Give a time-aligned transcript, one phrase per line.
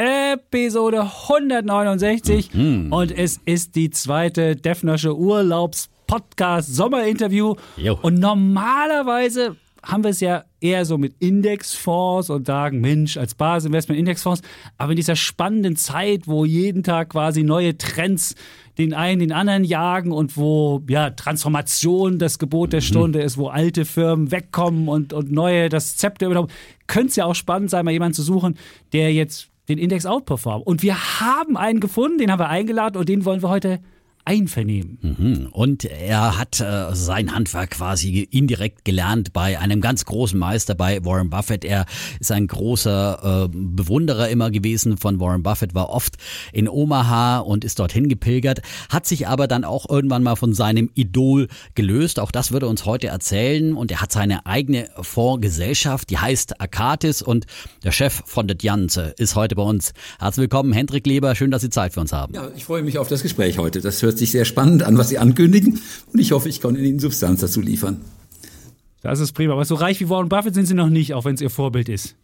[0.00, 2.90] Episode 169 mhm.
[2.90, 7.98] und es ist die zweite Defnersche Urlaubspodcast Sommerinterview Jo.
[8.00, 13.98] und normalerweise haben wir es ja eher so mit Indexfonds und sagen, Mensch, als Basisinvestment
[13.98, 14.42] Indexfonds.
[14.76, 18.34] Aber in dieser spannenden Zeit, wo jeden Tag quasi neue Trends
[18.76, 23.48] den einen den anderen jagen und wo ja Transformation das Gebot der Stunde ist, wo
[23.48, 26.50] alte Firmen wegkommen und, und neue das Zepter übernommen,
[26.86, 28.56] könnte es ja auch spannend sein, mal jemanden zu suchen,
[28.92, 30.66] der jetzt den Index outperformt.
[30.66, 33.80] Und wir haben einen gefunden, den haben wir eingeladen und den wollen wir heute
[34.24, 34.98] einvernehmen.
[35.00, 35.48] Mhm.
[35.52, 41.04] Und er hat äh, sein Handwerk quasi indirekt gelernt bei einem ganz großen Meister, bei
[41.04, 41.64] Warren Buffett.
[41.64, 41.86] Er
[42.18, 46.16] ist ein großer äh, Bewunderer immer gewesen von Warren Buffett, war oft
[46.52, 50.90] in Omaha und ist dorthin gepilgert, hat sich aber dann auch irgendwann mal von seinem
[50.94, 52.20] Idol gelöst.
[52.20, 53.74] Auch das würde er uns heute erzählen.
[53.74, 57.46] Und er hat seine eigene Fondsgesellschaft, die heißt Akatis und
[57.84, 59.92] der Chef von der Janze ist heute bei uns.
[60.18, 61.34] Herzlich willkommen, Hendrik Leber.
[61.34, 62.34] Schön, dass Sie Zeit für uns haben.
[62.34, 63.80] Ja, ich freue mich auf das Gespräch heute.
[63.80, 65.80] Das hört sich sehr spannend an, was Sie ankündigen.
[66.12, 68.00] Und ich hoffe, ich kann Ihnen Substanz dazu liefern.
[69.02, 69.54] Das ist prima.
[69.54, 71.88] Aber so reich wie Warren Buffett sind Sie noch nicht, auch wenn es Ihr Vorbild
[71.88, 72.14] ist.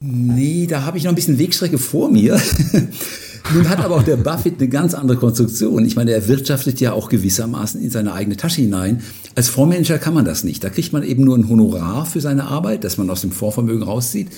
[0.00, 2.40] Nee, da habe ich noch ein bisschen Wegstrecke vor mir.
[3.54, 5.84] Nun hat aber auch der Buffett eine ganz andere Konstruktion.
[5.84, 9.02] Ich meine, er wirtschaftet ja auch gewissermaßen in seine eigene Tasche hinein.
[9.34, 10.64] Als Fondsmanager kann man das nicht.
[10.64, 13.82] Da kriegt man eben nur ein Honorar für seine Arbeit, das man aus dem Fondsvermögen
[13.82, 14.28] rauszieht.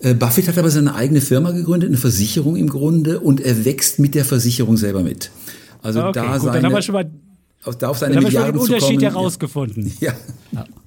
[0.00, 3.98] Äh, Buffett hat aber seine eigene Firma gegründet, eine Versicherung im Grunde, und er wächst
[3.98, 5.30] mit der Versicherung selber mit.
[5.86, 7.10] Also Okay, da gut, seine, dann haben wir schon mal
[7.62, 9.92] auf, da auf seine Dann haben wir schon den Unterschied herausgefunden.
[10.00, 10.12] Ja.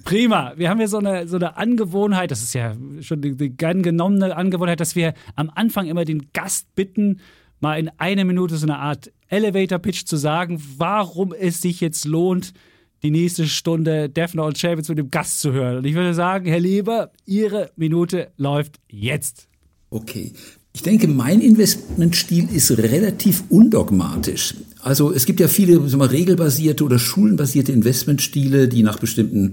[0.04, 0.52] Prima.
[0.56, 3.82] Wir haben ja so eine, so eine Angewohnheit, das ist ja schon die, die gern
[3.82, 7.20] genommene Angewohnheit, dass wir am Anfang immer den Gast bitten,
[7.60, 12.52] mal in einer Minute so eine Art Elevator-Pitch zu sagen, warum es sich jetzt lohnt,
[13.02, 15.78] die nächste Stunde Defner und Chavez mit dem Gast zu hören.
[15.78, 19.48] Und ich würde sagen, Herr Leber, Ihre Minute läuft jetzt.
[19.90, 20.32] Okay.
[20.72, 24.54] Ich denke, mein Investmentstil ist relativ undogmatisch.
[24.82, 29.52] Also es gibt ja viele mal, regelbasierte oder schulenbasierte Investmentstile, die nach bestimmten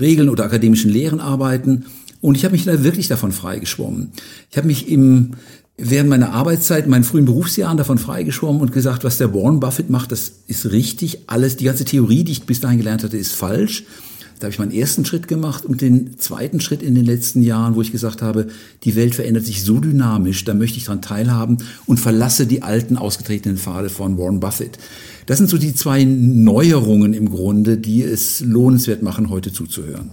[0.00, 1.86] Regeln oder akademischen Lehren arbeiten.
[2.20, 4.12] Und ich habe mich da wirklich davon freigeschwommen.
[4.50, 5.32] Ich habe mich im,
[5.76, 9.90] während meiner Arbeitszeit, in meinen frühen Berufsjahren davon freigeschwommen und gesagt, was der Warren Buffett
[9.90, 11.20] macht, das ist richtig.
[11.26, 13.84] Alles, die ganze Theorie, die ich bis dahin gelernt hatte, ist falsch.
[14.40, 17.76] Da habe ich meinen ersten Schritt gemacht und den zweiten Schritt in den letzten Jahren,
[17.76, 18.46] wo ich gesagt habe,
[18.84, 22.96] die Welt verändert sich so dynamisch, da möchte ich daran teilhaben und verlasse die alten
[22.96, 24.78] ausgetretenen Pfade von Warren Buffett.
[25.26, 30.10] Das sind so die zwei Neuerungen im Grunde, die es lohnenswert machen, heute zuzuhören.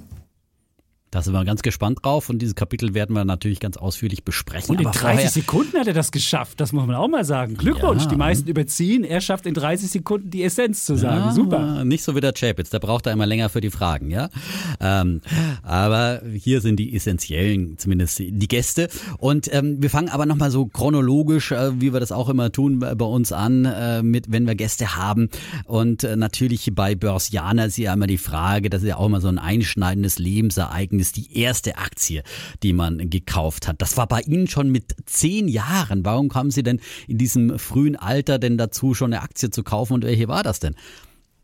[1.09, 4.72] Da sind wir ganz gespannt drauf und dieses Kapitel werden wir natürlich ganz ausführlich besprechen.
[4.75, 7.23] Und in Aber 30 vorher- Sekunden hat er das geschafft, das muss man auch mal
[7.23, 7.56] sagen.
[7.56, 8.09] Glückwunsch, Ja.
[8.09, 9.06] die meisten überziehen.
[9.06, 11.28] Er schafft in 30 Sekunden die Essenz zu sagen.
[11.28, 11.85] Ja, Super.
[11.85, 14.29] Nicht so wie der Chapitz, der braucht da immer länger für die Fragen, ja.
[14.81, 15.22] Ähm,
[15.63, 18.90] aber hier sind die essentiellen, zumindest die Gäste.
[19.17, 22.79] Und ähm, wir fangen aber nochmal so chronologisch, äh, wie wir das auch immer tun,
[22.79, 25.29] bei bei uns an, äh, mit, wenn wir Gäste haben.
[25.66, 29.22] Und äh, natürlich bei Börsianer ist ja immer die Frage, das ist ja auch immer
[29.22, 32.24] so ein einschneidendes Lebensereignis, die erste Aktie,
[32.63, 33.81] die man gekauft hat.
[33.81, 36.03] Das war bei Ihnen schon mit zehn Jahren.
[36.06, 39.94] Warum kamen Sie denn in diesem frühen Alter denn dazu, schon eine Aktie zu kaufen
[39.94, 40.75] und welche war das denn?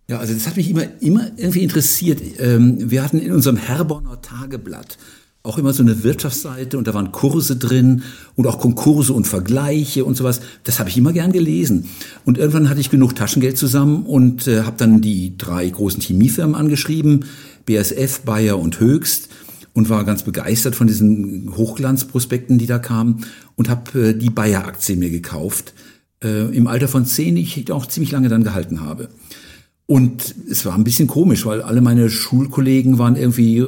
[0.07, 2.21] Ja, also das hat mich immer, immer irgendwie interessiert.
[2.39, 4.97] Ähm, Wir hatten in unserem Herborner Tageblatt
[5.45, 8.03] auch immer so eine Wirtschaftsseite und da waren Kurse drin
[8.35, 10.39] und auch Konkurse und Vergleiche und sowas.
[10.63, 11.89] Das habe ich immer gern gelesen.
[12.23, 16.55] Und irgendwann hatte ich genug Taschengeld zusammen und äh, habe dann die drei großen Chemiefirmen
[16.55, 17.25] angeschrieben,
[17.65, 19.29] BASF, Bayer und Höchst
[19.73, 23.25] und war ganz begeistert von diesen Hochglanzprospekten, die da kamen
[23.55, 25.73] und habe äh, die Bayer-Aktie mir gekauft.
[26.23, 29.09] Äh, Im Alter von zehn, die ich auch ziemlich lange dann gehalten habe.
[29.85, 33.65] Und es war ein bisschen komisch, weil alle meine Schulkollegen waren irgendwie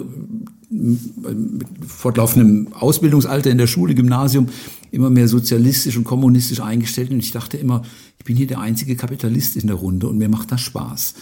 [0.69, 4.47] mit fortlaufendem Ausbildungsalter in der Schule, Gymnasium,
[4.91, 7.11] immer mehr sozialistisch und kommunistisch eingestellt.
[7.11, 7.83] Und ich dachte immer,
[8.17, 11.15] ich bin hier der einzige Kapitalist in der Runde und mir macht das Spaß.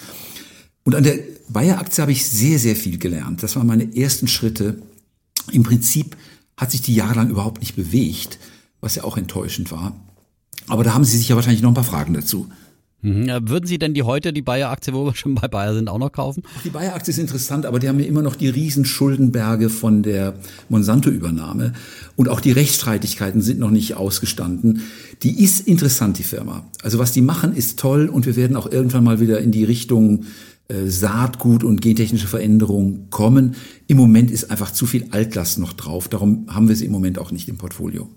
[0.83, 1.19] Und an der
[1.49, 3.43] Bayer-Aktie habe ich sehr, sehr viel gelernt.
[3.43, 4.77] Das waren meine ersten Schritte.
[5.51, 6.17] Im Prinzip
[6.57, 8.39] hat sich die jahrelang überhaupt nicht bewegt,
[8.81, 9.95] was ja auch enttäuschend war.
[10.67, 12.47] Aber da haben Sie sicher wahrscheinlich noch ein paar Fragen dazu.
[13.01, 13.27] Mhm.
[13.49, 16.11] Würden Sie denn die heute, die Bayer-Aktie, wo wir schon bei Bayer sind, auch noch
[16.11, 16.43] kaufen?
[16.63, 20.35] Die Bayer-Aktie ist interessant, aber die haben ja immer noch die riesen Schuldenberge von der
[20.69, 21.73] Monsanto-Übernahme.
[22.15, 24.83] Und auch die Rechtsstreitigkeiten sind noch nicht ausgestanden.
[25.21, 26.65] Die ist interessant, die Firma.
[26.81, 29.65] Also was die machen, ist toll und wir werden auch irgendwann mal wieder in die
[29.65, 30.23] Richtung
[30.69, 33.55] Saatgut und gentechnische Veränderung kommen.
[33.87, 36.07] Im Moment ist einfach zu viel Altlast noch drauf.
[36.07, 38.09] Darum haben wir sie im Moment auch nicht im Portfolio.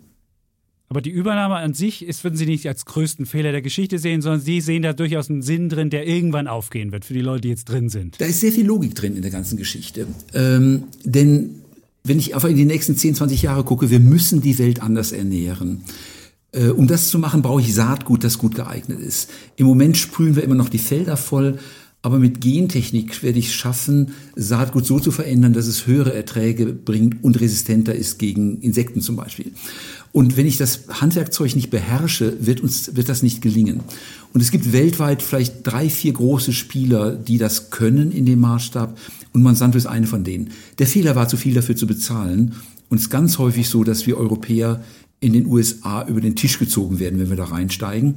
[0.88, 4.22] Aber die Übernahme an sich ist, würden Sie nicht als größten Fehler der Geschichte sehen,
[4.22, 7.42] sondern Sie sehen da durchaus einen Sinn drin, der irgendwann aufgehen wird für die Leute,
[7.42, 8.20] die jetzt drin sind.
[8.20, 10.06] Da ist sehr viel Logik drin in der ganzen Geschichte.
[10.32, 11.62] Ähm, denn
[12.04, 15.10] wenn ich einfach in die nächsten 10, 20 Jahre gucke, wir müssen die Welt anders
[15.10, 15.82] ernähren.
[16.52, 19.30] Äh, um das zu machen, brauche ich Saatgut, das gut geeignet ist.
[19.56, 21.58] Im Moment sprühen wir immer noch die Felder voll,
[22.02, 27.24] aber mit Gentechnik werde ich schaffen, Saatgut so zu verändern, dass es höhere Erträge bringt
[27.24, 29.52] und resistenter ist gegen Insekten zum Beispiel.
[30.12, 33.80] Und wenn ich das Handwerkzeug nicht beherrsche, wird uns, wird das nicht gelingen.
[34.32, 38.96] Und es gibt weltweit vielleicht drei, vier große Spieler, die das können in dem Maßstab.
[39.32, 40.50] Und Monsanto ist eine von denen.
[40.78, 42.54] Der Fehler war zu viel dafür zu bezahlen.
[42.88, 44.82] Und es ist ganz häufig so, dass wir Europäer
[45.20, 48.16] in den USA über den Tisch gezogen werden, wenn wir da reinsteigen.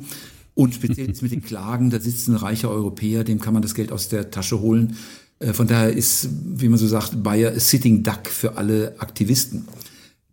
[0.60, 3.76] Und speziell jetzt mit den Klagen, da sitzt ein reicher Europäer, dem kann man das
[3.76, 4.98] Geld aus der Tasche holen.
[5.40, 9.70] Äh, von daher ist, wie man so sagt, Bayer a sitting duck für alle Aktivisten.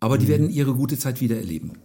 [0.01, 0.29] Aber die mhm.
[0.29, 1.77] werden ihre gute Zeit wieder erleben.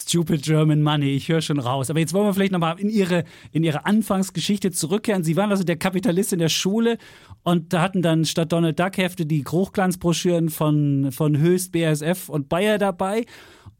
[0.00, 1.90] Stupid German Money, ich höre schon raus.
[1.90, 5.22] Aber jetzt wollen wir vielleicht nochmal in ihre, in ihre Anfangsgeschichte zurückkehren.
[5.22, 6.96] Sie waren also der Kapitalist in der Schule
[7.42, 12.48] und da hatten dann statt Donald Duck Hefte die Hochglanzbroschüren von, von Höchst, BASF und
[12.48, 13.26] Bayer dabei.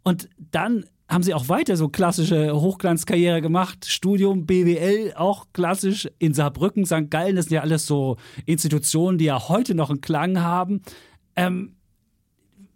[0.02, 0.84] Und dann
[1.14, 3.87] haben sie auch weiter so klassische Hochglanzkarriere gemacht.
[3.87, 7.08] Studium, BWL, auch klassisch in Saarbrücken, St.
[7.08, 8.16] Gallen, das sind ja alles so
[8.46, 10.82] Institutionen, die ja heute noch einen Klang haben.
[11.37, 11.76] Ähm,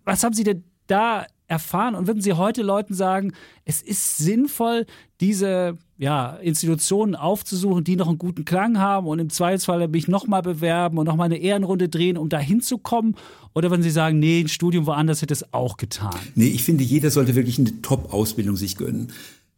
[0.04, 3.32] was haben Sie denn da erfahren und würden Sie heute Leuten sagen,
[3.64, 4.86] es ist sinnvoll,
[5.20, 10.42] diese ja, Institutionen aufzusuchen, die noch einen guten Klang haben und im Zweifelsfall mich nochmal
[10.42, 13.16] bewerben und nochmal eine Ehrenrunde drehen, um da hinzukommen?
[13.54, 16.14] Oder würden Sie sagen, nee, ein Studium woanders hätte es auch getan?
[16.36, 19.08] Nee, ich finde, jeder sollte wirklich eine Top-Ausbildung sich gönnen.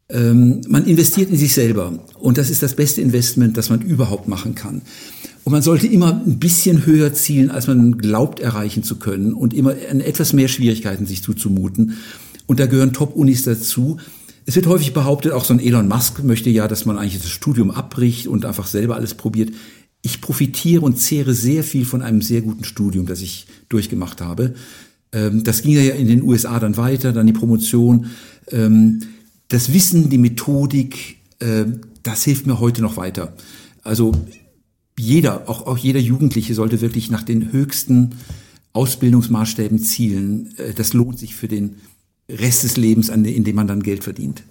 [0.09, 4.27] Ähm, man investiert in sich selber und das ist das beste Investment, das man überhaupt
[4.27, 4.83] machen kann.
[5.45, 9.55] Und man sollte immer ein bisschen höher zielen, als man glaubt erreichen zu können und
[9.55, 11.97] immer etwas mehr Schwierigkeiten sich zuzumuten.
[12.47, 13.99] Und da gehören Top-Unis dazu.
[14.45, 17.31] Es wird häufig behauptet, auch so ein Elon Musk möchte ja, dass man eigentlich das
[17.31, 19.51] Studium abbricht und einfach selber alles probiert.
[20.03, 24.55] Ich profitiere und zehre sehr viel von einem sehr guten Studium, das ich durchgemacht habe.
[25.13, 28.07] Ähm, das ging ja in den USA dann weiter, dann die Promotion.
[28.51, 29.03] Ähm,
[29.49, 31.65] das Wissen, die Methodik, äh,
[32.03, 33.35] das hilft mir heute noch weiter.
[33.83, 34.13] Also
[35.01, 38.11] jeder, auch, auch jeder Jugendliche sollte wirklich nach den höchsten
[38.73, 40.55] Ausbildungsmaßstäben zielen.
[40.59, 41.77] Äh, das lohnt sich für den
[42.29, 44.45] Rest des Lebens, in dem man dann Geld verdient.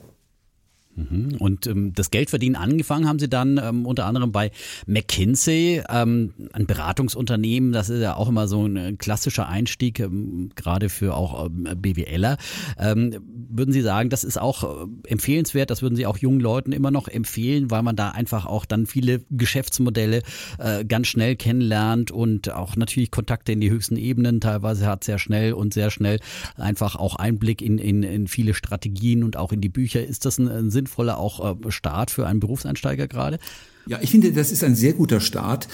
[1.00, 1.36] Mhm.
[1.40, 4.52] Und ähm, das Geldverdienen angefangen haben Sie dann ähm, unter anderem bei
[4.86, 7.72] McKinsey, ähm, ein Beratungsunternehmen.
[7.72, 12.38] Das ist ja auch immer so ein klassischer Einstieg, ähm, gerade für auch ähm, BWLer.
[12.78, 13.16] Ähm,
[13.50, 15.70] würden Sie sagen, das ist auch äh, empfehlenswert?
[15.70, 18.86] Das würden Sie auch jungen Leuten immer noch empfehlen, weil man da einfach auch dann
[18.86, 20.22] viele Geschäftsmodelle
[20.58, 25.20] äh, ganz schnell kennenlernt und auch natürlich Kontakte in die höchsten Ebenen teilweise hat sehr
[25.20, 26.20] schnell und sehr schnell
[26.56, 30.04] einfach auch Einblick in, in, in viele Strategien und auch in die Bücher.
[30.04, 33.40] Ist das ein, ein Sinn sinnvoller auch äh, Start für einen Berufseinsteiger gerade?
[33.86, 35.68] Ja, ich finde, das ist ein sehr guter Start.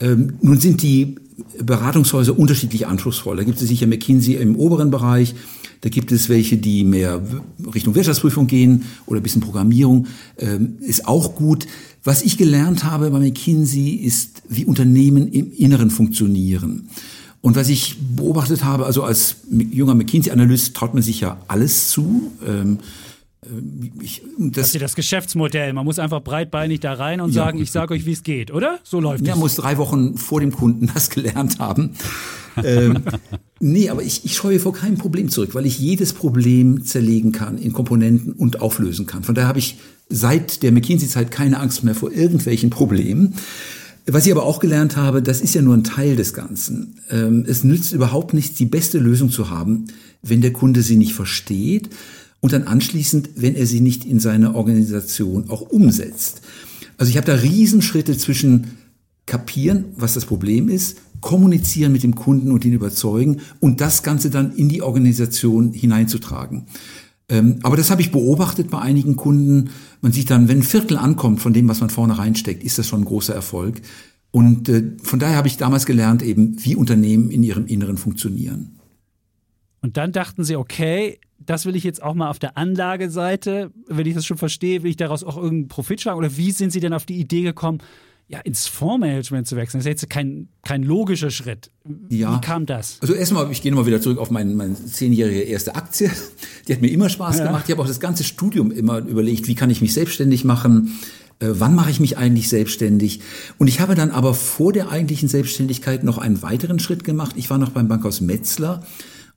[0.00, 1.16] Ähm, nun sind die
[1.58, 3.36] Beratungshäuser unterschiedlich anspruchsvoll.
[3.36, 5.34] Da gibt es sicher McKinsey im oberen Bereich.
[5.80, 7.22] Da gibt es welche, die mehr
[7.74, 10.06] Richtung Wirtschaftsprüfung gehen oder ein bisschen Programmierung.
[10.38, 11.66] Ähm, ist auch gut.
[12.04, 16.88] Was ich gelernt habe bei McKinsey ist, wie Unternehmen im Inneren funktionieren.
[17.40, 22.32] Und was ich beobachtet habe, also als junger McKinsey-Analyst traut man sich ja alles zu.
[22.46, 23.11] Ähm, äh,
[24.00, 25.72] ich, das, ja das Geschäftsmodell.
[25.72, 27.44] Man muss einfach breitbeinig da rein und ja.
[27.44, 28.78] sagen, ich sage euch, wie es geht, oder?
[28.84, 29.28] So läuft es.
[29.28, 31.90] Ja, muss drei Wochen vor dem Kunden das gelernt haben.
[32.62, 33.02] ähm,
[33.60, 37.58] nee, aber ich, ich scheue vor keinem Problem zurück, weil ich jedes Problem zerlegen kann
[37.58, 39.24] in Komponenten und auflösen kann.
[39.24, 43.34] Von daher habe ich seit der McKinsey-Zeit keine Angst mehr vor irgendwelchen Problemen.
[44.06, 47.00] Was ich aber auch gelernt habe, das ist ja nur ein Teil des Ganzen.
[47.10, 49.86] Ähm, es nützt überhaupt nichts, die beste Lösung zu haben,
[50.22, 51.90] wenn der Kunde sie nicht versteht
[52.42, 56.42] und dann anschließend, wenn er sie nicht in seine Organisation auch umsetzt.
[56.98, 58.78] Also ich habe da Riesenschritte zwischen
[59.24, 64.28] kapieren, was das Problem ist, kommunizieren mit dem Kunden und ihn überzeugen und das Ganze
[64.28, 66.66] dann in die Organisation hineinzutragen.
[67.28, 69.70] Ähm, aber das habe ich beobachtet bei einigen Kunden.
[70.00, 72.88] Man sieht dann, wenn ein Viertel ankommt von dem, was man vorne reinsteckt, ist das
[72.88, 73.80] schon ein großer Erfolg.
[74.32, 78.80] Und äh, von daher habe ich damals gelernt, eben wie Unternehmen in ihrem Inneren funktionieren.
[79.82, 84.06] Und dann dachten sie, okay, das will ich jetzt auch mal auf der Anlageseite, wenn
[84.06, 86.18] ich das schon verstehe, will ich daraus auch irgendeinen Profit schlagen?
[86.18, 87.78] Oder wie sind sie denn auf die Idee gekommen,
[88.28, 89.80] ja, ins Fondsmanagement zu wechseln?
[89.80, 91.70] Das ist jetzt kein, kein logischer Schritt.
[92.08, 92.36] Ja.
[92.36, 92.98] Wie kam das?
[93.00, 96.10] Also erstmal, ich gehe nochmal wieder zurück auf meine, meine zehnjährige erste Aktie.
[96.68, 97.46] Die hat mir immer Spaß Ja.
[97.46, 97.64] gemacht.
[97.66, 100.96] Ich habe auch das ganze Studium immer überlegt, wie kann ich mich selbstständig machen?
[101.40, 103.20] Äh, wann mache ich mich eigentlich selbstständig?
[103.58, 107.34] Und ich habe dann aber vor der eigentlichen Selbstständigkeit noch einen weiteren Schritt gemacht.
[107.36, 108.84] Ich war noch beim Bankhaus Metzler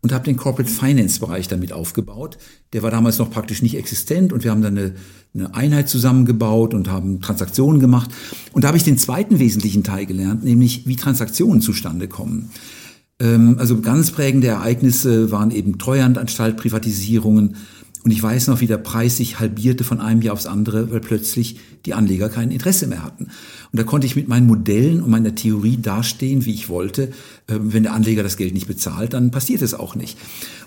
[0.01, 2.37] und habe den Corporate Finance Bereich damit aufgebaut.
[2.73, 4.95] Der war damals noch praktisch nicht existent und wir haben dann eine,
[5.33, 8.09] eine Einheit zusammengebaut und haben Transaktionen gemacht.
[8.53, 12.51] Und da habe ich den zweiten wesentlichen Teil gelernt, nämlich wie Transaktionen zustande kommen.
[13.19, 17.55] Ähm, also ganz prägende Ereignisse waren eben Treuhandanstalt, Privatisierungen.
[18.05, 20.99] Und ich weiß noch, wie der Preis sich halbierte von einem Jahr aufs andere, weil
[20.99, 21.57] plötzlich
[21.87, 23.23] die Anleger kein Interesse mehr hatten.
[23.71, 27.11] Und da konnte ich mit meinen Modellen und meiner Theorie dastehen, wie ich wollte.
[27.47, 30.19] Ähm, Wenn der Anleger das Geld nicht bezahlt, dann passiert es auch nicht.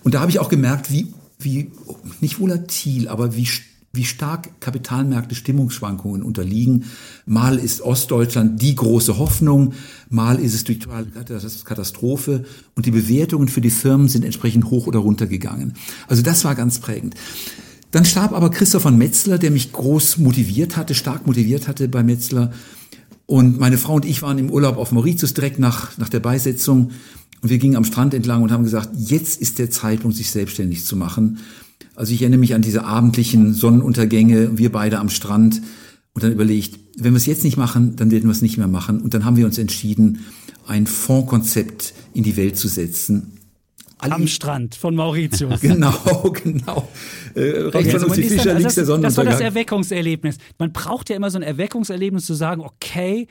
[0.03, 1.71] Und da habe ich auch gemerkt, wie, wie
[2.21, 3.47] nicht volatil, aber wie
[3.99, 6.85] wie stark Kapitalmärkte Stimmungsschwankungen unterliegen.
[7.27, 9.75] Mal ist Ostdeutschland die große Hoffnung,
[10.09, 11.07] mal ist es totale
[11.65, 15.75] Katastrophe und die Bewertungen für die Firmen sind entsprechend hoch oder runter gegangen.
[16.07, 17.15] Also das war ganz prägend.
[17.91, 22.03] Dann starb aber Christoph von Metzler, der mich groß motiviert hatte, stark motiviert hatte bei
[22.03, 22.53] Metzler.
[23.27, 26.93] Und meine Frau und ich waren im Urlaub auf Mauritius direkt nach, nach der Beisetzung.
[27.43, 30.85] Und wir gingen am Strand entlang und haben gesagt, jetzt ist der Zeitpunkt, sich selbstständig
[30.85, 31.39] zu machen.
[31.99, 35.61] Also ich erinnere mich an diese abendlichen Sonnenuntergänge, wir beide am Strand
[36.15, 38.69] und dann überlegt, wenn wir es jetzt nicht machen, dann werden wir es nicht mehr
[38.69, 39.01] machen.
[39.01, 40.21] Und dann haben wir uns entschieden,
[40.69, 43.33] ein Fondskonzept in die Welt zu setzen.
[43.99, 45.61] Alle- Am Strand von Mauritius.
[45.61, 45.93] Genau,
[46.45, 46.89] genau.
[47.35, 49.01] Äh, rechts Okay, von also uns die ist dann- Fischer, links der das, das war
[49.03, 49.47] das Sonnenuntergang.
[49.49, 50.39] Erweckungserlebnis.
[50.59, 53.27] Man braucht ja immer so ein Erweckungserlebnis zu sagen, okay,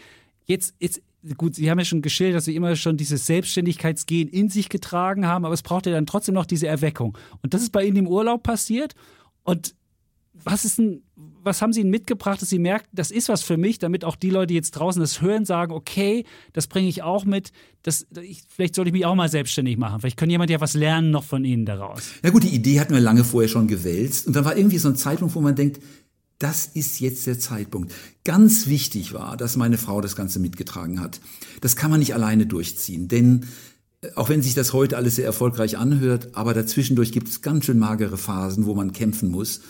[0.46, 1.02] jetzt, jetzt,
[1.36, 5.28] gut, Sie haben ja schon geschildert, dass Sie immer schon dieses Selbstständigkeitsgehen in sich getragen
[5.28, 7.18] haben, aber es braucht ja dann trotzdem noch diese Erweckung.
[7.42, 8.94] Und das ist bei Ihnen im Urlaub passiert.
[9.44, 9.76] Und
[10.44, 13.58] was ist denn, was haben Sie Ihnen mitgebracht, dass Sie merken, das ist was für
[13.58, 17.26] mich, damit auch die Leute, jetzt draußen das hören, sagen, okay, das bringe ich auch
[17.26, 20.00] mit, das, ich, vielleicht sollte ich mich auch mal selbstständig machen.
[20.00, 22.12] Vielleicht kann jemand ja was lernen noch von Ihnen daraus.
[22.22, 24.28] Na gut, die Idee hatten wir lange vorher schon gewälzt.
[24.28, 25.82] Und dann war irgendwie so ein Zeitpunkt, wo man denkt,
[26.39, 27.94] das ist jetzt der Zeitpunkt.
[28.24, 31.20] Ganz wichtig war, dass meine Frau das Ganze mitgetragen hat.
[31.62, 33.46] Das kann man nicht alleine durchziehen, denn
[34.01, 37.65] äh, auch wenn sich das heute alles sehr erfolgreich anhört, aber dazwischendurch gibt es ganz
[37.65, 39.62] schön magere Phasen, wo man kämpfen muss.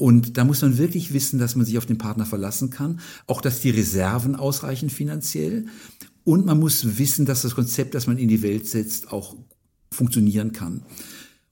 [0.00, 3.40] Und da muss man wirklich wissen, dass man sich auf den Partner verlassen kann, auch
[3.40, 5.66] dass die Reserven ausreichen finanziell.
[6.22, 9.34] Und man muss wissen, dass das Konzept, das man in die Welt setzt, auch
[9.90, 10.82] funktionieren kann.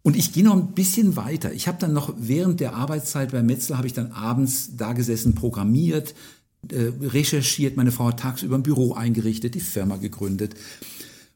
[0.06, 1.52] Und ich gehe noch ein bisschen weiter.
[1.52, 5.34] Ich habe dann noch während der Arbeitszeit bei Metzler habe ich dann abends da gesessen,
[5.34, 6.14] programmiert,
[6.70, 7.76] äh, recherchiert.
[7.76, 10.54] Meine Frau hat tagsüber ein Büro eingerichtet, die Firma gegründet.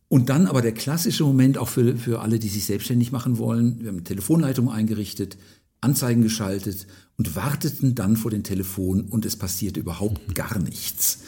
[0.06, 3.80] Und dann aber der klassische Moment auch für, für alle, die sich selbstständig machen wollen.
[3.80, 5.36] Wir haben eine Telefonleitung eingerichtet,
[5.80, 6.86] Anzeigen geschaltet
[7.18, 11.22] und warteten dann vor den Telefonen und es passierte überhaupt gar nichts.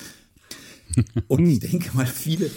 [1.26, 2.50] Und ich denke mal, viele,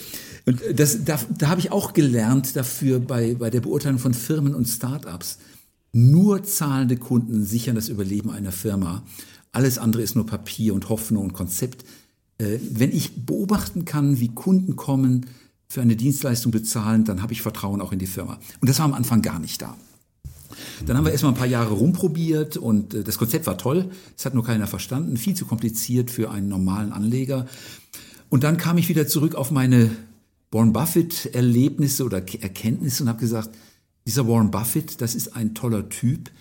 [0.46, 4.54] und das, da, da habe ich auch gelernt dafür bei, bei der Beurteilung von Firmen
[4.54, 5.40] und Startups.
[5.92, 9.04] Nur zahlende Kunden sichern das Überleben einer Firma.
[9.52, 11.86] Alles andere ist nur Papier und Hoffnung und Konzept.
[12.38, 15.26] Äh, wenn ich beobachten kann, wie Kunden kommen,
[15.68, 18.40] für eine Dienstleistung bezahlen, dann habe ich Vertrauen auch in die Firma.
[18.62, 19.76] Und das war am Anfang gar nicht da.
[20.86, 23.90] Dann haben wir erstmal ein paar Jahre rumprobiert und äh, das Konzept war toll.
[24.18, 25.18] Es hat nur keiner verstanden.
[25.18, 27.48] Viel zu kompliziert für einen normalen Anleger.
[28.30, 29.90] Und dann kam ich wieder zurück auf meine
[30.56, 33.50] Warren Buffett-Erlebnisse oder Ke- Erkenntnisse und habe gesagt,
[34.08, 36.32] dieser Warren Buffett, das ist ein toller Typ,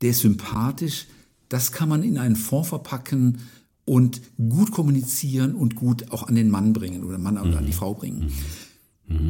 [0.00, 1.06] der ist sympathisch,
[1.50, 3.40] das kann man in einen Fonds verpacken
[3.84, 7.72] und gut kommunizieren und gut auch an den Mann bringen oder Mann oder an die
[7.72, 8.32] Frau bringen.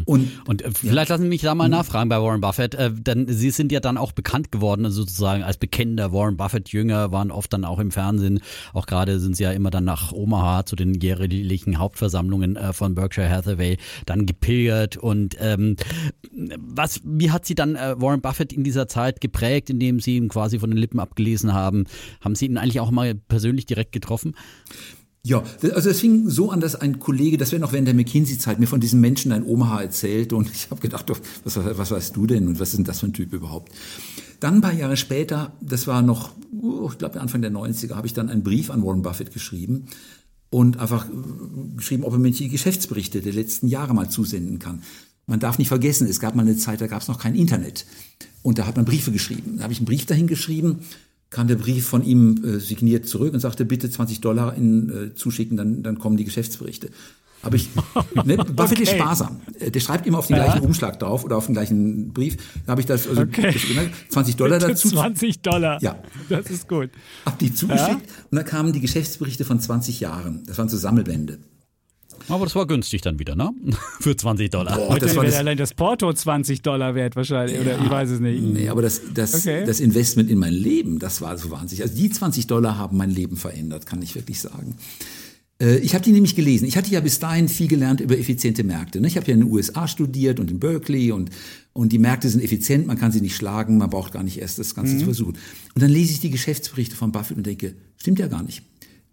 [0.05, 2.75] Und Und äh, vielleicht lassen Sie mich da mal nachfragen bei Warren Buffett.
[2.75, 7.13] Äh, denn Sie sind ja dann auch bekannt geworden, also sozusagen als bekennender Warren Buffett-Jünger,
[7.13, 8.41] waren oft dann auch im Fernsehen.
[8.73, 12.95] Auch gerade sind Sie ja immer dann nach Omaha zu den jährlichen Hauptversammlungen äh, von
[12.95, 14.97] Berkshire Hathaway dann gepilgert.
[14.97, 15.77] Und ähm,
[16.33, 20.29] was, wie hat Sie dann äh, Warren Buffett in dieser Zeit geprägt, indem Sie ihn
[20.29, 21.85] quasi von den Lippen abgelesen haben?
[22.21, 24.35] Haben Sie ihn eigentlich auch mal persönlich direkt getroffen?
[25.29, 25.43] Ja,
[25.75, 28.67] also es fing so an, dass ein Kollege, das wäre noch während der McKinsey-Zeit, mir
[28.67, 31.05] von diesem Menschen in Omaha erzählt und ich habe gedacht,
[31.45, 33.71] was, was weißt du denn und was ist denn das für ein Typ überhaupt?
[34.41, 36.33] Dann ein paar Jahre später, das war noch,
[36.63, 39.89] oh, ich glaube Anfang der 90er, habe ich dann einen Brief an Warren Buffett geschrieben
[40.49, 41.13] und einfach äh,
[41.77, 44.83] geschrieben, ob er mir die Geschäftsberichte der letzten Jahre mal zusenden kann.
[45.27, 47.85] Man darf nicht vergessen, es gab mal eine Zeit, da gab es noch kein Internet
[48.43, 49.59] und da hat man Briefe geschrieben.
[49.59, 50.79] Da habe ich einen Brief dahin geschrieben,
[51.31, 55.15] kam der Brief von ihm äh, signiert zurück und sagte, bitte 20 Dollar in, äh,
[55.15, 56.91] zuschicken, dann, dann kommen die Geschäftsberichte.
[57.43, 57.69] Aber ich,
[58.25, 58.83] ne, Buffett okay.
[58.83, 59.41] ist sparsam.
[59.59, 60.45] Äh, der schreibt immer auf den ja.
[60.45, 62.37] gleichen Umschlag drauf oder auf den gleichen Brief.
[62.67, 63.53] Da habe ich das, also okay.
[63.53, 64.89] das, 20 Dollar Bitte dazu.
[64.89, 65.83] 20 Dollar.
[65.83, 65.97] Ja.
[66.29, 66.91] Das ist gut.
[67.25, 68.15] Hab die zugeschickt ja?
[68.31, 70.43] und dann kamen die Geschäftsberichte von 20 Jahren.
[70.47, 71.39] Das waren so Sammelbände.
[72.29, 73.53] Aber das war günstig dann wieder, ne?
[74.01, 74.77] Für 20 Dollar.
[74.77, 78.11] Boah, Heute das wäre allein das Porto 20 Dollar wert wahrscheinlich, ja, oder ich weiß
[78.11, 78.43] es nicht.
[78.43, 79.65] Nee, aber das, das, okay.
[79.65, 81.83] das Investment in mein Leben, das war so wahnsinnig.
[81.83, 84.77] Also die 20 Dollar haben mein Leben verändert, kann ich wirklich sagen.
[85.61, 86.67] Äh, ich habe die nämlich gelesen.
[86.67, 89.01] Ich hatte ja bis dahin viel gelernt über effiziente Märkte.
[89.01, 89.07] Ne?
[89.09, 91.31] Ich habe ja in den USA studiert und in Berkeley und,
[91.73, 94.59] und die Märkte sind effizient, man kann sie nicht schlagen, man braucht gar nicht erst
[94.59, 94.99] das Ganze mhm.
[95.01, 95.37] zu versuchen.
[95.75, 98.63] Und dann lese ich die Geschäftsberichte von Buffett und denke, stimmt ja gar nicht.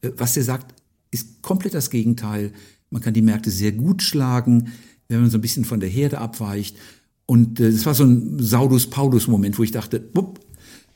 [0.02, 0.74] Äh, was der sagt,
[1.12, 2.52] ist komplett das Gegenteil.
[2.90, 4.72] Man kann die Märkte sehr gut schlagen,
[5.08, 6.78] wenn man so ein bisschen von der Herde abweicht.
[7.26, 10.40] Und äh, das war so ein Saudus-Paulus-Moment, wo ich dachte, wupp,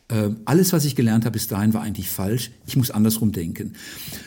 [0.10, 2.51] äh, alles, was ich gelernt habe bis dahin, war eigentlich falsch.
[2.65, 3.75] Ich muss andersrum denken.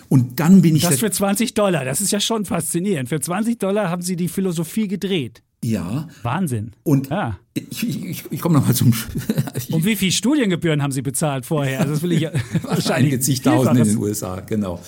[0.08, 0.82] Und dann bin ich.
[0.82, 3.08] Das für 20 Dollar, das ist ja schon faszinierend.
[3.08, 5.42] Für 20 Dollar haben Sie die Philosophie gedreht.
[5.64, 6.08] Ja.
[6.22, 6.72] Wahnsinn.
[6.82, 7.38] Und ja.
[7.54, 8.92] ich, ich, ich komme nochmal zum.
[9.70, 11.80] Und wie viel Studiengebühren haben Sie bezahlt vorher?
[11.80, 12.22] Also das will ich
[12.62, 14.80] wahrscheinlich einige zigtausend in den USA, genau.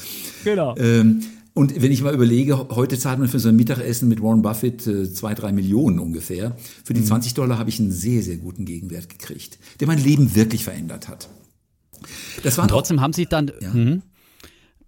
[0.45, 0.77] Genau.
[0.77, 1.23] Ähm,
[1.55, 4.87] und wenn ich mal überlege, heute zahlt man für so ein Mittagessen mit Warren Buffett
[4.89, 6.57] äh, zwei, drei Millionen ungefähr.
[6.85, 7.07] Für die mhm.
[7.07, 11.09] 20 Dollar habe ich einen sehr, sehr guten Gegenwert gekriegt, der mein Leben wirklich verändert
[11.09, 11.29] hat.
[12.43, 13.73] Das waren Und trotzdem haben Sie dann, ja.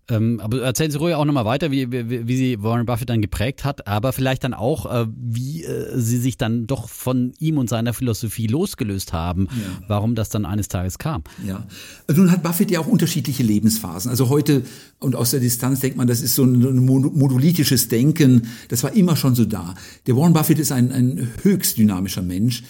[0.08, 3.20] Ähm, aber erzählen Sie ruhig auch nochmal weiter, wie, wie, wie Sie Warren Buffett dann
[3.20, 7.58] geprägt hat, aber vielleicht dann auch, äh, wie äh, Sie sich dann doch von ihm
[7.58, 9.84] und seiner Philosophie losgelöst haben, ja.
[9.88, 11.25] warum das dann eines Tages kam.
[11.44, 11.66] Ja,
[12.14, 14.10] nun hat Buffett ja auch unterschiedliche Lebensphasen.
[14.10, 14.62] Also heute
[15.00, 19.16] und aus der Distanz denkt man, das ist so ein, modulitisches Denken, das war immer
[19.16, 19.75] schon so da.
[20.06, 22.62] Der Warren Buffett ist ein, ein höchst dynamischer Mensch,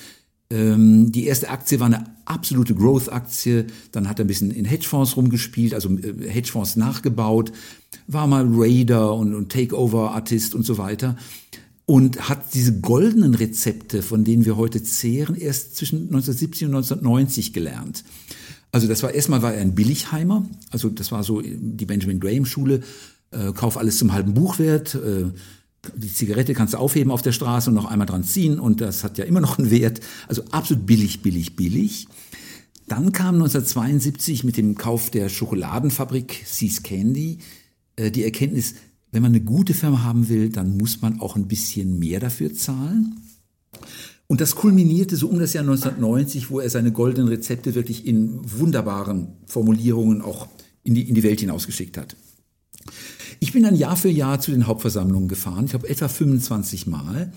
[0.51, 3.67] die erste Aktie war eine absolute Growth-Aktie.
[3.93, 7.53] Dann hat er ein bisschen in Hedgefonds rumgespielt, also äh, Hedgefonds nachgebaut,
[8.07, 11.17] war mal Raider und, und Takeover-Artist und so weiter.
[11.85, 17.53] Und hat diese goldenen Rezepte, von denen wir heute zehren, erst zwischen 1970 und 1990
[17.53, 18.05] gelernt.
[18.73, 22.45] Also das war erstmal war er ein Billigheimer, also das war so die Benjamin Graham
[22.45, 22.81] Schule,
[23.31, 25.31] äh, kauf alles zum halben Buchwert, äh,
[25.95, 29.05] die Zigarette kannst du aufheben auf der Straße und noch einmal dran ziehen und das
[29.05, 30.01] hat ja immer noch einen Wert.
[30.29, 32.09] Also absolut billig, billig, billig.
[32.89, 37.39] Dann kam 1972 mit dem Kauf der Schokoladenfabrik Seas Candy
[37.97, 38.75] äh, die Erkenntnis,
[39.11, 42.55] wenn man eine gute Firma haben will, dann muss man auch ein bisschen mehr dafür
[42.55, 43.21] zahlen.
[44.27, 48.41] Und das kulminierte so um das Jahr 1990, wo er seine goldenen Rezepte wirklich in
[48.59, 50.49] wunderbaren Formulierungen auch
[50.83, 52.17] in die, in die Welt hinausgeschickt hat.
[53.41, 55.67] Ich bin dann Jahr für Jahr zu den Hauptversammlungen gefahren.
[55.67, 57.33] Ich habe etwa 25 Mal.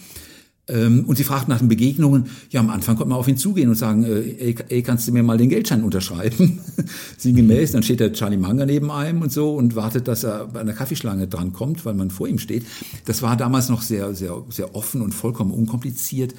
[0.69, 2.25] Ähm, und sie fragt nach den Begegnungen.
[2.51, 5.11] Ja, am Anfang konnte man auf ihn zugehen und sagen, äh, ey, ey kannst du
[5.11, 6.59] mir mal den Geldschein unterschreiben?
[7.17, 10.59] Sinngemäß, dann steht der Charlie Munger neben einem und so und wartet, dass er bei
[10.59, 12.65] einer Kaffeeschlange drankommt, weil man vor ihm steht.
[13.05, 16.35] Das war damals noch sehr, sehr, sehr offen und vollkommen unkompliziert.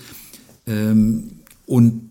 [0.67, 1.33] Ähm,
[1.67, 2.11] und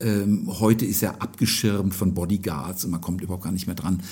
[0.00, 4.02] ähm, heute ist er abgeschirmt von Bodyguards und man kommt überhaupt gar nicht mehr dran.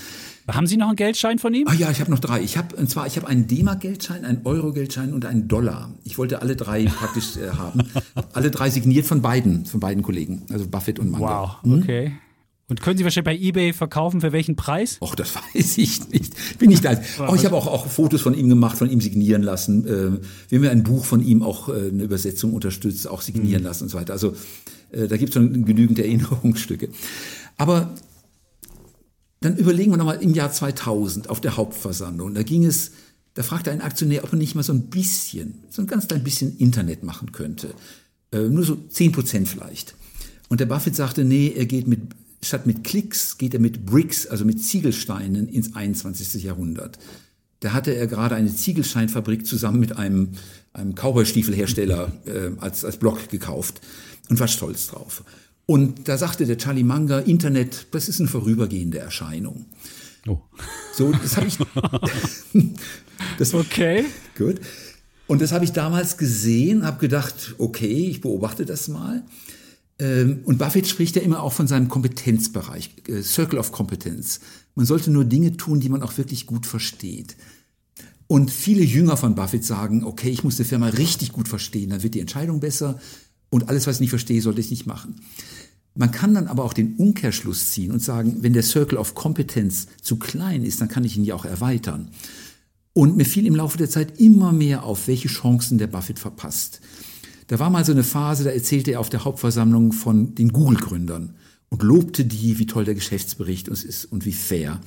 [0.48, 1.68] Haben Sie noch einen Geldschein von ihm?
[1.68, 2.42] Ah ja, ich habe noch drei.
[2.42, 5.94] Ich habe und zwar ich habe einen D-Mark-Geldschein, einen Euro-Geldschein und einen Dollar.
[6.04, 7.82] Ich wollte alle drei praktisch äh, haben.
[8.32, 11.58] Alle drei signiert von beiden, von beiden Kollegen, also Buffett und Munger.
[11.62, 11.82] Wow, hm?
[11.82, 12.12] okay.
[12.68, 14.96] Und können Sie wahrscheinlich bei eBay verkaufen für welchen Preis?
[15.00, 16.58] Och, das weiß ich nicht.
[16.58, 16.92] Bin nicht da.
[17.18, 19.86] Oh, ich habe auch, auch Fotos von ihm gemacht, von ihm signieren lassen.
[19.86, 23.62] Äh, wir haben ja ein Buch von ihm auch äh, eine Übersetzung unterstützt, auch signieren
[23.62, 23.68] mhm.
[23.68, 24.12] lassen und so weiter.
[24.14, 24.34] Also
[24.90, 26.88] äh, da gibt es schon genügend Erinnerungsstücke.
[27.58, 27.94] Aber
[29.44, 32.34] dann überlegen wir nochmal im Jahr 2000 auf der Hauptversammlung.
[32.34, 32.92] Da ging es,
[33.34, 36.24] da fragte ein Aktionär, ob er nicht mal so ein bisschen, so ein ganz klein
[36.24, 37.74] bisschen Internet machen könnte.
[38.32, 39.94] Äh, nur so 10 Prozent vielleicht.
[40.48, 42.00] Und der Buffett sagte, nee, er geht mit,
[42.42, 46.42] statt mit Klicks, geht er mit Bricks, also mit Ziegelsteinen ins 21.
[46.42, 46.98] Jahrhundert.
[47.60, 50.30] Da hatte er gerade eine Ziegelscheinfabrik zusammen mit einem,
[50.72, 53.80] einem Cowboy-Stiefelhersteller äh, als, als Block gekauft
[54.28, 55.24] und war stolz drauf.
[55.66, 59.66] Und da sagte der Charlie Munger, Internet, das ist eine vorübergehende Erscheinung.
[60.26, 60.38] Oh.
[60.94, 61.58] So, das habe ich.
[63.38, 64.04] das, okay.
[64.36, 64.60] Gut.
[65.26, 69.24] Und das habe ich damals gesehen, habe gedacht, okay, ich beobachte das mal.
[69.98, 74.40] Ähm, und Buffett spricht ja immer auch von seinem Kompetenzbereich, äh, Circle of Competence.
[74.74, 77.36] Man sollte nur Dinge tun, die man auch wirklich gut versteht.
[78.26, 82.02] Und viele Jünger von Buffett sagen, okay, ich muss die Firma richtig gut verstehen, dann
[82.02, 82.98] wird die Entscheidung besser
[83.52, 85.16] und alles, was ich nicht verstehe, sollte ich nicht machen.
[85.94, 89.88] Man kann dann aber auch den Umkehrschluss ziehen und sagen, wenn der Circle of Competence
[90.00, 92.08] zu klein ist, dann kann ich ihn ja auch erweitern.
[92.94, 96.80] Und mir fiel im Laufe der Zeit immer mehr auf, welche Chancen der Buffett verpasst.
[97.48, 101.34] Da war mal so eine Phase, da erzählte er auf der Hauptversammlung von den Google-Gründern
[101.68, 104.80] und lobte die, wie toll der Geschäftsbericht ist und wie fair.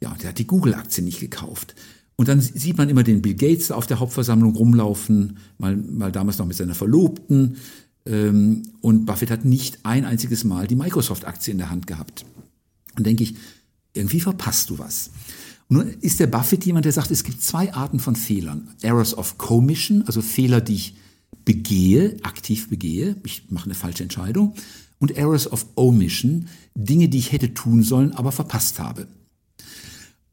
[0.00, 1.74] Ja, der hat die Google-Aktie nicht gekauft.
[2.20, 6.36] Und dann sieht man immer den Bill Gates auf der Hauptversammlung rumlaufen, mal, mal damals
[6.36, 7.56] noch mit seiner Verlobten.
[8.04, 12.26] Ähm, und Buffett hat nicht ein einziges Mal die Microsoft-Aktie in der Hand gehabt.
[12.98, 13.36] Und denke ich,
[13.94, 15.12] irgendwie verpasst du was.
[15.68, 18.68] Und nun ist der Buffett jemand, der sagt, es gibt zwei Arten von Fehlern.
[18.82, 20.96] Errors of Commission, also Fehler, die ich
[21.46, 24.52] begehe, aktiv begehe, ich mache eine falsche Entscheidung.
[24.98, 29.08] Und Errors of Omission, Dinge, die ich hätte tun sollen, aber verpasst habe.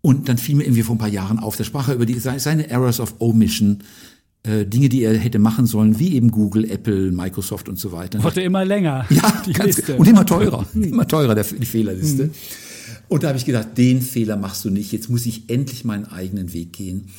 [0.02, 2.20] Und dann fiel mir irgendwie vor ein paar Jahren auf, da sprach er über die,
[2.20, 3.84] seine Errors of Omission,
[4.44, 8.24] äh, Dinge, die er hätte machen sollen, wie eben Google, Apple, Microsoft und so weiter.
[8.24, 9.06] Wurde immer länger.
[9.10, 9.96] Ja, die ganz, Liste.
[9.96, 12.26] und immer teurer, immer teurer, der, die Fehlerliste.
[12.26, 12.32] Mhm.
[13.10, 16.06] Und da habe ich gedacht, den Fehler machst du nicht, jetzt muss ich endlich meinen
[16.06, 17.10] eigenen Weg gehen.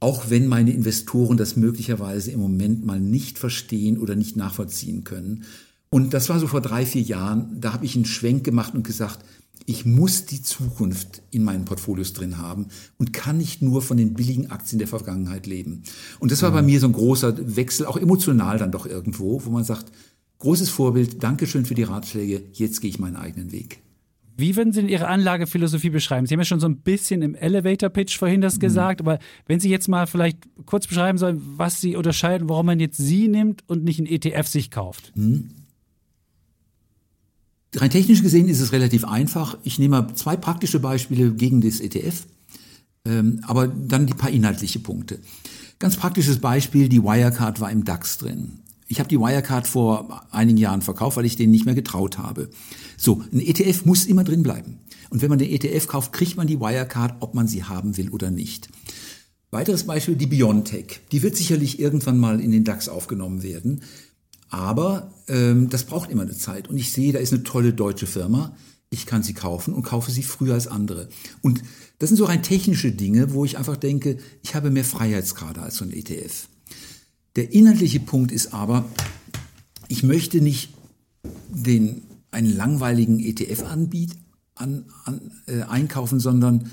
[0.00, 5.44] Auch wenn meine Investoren das möglicherweise im Moment mal nicht verstehen oder nicht nachvollziehen können.
[5.90, 8.84] Und das war so vor drei, vier Jahren, da habe ich einen Schwenk gemacht und
[8.84, 9.20] gesagt,
[9.66, 14.14] ich muss die Zukunft in meinen Portfolios drin haben und kann nicht nur von den
[14.14, 15.82] billigen Aktien der Vergangenheit leben.
[16.18, 16.66] Und das war bei mhm.
[16.66, 19.92] mir so ein großer Wechsel, auch emotional dann doch irgendwo, wo man sagt,
[20.38, 23.80] großes Vorbild, Dankeschön für die Ratschläge, jetzt gehe ich meinen eigenen Weg.
[24.36, 26.26] Wie würden Sie denn Ihre Anlagephilosophie beschreiben?
[26.26, 28.60] Sie haben ja schon so ein bisschen im Elevator-Pitch vorhin das mhm.
[28.60, 32.80] gesagt, aber wenn Sie jetzt mal vielleicht kurz beschreiben sollen, was Sie unterscheiden, warum man
[32.80, 35.12] jetzt Sie nimmt und nicht ein ETF sich kauft.
[35.16, 35.50] Mhm.
[37.76, 39.58] Rein technisch gesehen ist es relativ einfach.
[39.64, 42.26] Ich nehme mal zwei praktische Beispiele gegen das ETF,
[43.06, 45.18] ähm, aber dann die paar inhaltliche Punkte.
[45.78, 48.60] Ganz praktisches Beispiel, die Wirecard war im DAX drin.
[48.86, 52.50] Ich habe die Wirecard vor einigen Jahren verkauft, weil ich denen nicht mehr getraut habe.
[52.96, 54.80] So, ein ETF muss immer drin bleiben.
[55.10, 58.10] Und wenn man den ETF kauft, kriegt man die Wirecard, ob man sie haben will
[58.10, 58.68] oder nicht.
[59.50, 61.00] Weiteres Beispiel, die Biontech.
[61.12, 63.82] Die wird sicherlich irgendwann mal in den DAX aufgenommen werden.
[64.54, 66.68] Aber ähm, das braucht immer eine Zeit.
[66.68, 68.56] Und ich sehe, da ist eine tolle deutsche Firma.
[68.88, 71.08] Ich kann sie kaufen und kaufe sie früher als andere.
[71.42, 71.62] Und
[71.98, 75.78] das sind so rein technische Dinge, wo ich einfach denke, ich habe mehr Freiheitsgrade als
[75.78, 76.46] so ein ETF.
[77.34, 78.84] Der inhaltliche Punkt ist aber,
[79.88, 80.72] ich möchte nicht
[81.48, 84.12] den, einen langweiligen ETF anbiet,
[84.54, 86.70] an, an, äh, einkaufen, sondern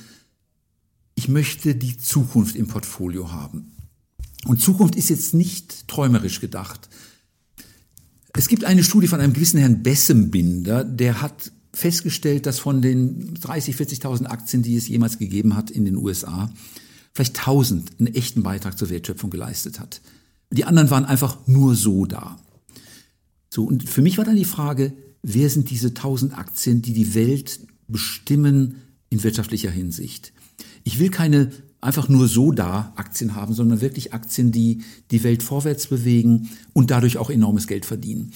[1.16, 3.72] ich möchte die Zukunft im Portfolio haben.
[4.46, 6.88] Und Zukunft ist jetzt nicht träumerisch gedacht.
[8.34, 13.34] Es gibt eine Studie von einem gewissen Herrn Bessembinder, der hat festgestellt, dass von den
[13.36, 16.52] 30, 40.000 Aktien, die es jemals gegeben hat in den USA,
[17.14, 20.02] vielleicht 1000 einen echten Beitrag zur Wertschöpfung geleistet hat.
[20.50, 22.40] Die anderen waren einfach nur so da.
[23.50, 27.14] So, und für mich war dann die Frage, wer sind diese 1000 Aktien, die die
[27.14, 28.76] Welt bestimmen
[29.10, 30.34] in wirtschaftlicher Hinsicht?
[30.84, 35.42] Ich will keine einfach nur so da Aktien haben, sondern wirklich Aktien, die die Welt
[35.42, 38.32] vorwärts bewegen und dadurch auch enormes Geld verdienen.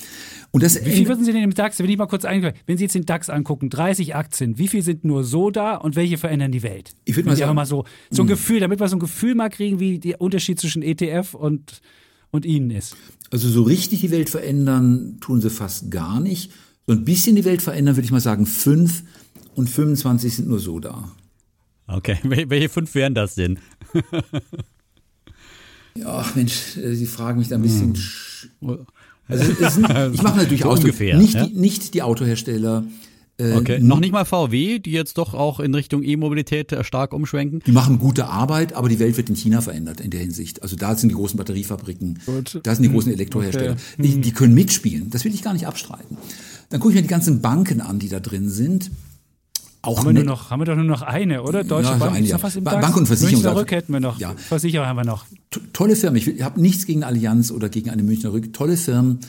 [0.52, 2.78] Und das wie viel würden Sie denn im DAX, wenn ich mal kurz eingreife, wenn
[2.78, 6.18] Sie jetzt den DAX angucken, 30 Aktien, wie viel sind nur so da und welche
[6.18, 6.96] verändern die Welt?
[7.06, 8.36] Ich würde mal sagen, mal so, so ein hm.
[8.36, 11.82] Gefühl, damit wir so ein Gefühl mal kriegen, wie der Unterschied zwischen ETF und,
[12.32, 12.96] und Ihnen ist.
[13.32, 16.52] Also so richtig die Welt verändern tun sie fast gar nicht.
[16.88, 19.04] So ein bisschen die Welt verändern würde ich mal sagen fünf
[19.56, 21.12] und 25 sind nur so da.
[21.88, 23.60] Okay, welche fünf wären das denn?
[25.98, 27.96] ja, Mensch, äh, Sie fragen mich da ein bisschen.
[28.62, 28.86] Hm.
[29.28, 31.48] Also sind, ich mache natürlich so ungefähr, nicht, ja?
[31.48, 32.84] die, nicht die Autohersteller.
[33.38, 37.12] Äh, okay, noch nicht mal VW, die jetzt doch auch in Richtung E-Mobilität äh, stark
[37.12, 37.62] umschwenken.
[37.66, 40.64] Die machen gute Arbeit, aber die Welt wird in China verändert in der Hinsicht.
[40.64, 42.62] Also da sind die großen Batteriefabriken, Gut.
[42.64, 43.74] da sind die großen Elektrohersteller.
[43.74, 43.82] Okay.
[43.98, 46.18] Die, die können mitspielen, das will ich gar nicht abstreiten.
[46.70, 48.90] Dann gucke ich mir die ganzen Banken an, die da drin sind.
[49.86, 51.64] Auch haben, wir nur noch, haben wir doch nur noch eine, oder?
[51.64, 52.38] Deutsche ja, Bank, eine, ja.
[52.38, 52.96] fast im Bank DAX.
[52.98, 53.44] und Versicherung.
[53.44, 54.20] Münchner Rück hätten wir noch.
[54.20, 54.36] Ja.
[54.36, 55.26] Versicherer haben wir noch.
[55.74, 56.22] Tolle Firmen.
[56.22, 58.54] Ich habe nichts gegen Allianz oder gegen eine Münchner Rück.
[58.54, 59.20] Tolle Firmen.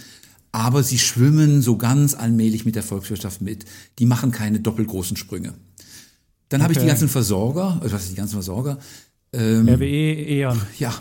[0.52, 3.66] Aber sie schwimmen so ganz allmählich mit der Volkswirtschaft mit.
[3.98, 5.54] Die machen keine doppelgroßen Sprünge.
[6.48, 6.62] Dann okay.
[6.62, 8.78] habe ich die ganzen Versorger, also was ist die ganzen Versorger?
[9.32, 10.60] Ähm, RWE, E.ON.
[10.78, 10.94] Ja,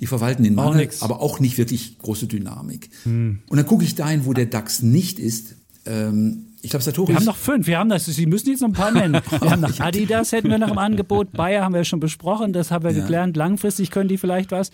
[0.00, 2.90] die verwalten den Mangel, aber auch nicht wirklich große Dynamik.
[3.02, 3.40] Hm.
[3.48, 5.56] Und dann gucke ich dahin, wo der DAX nicht ist.
[5.84, 7.08] Ähm, ich glaube, Sartorius.
[7.08, 7.66] Wir haben noch fünf.
[7.66, 8.06] Wir haben das.
[8.06, 9.14] Sie müssen jetzt noch ein paar nennen.
[9.40, 11.32] Wir haben noch Adidas, hätten wir noch im Angebot.
[11.32, 12.52] Bayer haben wir schon besprochen.
[12.52, 13.04] Das haben wir ja.
[13.04, 13.36] gelernt.
[13.36, 14.70] Langfristig können die vielleicht was.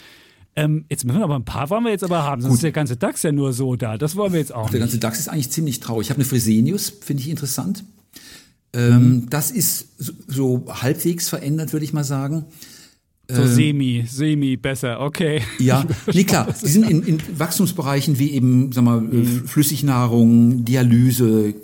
[0.56, 2.58] Ähm, jetzt müssen wir aber ein paar wollen wir jetzt aber haben, sonst Gut.
[2.58, 3.96] ist der ganze DAX ja nur so da.
[3.96, 4.70] Das wollen wir jetzt auch.
[4.70, 6.06] Der ganze DAX ist eigentlich ziemlich traurig.
[6.06, 7.84] Ich habe eine Fresenius, finde ich interessant.
[8.74, 9.30] Ähm, mhm.
[9.30, 12.44] Das ist so, so halbwegs verändert, würde ich mal sagen.
[13.30, 15.42] So ähm, semi, semi besser, okay.
[15.58, 16.52] Ja, nee, klar.
[16.60, 19.46] Die sind in, in Wachstumsbereichen wie eben, sag mal, mhm.
[19.46, 21.54] Flüssignahrung, Dialyse, äh,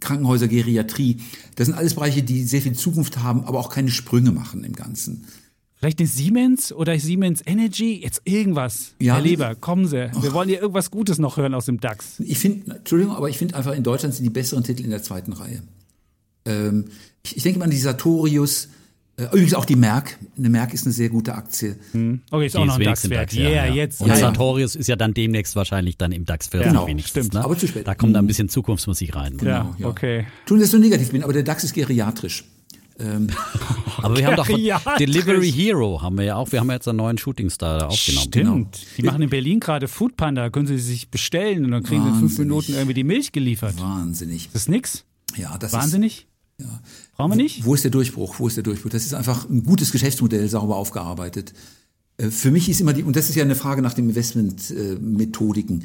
[0.00, 1.18] Krankenhäuser, Geriatrie.
[1.56, 4.72] Das sind alles Bereiche, die sehr viel Zukunft haben, aber auch keine Sprünge machen im
[4.72, 5.24] Ganzen.
[5.76, 8.00] Vielleicht eine Siemens oder Siemens Energy?
[8.02, 8.94] Jetzt irgendwas.
[8.98, 9.14] Ja.
[9.14, 10.10] Herr Leber, kommen Sie.
[10.20, 12.18] Wir wollen hier irgendwas Gutes noch hören aus dem DAX.
[12.18, 15.02] Ich finde, Entschuldigung, aber ich finde einfach, in Deutschland sind die besseren Titel in der
[15.02, 15.62] zweiten Reihe.
[16.46, 16.86] Ähm,
[17.22, 18.68] ich, ich denke mal an die Sartorius, Äh,
[19.24, 20.18] übrigens auch die Merck.
[20.36, 21.76] Eine Merck ist eine sehr gute Aktie.
[21.92, 22.20] Hm.
[22.30, 23.32] Okay, ist Die auch noch ein wenigstens im DAX-Wert.
[23.32, 23.74] DAX, ja, Yeah, ja.
[23.74, 24.00] jetzt.
[24.00, 24.20] Und ja, ja.
[24.20, 27.10] Sartorius ist ja dann demnächst wahrscheinlich dann im DAX 40 Genau, wenigstens.
[27.26, 27.34] stimmt.
[27.34, 27.44] Ne?
[27.44, 27.86] Aber zu spät.
[27.86, 29.36] Da kommt da ein bisschen Zukunftsmusik rein.
[29.42, 29.86] Ja, ja.
[29.88, 30.26] okay.
[30.46, 32.44] Tun, dass ich so negativ bin, aber der DAX ist geriatrisch.
[33.00, 33.28] Ähm,
[33.98, 34.48] Aber wir haben doch.
[34.98, 36.50] Delivery Hero haben wir ja auch.
[36.50, 38.26] Wir haben ja jetzt einen neuen Shootingstar da aufgenommen.
[38.28, 38.86] Stimmt.
[38.96, 40.50] Die machen in Berlin gerade Foodpanda.
[40.50, 42.48] Können Sie sich bestellen und dann kriegen Sie in fünf Wahnsinnig.
[42.48, 43.80] Minuten irgendwie die Milch geliefert.
[43.80, 44.48] wahnsinnig.
[44.52, 45.04] Das ist nix?
[45.36, 46.18] Ja, das Wahnsinnig?
[46.22, 46.26] Ist,
[46.60, 46.80] ja.
[47.16, 47.64] Brauchen wir nicht?
[47.64, 48.38] Wo ist der Durchbruch?
[48.38, 48.90] Wo ist der Durchbruch?
[48.90, 51.52] Das ist einfach ein gutes Geschäftsmodell, sauber aufgearbeitet.
[52.16, 55.84] Äh, Für mich ist immer die, und das ist ja eine Frage nach den Investmentmethodiken.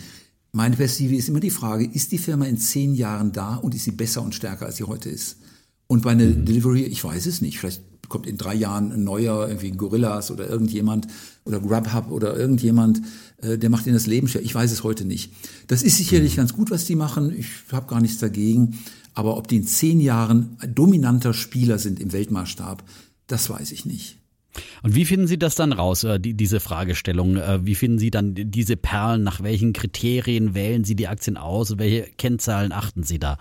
[0.51, 3.85] Meine Perspektive ist immer die Frage, ist die Firma in zehn Jahren da und ist
[3.85, 5.37] sie besser und stärker, als sie heute ist?
[5.87, 9.47] Und bei einer Delivery, ich weiß es nicht, vielleicht kommt in drei Jahren ein neuer,
[9.47, 11.07] irgendwie ein Gorillas oder irgendjemand
[11.45, 13.01] oder Grubhub oder irgendjemand,
[13.41, 14.43] äh, der macht ihnen das Leben schwer.
[14.43, 15.33] Ich weiß es heute nicht.
[15.67, 17.33] Das ist sicherlich ganz gut, was die machen.
[17.35, 18.77] Ich habe gar nichts dagegen.
[19.13, 22.83] Aber ob die in zehn Jahren dominanter Spieler sind im Weltmaßstab,
[23.27, 24.17] das weiß ich nicht.
[24.83, 27.37] Und wie finden Sie das dann raus, äh, die, diese Fragestellung?
[27.37, 29.23] Äh, wie finden Sie dann diese Perlen?
[29.23, 31.77] Nach welchen Kriterien wählen Sie die Aktien aus?
[31.77, 33.37] Welche Kennzahlen achten Sie da?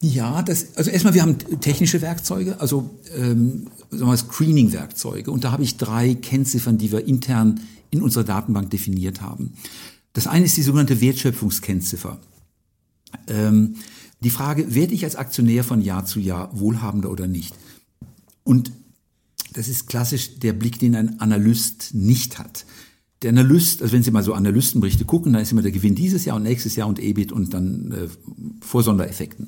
[0.00, 5.30] Ja, das, also erstmal, wir haben technische Werkzeuge, also ähm, Screening-Werkzeuge.
[5.30, 9.54] Und da habe ich drei Kennziffern, die wir intern in unserer Datenbank definiert haben.
[10.12, 12.20] Das eine ist die sogenannte Wertschöpfungskennziffer.
[13.26, 13.76] Ähm,
[14.20, 17.54] die Frage, werde ich als Aktionär von Jahr zu Jahr wohlhabender oder nicht?
[18.44, 18.72] Und
[19.52, 22.64] das ist klassisch der Blick, den ein Analyst nicht hat.
[23.22, 26.24] Der Analyst, also wenn Sie mal so Analystenberichte gucken, dann ist immer der Gewinn dieses
[26.24, 28.08] Jahr und nächstes Jahr und EBIT und dann äh,
[28.60, 29.46] vor Sondereffekten.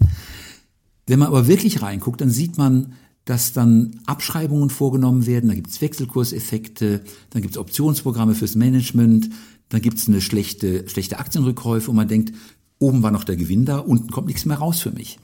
[1.07, 5.71] Wenn man aber wirklich reinguckt, dann sieht man, dass dann Abschreibungen vorgenommen werden, da gibt
[5.71, 9.31] es Wechselkurseffekte, dann gibt es Optionsprogramme fürs Management,
[9.69, 12.35] dann gibt es eine schlechte, schlechte Aktienrückkäufe und man denkt,
[12.81, 15.19] oben war noch der Gewinn da, unten kommt nichts mehr raus für mich.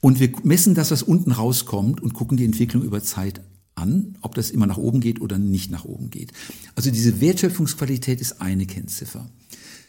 [0.00, 3.40] Und wir messen das, was unten rauskommt und gucken die Entwicklung über Zeit
[3.74, 6.32] an, ob das immer nach oben geht oder nicht nach oben geht.
[6.74, 9.28] Also diese Wertschöpfungsqualität ist eine Kennziffer.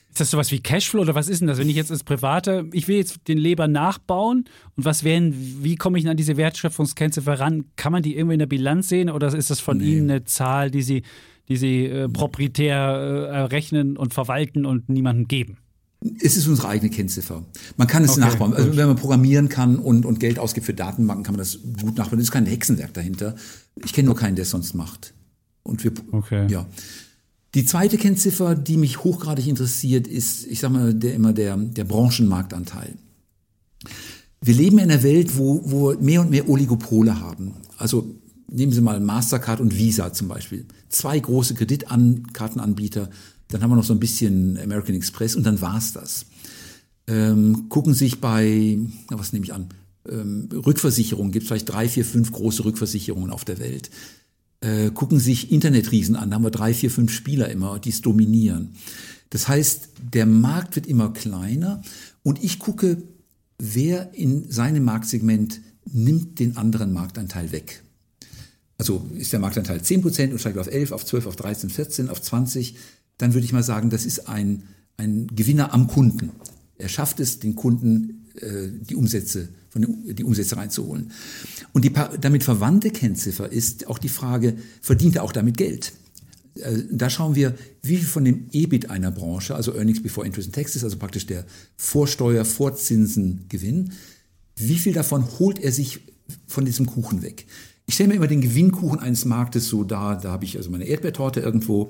[0.10, 1.60] Ist das sowas wie Cashflow oder was ist denn das?
[1.60, 4.46] Wenn ich jetzt als Private, ich will jetzt den Leber nachbauen
[4.76, 7.66] und was wären, wie komme ich denn an diese Wertschöpfungskennziffer ran?
[7.76, 10.72] Kann man die irgendwie in der Bilanz sehen oder ist das von Ihnen eine Zahl,
[10.72, 11.04] die Sie,
[11.48, 15.58] die Sie äh, proprietär äh, errechnen und verwalten und niemandem geben?
[16.22, 17.44] Es ist unsere eigene Kennziffer.
[17.76, 18.54] Man kann es Okay, nachbauen.
[18.54, 21.98] Also wenn man programmieren kann und, und Geld ausgibt für Datenbanken, kann man das gut
[21.98, 22.20] nachbauen.
[22.20, 23.36] Es ist kein Hexenwerk dahinter.
[23.84, 25.14] Ich kenne nur keinen, der es sonst macht.
[25.64, 26.48] Und wir, Okay.
[26.50, 26.66] ja.
[27.56, 31.84] Die zweite Kennziffer, die mich hochgradig interessiert, ist, ich sage mal, der, immer der, der
[31.84, 32.94] Branchenmarktanteil.
[34.42, 37.56] Wir leben in einer Welt, wo, wo mehr und mehr Oligopole haben.
[37.78, 38.16] Also
[38.50, 40.66] nehmen Sie mal Mastercard und Visa zum Beispiel.
[40.90, 43.10] Zwei große Kreditkartenanbieter,
[43.50, 46.26] dann haben wir noch so ein bisschen American Express und dann war's das.
[47.08, 49.70] Ähm, gucken sich bei, was nehme ich an,
[50.08, 53.90] ähm, Rückversicherungen, gibt es vielleicht drei, vier, fünf große Rückversicherungen auf der Welt.
[54.62, 58.02] Äh, gucken sich Internetriesen an, da haben wir drei, vier, fünf Spieler immer, die es
[58.02, 58.76] dominieren.
[59.32, 61.82] Das heißt, der Markt wird immer kleiner
[62.24, 63.02] und ich gucke,
[63.58, 67.84] wer in seinem Marktsegment nimmt den anderen Marktanteil weg.
[68.78, 72.22] Also ist der Marktanteil 10% und steigt auf 11, auf 12, auf 13, 14, auf
[72.22, 72.76] 20,
[73.20, 74.64] dann würde ich mal sagen, das ist ein,
[74.98, 76.32] ein Gewinner am Kunden.
[76.80, 81.12] Er schafft es, den Kunden äh, die Umsätze von den, die Umsätze reinzuholen.
[81.74, 85.94] Und die damit verwandte Kennziffer ist auch die Frage, verdient er auch damit Geld?
[86.56, 90.48] Äh, Da schauen wir, wie viel von dem EBIT einer Branche, also Earnings Before Interest
[90.48, 91.46] and Taxes, also praktisch der
[91.78, 93.92] Vorsteuer, Vorzinsen Gewinn,
[94.56, 96.00] wie viel davon holt er sich
[96.48, 97.46] von diesem Kuchen weg?
[97.86, 100.86] Ich stelle mir immer den Gewinnkuchen eines Marktes so dar, da habe ich also meine
[100.86, 101.90] Erdbeertorte irgendwo,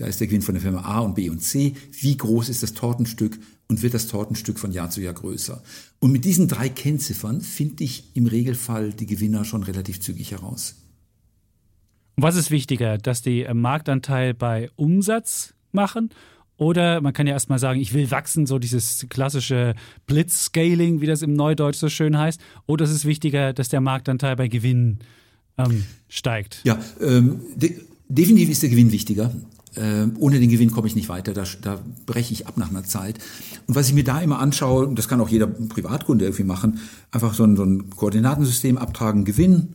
[0.00, 1.74] da ist der Gewinn von der Firma A und B und C.
[1.92, 5.62] Wie groß ist das Tortenstück und wird das Tortenstück von Jahr zu Jahr größer?
[5.98, 10.76] Und mit diesen drei Kennziffern finde ich im Regelfall die Gewinner schon relativ zügig heraus.
[12.16, 16.08] Und was ist wichtiger, dass die äh, Marktanteil bei Umsatz machen?
[16.56, 19.74] Oder man kann ja erstmal sagen, ich will wachsen, so dieses klassische
[20.06, 22.40] Blitzscaling, wie das im Neudeutsch so schön heißt.
[22.66, 24.98] Oder ist es wichtiger, dass der Marktanteil bei Gewinn
[25.58, 26.60] ähm, steigt?
[26.64, 29.32] Ja, ähm, de definitiv ist der Gewinn wichtiger.
[29.76, 32.84] Ähm, ohne den Gewinn komme ich nicht weiter, da, da breche ich ab nach einer
[32.84, 33.18] Zeit.
[33.66, 36.80] Und was ich mir da immer anschaue, und das kann auch jeder Privatkunde irgendwie machen,
[37.12, 39.74] einfach so ein, so ein Koordinatensystem abtragen, Gewinn,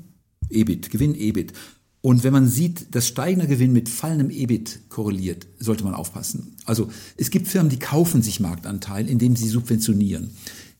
[0.49, 1.53] EBIT, Gewinn, EBIT.
[2.01, 6.55] Und wenn man sieht, dass steigender Gewinn mit fallendem EBIT korreliert, sollte man aufpassen.
[6.65, 10.29] Also es gibt Firmen, die kaufen sich Marktanteil, indem sie subventionieren,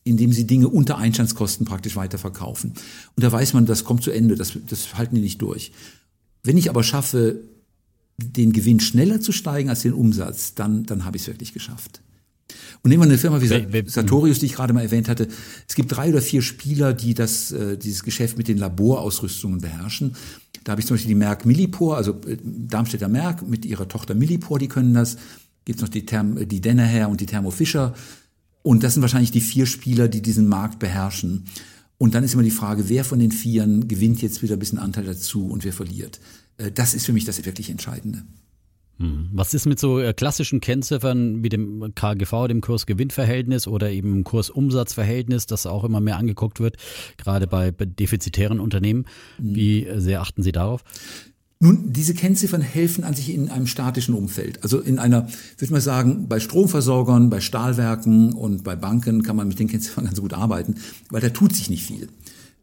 [0.04, 2.73] indem sie Dinge unter Einstandskosten praktisch weiterverkaufen.
[3.15, 5.71] Und da weiß man, das kommt zu Ende, das, das halten die nicht durch.
[6.43, 7.41] Wenn ich aber schaffe,
[8.17, 12.01] den Gewinn schneller zu steigen als den Umsatz, dann, dann habe ich es wirklich geschafft.
[12.84, 15.28] Und nehmen wir eine Firma wie Sartorius, die ich gerade mal erwähnt hatte.
[15.67, 20.15] Es gibt drei oder vier Spieler, die das, äh, dieses Geschäft mit den Laborausrüstungen beherrschen.
[20.63, 24.13] Da habe ich zum Beispiel die Merck Millipor, also äh, Darmstädter Merck mit ihrer Tochter
[24.13, 25.17] Millipor, die können das.
[25.65, 27.95] Gibt noch die, Therm, die Dennerher und die Thermo Fischer.
[28.62, 31.45] Und das sind wahrscheinlich die vier Spieler, die diesen Markt beherrschen.
[31.97, 34.80] Und dann ist immer die Frage, wer von den Vieren gewinnt jetzt wieder ein bisschen
[34.80, 36.19] Anteil dazu und wer verliert.
[36.57, 38.23] Äh, das ist für mich das wirklich Entscheidende.
[38.97, 39.29] Hm.
[39.33, 45.47] Was ist mit so äh, klassischen Kennziffern wie dem KGV, dem Kurs-Gewinn-Verhältnis oder eben Kurs-Umsatz-Verhältnis,
[45.47, 46.77] das auch immer mehr angeguckt wird,
[47.17, 49.05] gerade bei defizitären Unternehmen?
[49.37, 50.83] Wie sehr achten Sie darauf?
[51.59, 54.61] Nun, diese Kennziffern helfen an sich in einem statischen Umfeld.
[54.61, 59.47] Also in einer, würde man sagen, bei Stromversorgern, bei Stahlwerken und bei Banken kann man
[59.47, 60.75] mit den Kennziffern ganz gut arbeiten,
[61.09, 62.09] weil da tut sich nicht viel.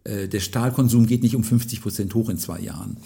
[0.04, 2.98] Äh, der Stahlkonsum geht nicht um 50 Prozent hoch in zwei Jahren.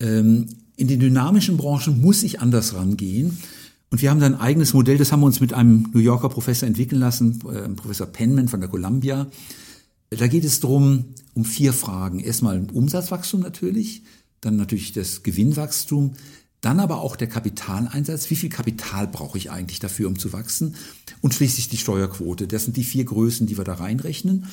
[0.00, 3.38] Ähm, in den dynamischen Branchen muss ich anders rangehen.
[3.90, 6.28] Und wir haben da ein eigenes Modell, das haben wir uns mit einem New Yorker
[6.28, 9.28] Professor entwickeln lassen, äh, Professor Penman von der Columbia.
[10.10, 11.04] Da geht es darum,
[11.34, 12.20] um vier Fragen.
[12.20, 14.02] Erstmal Umsatzwachstum natürlich,
[14.40, 16.14] dann natürlich das Gewinnwachstum,
[16.60, 18.30] dann aber auch der Kapitaleinsatz.
[18.30, 20.76] Wie viel Kapital brauche ich eigentlich dafür, um zu wachsen?
[21.20, 22.48] Und schließlich die Steuerquote.
[22.48, 24.46] Das sind die vier Größen, die wir da reinrechnen.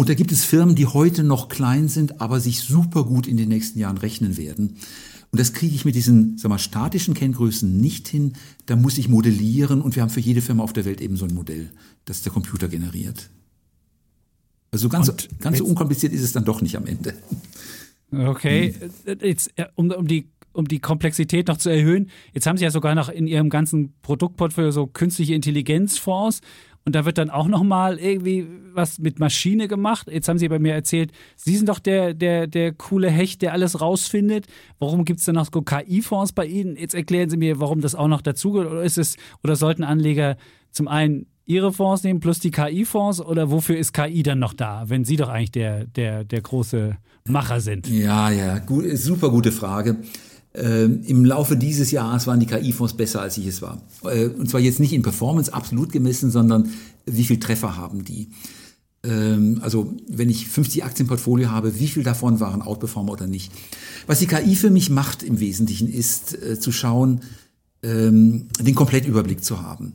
[0.00, 3.36] Und da gibt es Firmen, die heute noch klein sind, aber sich super gut in
[3.36, 4.78] den nächsten Jahren rechnen werden.
[5.30, 8.32] Und das kriege ich mit diesen sag mal, statischen Kenngrößen nicht hin.
[8.64, 11.26] Da muss ich modellieren und wir haben für jede Firma auf der Welt eben so
[11.26, 11.70] ein Modell,
[12.06, 13.28] das der Computer generiert.
[14.70, 17.12] Also ganz, ganz so unkompliziert ist es dann doch nicht am Ende.
[18.10, 19.18] Okay, hm.
[19.20, 22.10] jetzt, um, um die um die Komplexität noch zu erhöhen.
[22.32, 26.40] Jetzt haben Sie ja sogar noch in Ihrem ganzen Produktportfolio so künstliche Intelligenzfonds.
[26.84, 30.08] Und da wird dann auch nochmal irgendwie was mit Maschine gemacht.
[30.10, 33.52] Jetzt haben Sie bei mir erzählt, Sie sind doch der, der, der coole Hecht, der
[33.52, 34.46] alles rausfindet.
[34.78, 36.76] Warum gibt es denn noch so KI-Fonds bei Ihnen?
[36.76, 38.70] Jetzt erklären Sie mir, warum das auch noch dazugehört.
[38.70, 40.36] Oder ist es, oder sollten Anleger
[40.70, 44.84] zum einen Ihre Fonds nehmen plus die KI-Fonds oder wofür ist KI dann noch da,
[44.86, 46.96] wenn Sie doch eigentlich der, der, der große
[47.28, 47.88] Macher sind?
[47.88, 49.96] Ja, ja, gut, super gute Frage.
[50.52, 53.80] Ähm, Im Laufe dieses Jahres waren die KI-Fonds besser, als ich es war.
[54.04, 56.70] Äh, und zwar jetzt nicht in Performance absolut gemessen, sondern
[57.06, 58.30] wie viel Treffer haben die.
[59.04, 63.52] Ähm, also wenn ich 50 Aktienportfolio habe, wie viel davon waren Outperformer oder nicht.
[64.06, 67.20] Was die KI für mich macht im Wesentlichen ist äh, zu schauen,
[67.82, 69.94] ähm, den Komplettüberblick zu haben.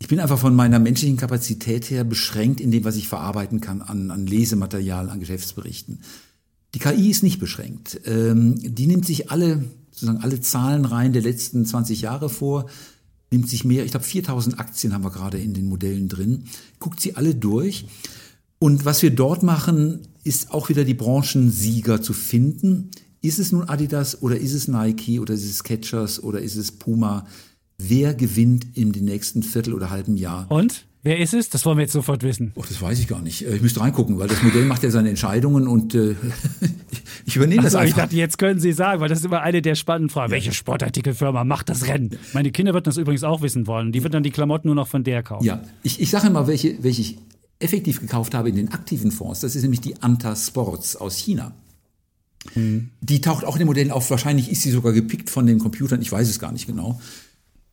[0.00, 3.82] Ich bin einfach von meiner menschlichen Kapazität her beschränkt in dem, was ich verarbeiten kann
[3.82, 6.00] an, an Lesematerial, an Geschäftsberichten.
[6.74, 8.00] Die KI ist nicht beschränkt.
[8.04, 9.62] Ähm, die nimmt sich alle
[9.92, 12.66] sozusagen alle Zahlenreihen der letzten 20 Jahre vor,
[13.30, 16.44] nimmt sich mehr, ich glaube 4000 Aktien haben wir gerade in den Modellen drin,
[16.78, 17.86] guckt sie alle durch.
[18.58, 22.90] Und was wir dort machen, ist auch wieder die Branchensieger zu finden.
[23.20, 26.72] Ist es nun Adidas oder ist es Nike oder ist es Skechers oder ist es
[26.72, 27.26] Puma?
[27.78, 30.50] Wer gewinnt in den nächsten Viertel oder halben Jahr?
[30.50, 30.86] Und?
[31.04, 31.50] Wer ist es?
[31.50, 32.52] Das wollen wir jetzt sofort wissen.
[32.54, 33.44] Oh, das weiß ich gar nicht.
[33.44, 36.14] Äh, ich müsste reingucken, weil das Modell macht ja seine Entscheidungen und äh,
[37.26, 37.88] ich übernehme das einfach.
[37.88, 40.30] Ich dachte, jetzt können Sie sagen, weil das ist immer eine der spannenden Fragen.
[40.30, 40.36] Ja.
[40.36, 42.18] Welche Sportartikelfirma macht das Rennen?
[42.32, 43.90] Meine Kinder würden das übrigens auch wissen wollen.
[43.90, 45.44] Die würden dann die Klamotten nur noch von der kaufen.
[45.44, 47.18] Ja, ich, ich sage mal, welche, welche ich
[47.58, 49.40] effektiv gekauft habe in den aktiven Fonds.
[49.40, 51.52] Das ist nämlich die Anta Sports aus China.
[52.54, 52.90] Hm.
[53.00, 54.08] Die taucht auch in den Modellen auf.
[54.10, 56.00] Wahrscheinlich ist sie sogar gepickt von den Computern.
[56.00, 57.00] Ich weiß es gar nicht genau.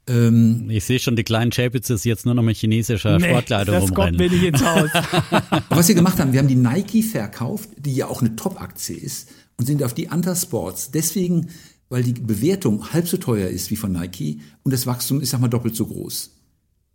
[0.10, 3.84] Ähm, ich sehe schon, die kleinen Chapitzes jetzt nur noch mit chinesischer nee, Sportkleidung das
[3.84, 4.18] rumrennen.
[4.18, 4.90] Kommt mir nicht ins Haus.
[5.70, 9.30] was wir gemacht haben, wir haben die Nike verkauft, die ja auch eine Top-Aktie ist,
[9.58, 10.90] und sind auf die Anta Sports.
[10.92, 11.50] Deswegen,
[11.90, 15.42] weil die Bewertung halb so teuer ist wie von Nike und das Wachstum ist, sag
[15.42, 16.32] mal, doppelt so groß.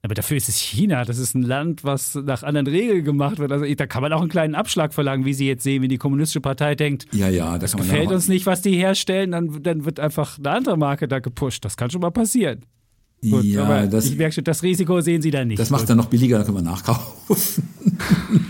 [0.02, 1.06] Aber dafür ist es China.
[1.06, 3.50] Das ist ein Land, was nach anderen Regeln gemacht wird.
[3.52, 5.96] Also da kann man auch einen kleinen Abschlag verlangen, wie Sie jetzt sehen, wenn die
[5.96, 9.86] Kommunistische Partei denkt, ja, ja, das, das gefällt uns nicht, was die herstellen, dann, dann
[9.86, 11.64] wird einfach eine andere Marke da gepusht.
[11.64, 12.66] Das kann schon mal passieren.
[13.30, 15.58] Gut, ja, aber das, ich merke schon, das Risiko sehen Sie da nicht.
[15.58, 17.64] Das macht dann noch billiger, dann können wir nachkaufen.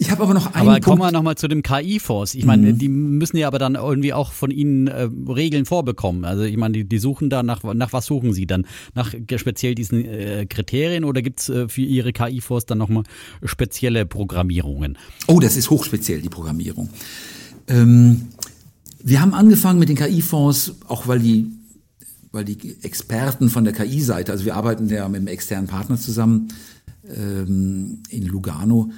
[0.00, 0.84] Ich habe aber noch einen Aber Punkt.
[0.86, 2.34] kommen wir nochmal zu dem KI-Fonds.
[2.34, 2.78] Ich meine, mhm.
[2.78, 6.24] die müssen ja aber dann irgendwie auch von Ihnen äh, Regeln vorbekommen.
[6.24, 8.66] Also ich meine, die, die suchen da nach, nach was suchen Sie dann?
[8.94, 13.02] Nach speziell diesen äh, Kriterien oder gibt's äh, für Ihre KI-Fonds dann nochmal
[13.44, 14.96] spezielle Programmierungen?
[15.26, 16.88] Oh, das ist hochspeziell, die Programmierung.
[17.68, 18.28] Ähm,
[19.04, 21.46] wir haben angefangen mit den KI-Fonds, auch weil die
[22.32, 26.48] weil die Experten von der KI-Seite, also wir arbeiten ja mit einem externen Partner zusammen
[27.06, 28.92] ähm, in Lugano,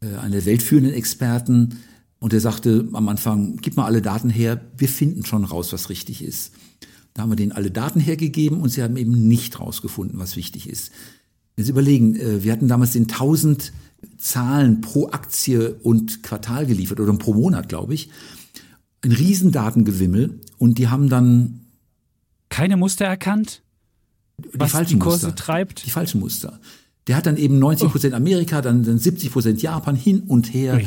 [0.00, 1.78] äh, einer der weltführenden Experten,
[2.18, 5.90] und der sagte am Anfang, gib mal alle Daten her, wir finden schon raus, was
[5.90, 6.52] richtig ist.
[7.14, 10.68] Da haben wir denen alle Daten hergegeben und sie haben eben nicht rausgefunden, was wichtig
[10.68, 10.92] ist.
[11.56, 13.72] Wenn Sie überlegen, äh, wir hatten damals den 1000
[14.18, 18.10] Zahlen pro Aktie und Quartal geliefert oder pro Monat, glaube ich.
[19.02, 21.65] Ein Riesendatengewimmel und die haben dann
[22.56, 23.62] keine Muster erkannt?
[24.38, 25.44] Die was falschen die Kurse Muster.
[25.44, 25.84] treibt?
[25.84, 26.58] Die falschen Muster.
[27.06, 30.80] Der hat dann eben 90 Prozent Amerika, dann, dann 70 Prozent Japan hin und her.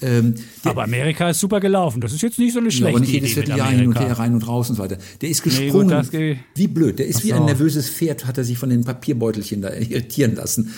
[0.00, 2.00] Ähm, der, aber Amerika ist super gelaufen.
[2.00, 4.32] Das ist jetzt nicht so eine schlechte aber nicht jedes Vierteljahr hin und her, rein
[4.32, 4.96] und raus und so weiter.
[5.20, 6.06] Der ist gesprungen.
[6.10, 6.98] Nee, gut, wie blöd.
[6.98, 7.24] Der ist so.
[7.24, 10.72] wie ein nervöses Pferd, hat er sich von den Papierbeutelchen da irritieren lassen.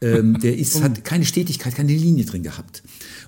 [0.00, 2.84] Ähm, der ist, hat keine Stetigkeit, keine Linie drin gehabt.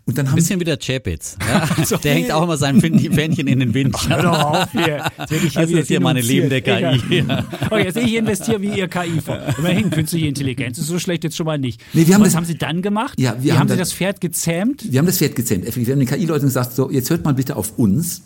[0.06, 1.36] Und dann haben Ein bisschen wie der Chapitz.
[1.46, 1.68] Ja?
[1.84, 3.96] so, der hängt auch immer sein Fähnchen in den Wind.
[4.08, 5.04] Hör doch auf hier.
[5.18, 7.00] Jetzt ich hier das ist hier meine lebende KI.
[7.70, 9.38] Okay, jetzt ich investiere wie ihr KI vor.
[9.58, 11.80] Immerhin, künstliche Intelligenz ist so schlecht jetzt schon mal nicht.
[11.92, 13.18] Nee, wir haben was das, haben Sie dann gemacht?
[13.20, 14.90] Ja, wir wie haben, haben Sie das Pferd gezähmt?
[14.90, 15.64] Wir haben das Pferd gezähmt.
[15.64, 18.22] Wir haben den KI-Leuten gesagt, so, jetzt hört mal bitte auf uns.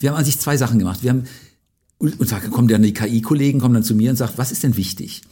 [0.00, 1.02] Wir haben an sich zwei Sachen gemacht.
[1.02, 1.24] Wir haben,
[1.98, 4.76] und da kommen dann die KI-Kollegen, kommen dann zu mir und sagen, was ist denn
[4.76, 5.22] wichtig?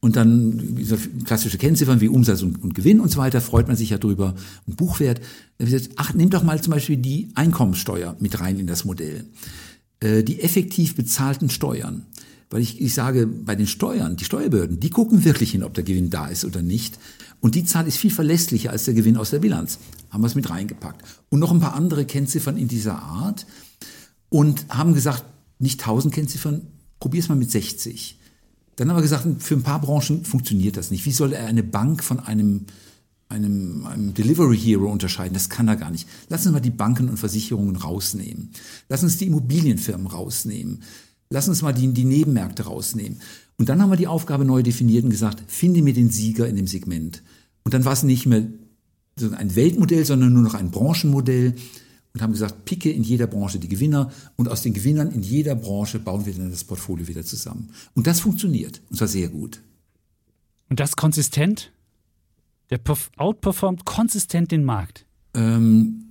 [0.00, 0.78] Und dann
[1.24, 4.34] klassische Kennziffern wie Umsatz und, und, Gewinn und so weiter, freut man sich ja drüber.
[4.66, 5.20] Und Buchwert.
[5.96, 9.26] Ach, nimm doch mal zum Beispiel die Einkommenssteuer mit rein in das Modell.
[10.00, 12.06] Äh, die effektiv bezahlten Steuern.
[12.48, 15.84] Weil ich, ich sage, bei den Steuern, die Steuerbehörden, die gucken wirklich hin, ob der
[15.84, 16.98] Gewinn da ist oder nicht.
[17.40, 19.78] Und die Zahl ist viel verlässlicher als der Gewinn aus der Bilanz.
[20.08, 21.04] Haben wir es mit reingepackt.
[21.28, 23.46] Und noch ein paar andere Kennziffern in dieser Art.
[24.30, 25.24] Und haben gesagt,
[25.58, 26.62] nicht 1000 Kennziffern,
[26.98, 28.18] probier's mal mit 60.
[28.80, 31.04] Dann haben wir gesagt, für ein paar Branchen funktioniert das nicht.
[31.04, 32.64] Wie soll er eine Bank von einem,
[33.28, 35.34] einem, einem Delivery Hero unterscheiden?
[35.34, 36.08] Das kann er gar nicht.
[36.30, 38.52] Lass uns mal die Banken und Versicherungen rausnehmen.
[38.88, 40.82] Lass uns die Immobilienfirmen rausnehmen.
[41.28, 43.20] Lass uns mal die, die Nebenmärkte rausnehmen.
[43.58, 46.56] Und dann haben wir die Aufgabe neu definiert und gesagt, finde mir den Sieger in
[46.56, 47.22] dem Segment.
[47.64, 48.46] Und dann war es nicht mehr
[49.36, 51.54] ein Weltmodell, sondern nur noch ein Branchenmodell
[52.12, 55.54] und haben gesagt, picke in jeder Branche die Gewinner und aus den Gewinnern in jeder
[55.54, 57.70] Branche bauen wir dann das Portfolio wieder zusammen.
[57.94, 59.62] Und das funktioniert und zwar sehr gut.
[60.68, 61.72] Und das konsistent?
[62.70, 62.80] Der
[63.16, 65.04] outperformt konsistent den Markt?
[65.34, 66.10] Ähm,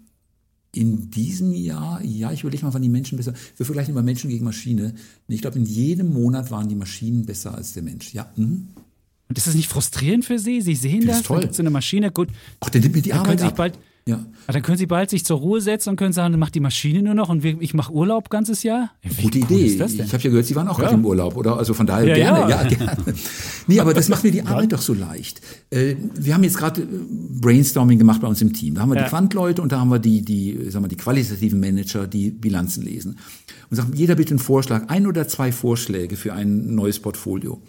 [0.74, 3.34] in diesem Jahr, ja, ich überlege mal, wann die Menschen besser.
[3.58, 4.94] Wir vergleichen immer Menschen gegen Maschine.
[5.28, 8.14] Ich glaube, in jedem Monat waren die Maschinen besser als der Mensch.
[8.14, 8.30] Ja.
[8.36, 8.68] Mhm.
[9.28, 10.62] Und ist das nicht frustrierend für Sie?
[10.62, 11.42] Sie sehen das, das toll.
[11.42, 12.30] dann so eine Maschine, gut.
[12.60, 13.56] Ach, dann nimmt mir die Arbeit ab.
[13.56, 13.78] Bald,
[14.10, 14.26] ja.
[14.46, 16.60] Aber dann können Sie bald sich zur Ruhe setzen und können sagen, dann macht die
[16.60, 18.90] Maschine nur noch und ich mache Urlaub ganzes Jahr.
[19.04, 19.66] Wie Gute cool Idee.
[19.66, 20.86] Ich habe ja gehört, Sie waren auch ja.
[20.86, 21.58] gerade im Urlaub, oder?
[21.58, 22.64] Also von daher ja, gerne, ja.
[22.64, 22.98] ja, gerne.
[23.68, 25.42] Nee, aber das macht mir die Arbeit doch so leicht.
[25.70, 26.86] Äh, wir haben jetzt gerade äh,
[27.40, 28.74] Brainstorming gemacht bei uns im Team.
[28.74, 31.60] Da haben wir die Quantleute und da haben wir die, die, sagen wir, die qualitativen
[31.60, 33.20] Manager, die Bilanzen lesen.
[33.70, 37.54] Und sagen, jeder bitte einen Vorschlag, ein oder zwei Vorschläge für ein neues Portfolio.
[37.54, 37.64] Und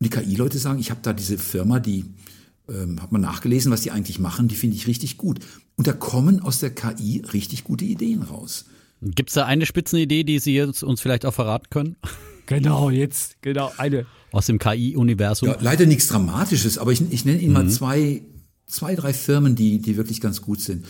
[0.00, 2.04] die KI-Leute sagen, ich habe da diese Firma, die
[2.68, 5.40] ähm, hat man nachgelesen, was die eigentlich machen, die finde ich richtig gut.
[5.76, 8.66] Und da kommen aus der KI richtig gute Ideen raus.
[9.00, 11.96] Gibt es da eine Spitzenidee, die Sie jetzt uns vielleicht auch verraten können?
[12.46, 14.06] Genau, jetzt, genau, eine.
[14.30, 15.48] Aus dem KI-Universum?
[15.48, 17.54] Ja, leider nichts Dramatisches, aber ich, ich nenne Ihnen mhm.
[17.54, 18.22] mal zwei,
[18.66, 20.84] zwei, drei Firmen, die, die wirklich ganz gut sind.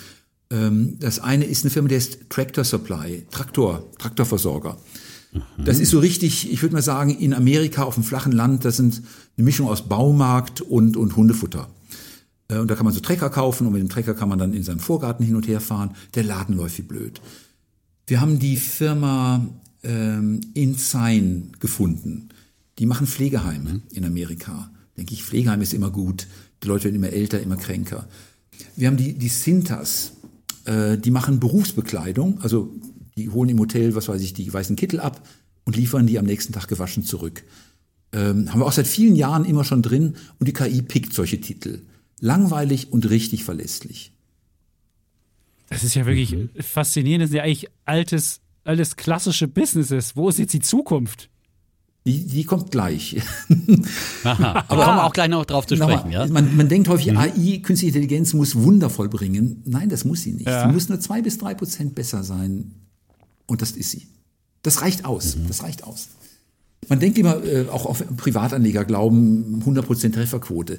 [0.50, 4.78] Ähm, das eine ist eine Firma, die heißt Tractor Supply, Traktor, Traktorversorger.
[5.32, 5.64] Mhm.
[5.64, 8.76] Das ist so richtig, ich würde mal sagen, in Amerika auf dem flachen Land, das
[8.76, 9.02] sind
[9.36, 11.68] eine Mischung aus Baumarkt und, und Hundefutter.
[12.48, 14.52] Äh, und da kann man so Trecker kaufen und mit dem Trecker kann man dann
[14.52, 15.90] in seinem Vorgarten hin und her fahren.
[16.14, 17.20] Der Laden läuft wie blöd.
[18.06, 19.46] Wir haben die Firma
[19.82, 22.28] ähm, Insign gefunden.
[22.78, 23.82] Die machen Pflegeheime mhm.
[23.92, 24.70] in Amerika.
[24.96, 26.26] Denke ich, Pflegeheim ist immer gut.
[26.62, 28.06] Die Leute werden immer älter, immer kränker.
[28.76, 30.12] Wir haben die, die Sintas.
[30.64, 32.40] Äh, die machen Berufsbekleidung.
[32.42, 32.72] Also
[33.16, 35.26] die holen im Hotel, was weiß ich, die weißen Kittel ab
[35.64, 37.44] und liefern die am nächsten Tag gewaschen zurück.
[38.12, 41.40] Ähm, haben wir auch seit vielen Jahren immer schon drin und die KI pickt solche
[41.40, 41.82] Titel
[42.20, 44.12] langweilig und richtig verlässlich.
[45.68, 46.50] Das ist ja wirklich mhm.
[46.60, 47.24] faszinierend.
[47.24, 50.16] Das sind ja eigentlich altes, altes klassische Businesses.
[50.16, 51.28] Wo ist jetzt die Zukunft?
[52.04, 53.16] Die, die kommt gleich.
[54.24, 56.10] Aha, aber kommen wir auch gleich noch drauf zu sprechen.
[56.10, 56.26] Mal, ja?
[56.26, 57.16] man, man denkt häufig, mhm.
[57.16, 59.62] AI, künstliche Intelligenz, muss wundervoll bringen.
[59.64, 60.46] Nein, das muss sie nicht.
[60.46, 60.66] Ja.
[60.66, 62.72] Sie muss nur zwei bis drei Prozent besser sein.
[63.52, 64.08] Und das ist sie.
[64.62, 65.36] Das reicht aus.
[65.36, 65.48] Mhm.
[65.48, 66.08] Das reicht aus.
[66.88, 70.78] Man denkt immer, äh, auch auf Privatanleger glauben, 100 Prozent Trefferquote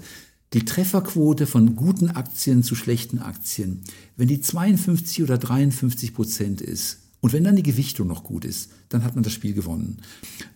[0.54, 3.82] die Trefferquote von guten Aktien zu schlechten Aktien,
[4.16, 8.70] wenn die 52 oder 53 Prozent ist und wenn dann die Gewichtung noch gut ist,
[8.90, 10.00] dann hat man das Spiel gewonnen.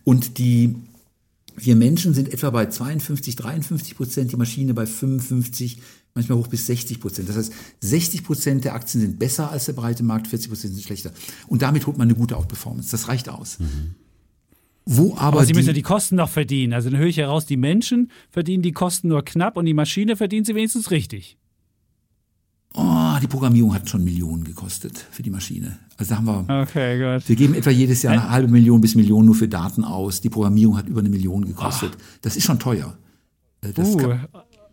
[0.03, 0.75] Und die
[1.59, 5.81] wir Menschen sind etwa bei 52, 53 Prozent, die Maschine bei 55,
[6.17, 7.29] manchmal hoch bis 60 Prozent.
[7.29, 10.83] Das heißt, 60 Prozent der Aktien sind besser als der breite Markt, 40 Prozent sind
[10.83, 11.11] schlechter.
[11.47, 12.91] Und damit holt man eine gute Outperformance.
[12.91, 13.59] Das reicht aus.
[13.59, 13.95] Mhm.
[14.89, 16.73] Wo aber, aber Sie müssen ja die Kosten noch verdienen.
[16.73, 20.15] Also dann höre ich heraus, die Menschen verdienen die Kosten nur knapp und die Maschine
[20.15, 21.37] verdient sie wenigstens richtig.
[22.73, 25.79] Oh, die Programmierung hat schon Millionen gekostet für die Maschine.
[25.97, 26.61] Also da haben wir.
[26.61, 27.27] Okay, gut.
[27.27, 30.21] Wir geben etwa jedes Jahr eine halbe Million bis Million nur für Daten aus.
[30.21, 31.91] Die Programmierung hat über eine Million gekostet.
[31.95, 32.01] Oh.
[32.21, 32.97] Das ist schon teuer.
[33.61, 34.13] Äh, das uh,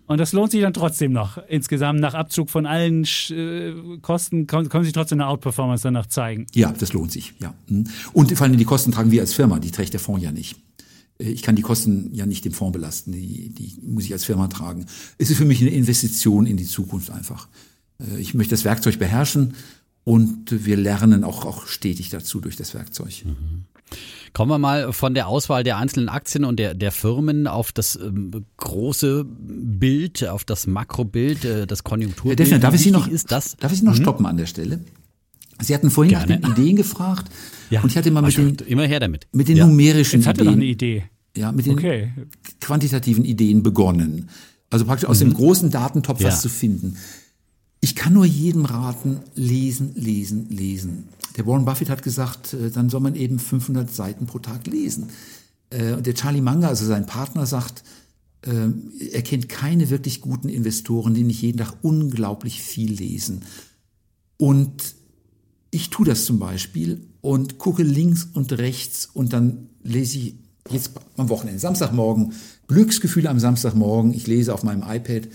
[0.07, 1.39] und das lohnt sich dann trotzdem noch.
[1.49, 6.47] Insgesamt nach Abzug von allen äh, Kosten können, können Sie trotzdem eine Outperformance danach zeigen.
[6.55, 7.55] Ja, das lohnt sich, ja.
[7.69, 7.85] Hm.
[8.13, 10.57] Und vor allem die Kosten tragen wir als Firma, die trägt der Fonds ja nicht.
[11.19, 14.25] Äh, ich kann die Kosten ja nicht dem Fonds belasten, die, die muss ich als
[14.25, 14.87] Firma tragen.
[15.19, 17.49] Es ist für mich eine Investition in die Zukunft einfach.
[17.99, 19.55] Äh, ich möchte das Werkzeug beherrschen
[20.05, 23.25] und wir lernen auch, auch stetig dazu durch das Werkzeug.
[23.25, 23.65] Mhm.
[24.35, 27.95] Kommen wir mal von der Auswahl der einzelnen Aktien und der, der Firmen auf das
[27.95, 32.41] ähm, große Bild, auf das Makrobild, äh, das Konjunkturbild.
[32.41, 33.57] Herr Deffner, darf ich Sie noch, ist das?
[33.59, 34.03] Darf ich Sie noch mhm.
[34.03, 34.81] stoppen an der Stelle?
[35.61, 36.41] Sie hatten vorhin Gerne.
[36.41, 37.31] nach den Ideen gefragt.
[37.71, 37.83] Ja.
[37.83, 39.29] Und ich hatte mal mit den, immer her damit.
[39.31, 39.69] mit den ja.
[39.69, 40.53] numerischen Jetzt hatte Ideen.
[40.53, 41.05] noch eine Idee.
[41.37, 42.13] Ja, mit den okay.
[42.61, 44.29] quantitativen Ideen begonnen.
[44.69, 45.29] Also praktisch aus mhm.
[45.29, 46.27] dem großen Datentopf ja.
[46.27, 46.97] was zu finden.
[47.81, 51.05] Ich kann nur jedem raten, lesen, lesen, lesen.
[51.37, 55.09] Der Warren Buffett hat gesagt, äh, dann soll man eben 500 Seiten pro Tag lesen.
[55.71, 57.83] Äh, und der Charlie Munger, also sein Partner, sagt,
[58.43, 58.69] äh,
[59.11, 63.43] er kennt keine wirklich guten Investoren, die nicht jeden Tag unglaublich viel lesen.
[64.37, 64.95] Und
[65.71, 70.35] ich tue das zum Beispiel und gucke links und rechts und dann lese ich
[70.71, 72.33] jetzt am Wochenende, Samstagmorgen,
[72.69, 74.15] Glücksgefühle am Samstagmorgen.
[74.15, 75.29] Ich lese auf meinem iPad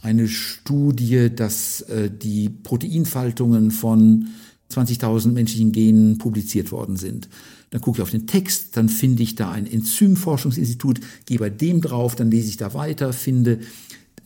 [0.00, 1.84] eine Studie, dass
[2.22, 4.28] die Proteinfaltungen von
[4.72, 7.28] 20.000 menschlichen Genen publiziert worden sind.
[7.70, 11.80] Dann gucke ich auf den Text, dann finde ich da ein Enzymforschungsinstitut, gehe bei dem
[11.80, 13.60] drauf, dann lese ich da weiter, finde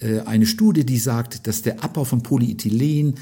[0.00, 3.14] äh, eine Studie, die sagt, dass der Abbau von Polyethylen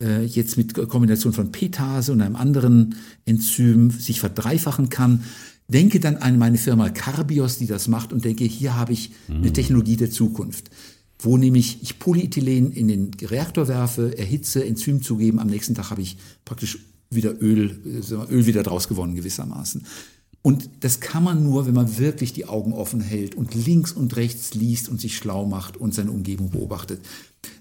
[0.00, 5.24] äh, jetzt mit Kombination von Petase und einem anderen Enzym sich verdreifachen kann.
[5.68, 9.48] Denke dann an meine Firma Carbios, die das macht und denke, hier habe ich eine
[9.48, 9.54] mhm.
[9.54, 10.70] Technologie der Zukunft
[11.24, 16.02] wo nämlich ich Polyethylen in den Reaktor werfe, erhitze, Enzym zugeben, am nächsten Tag habe
[16.02, 16.78] ich praktisch
[17.10, 19.84] wieder Öl, äh, Öl wieder draus gewonnen gewissermaßen.
[20.42, 24.16] Und das kann man nur, wenn man wirklich die Augen offen hält und links und
[24.16, 27.00] rechts liest und sich schlau macht und seine Umgebung beobachtet.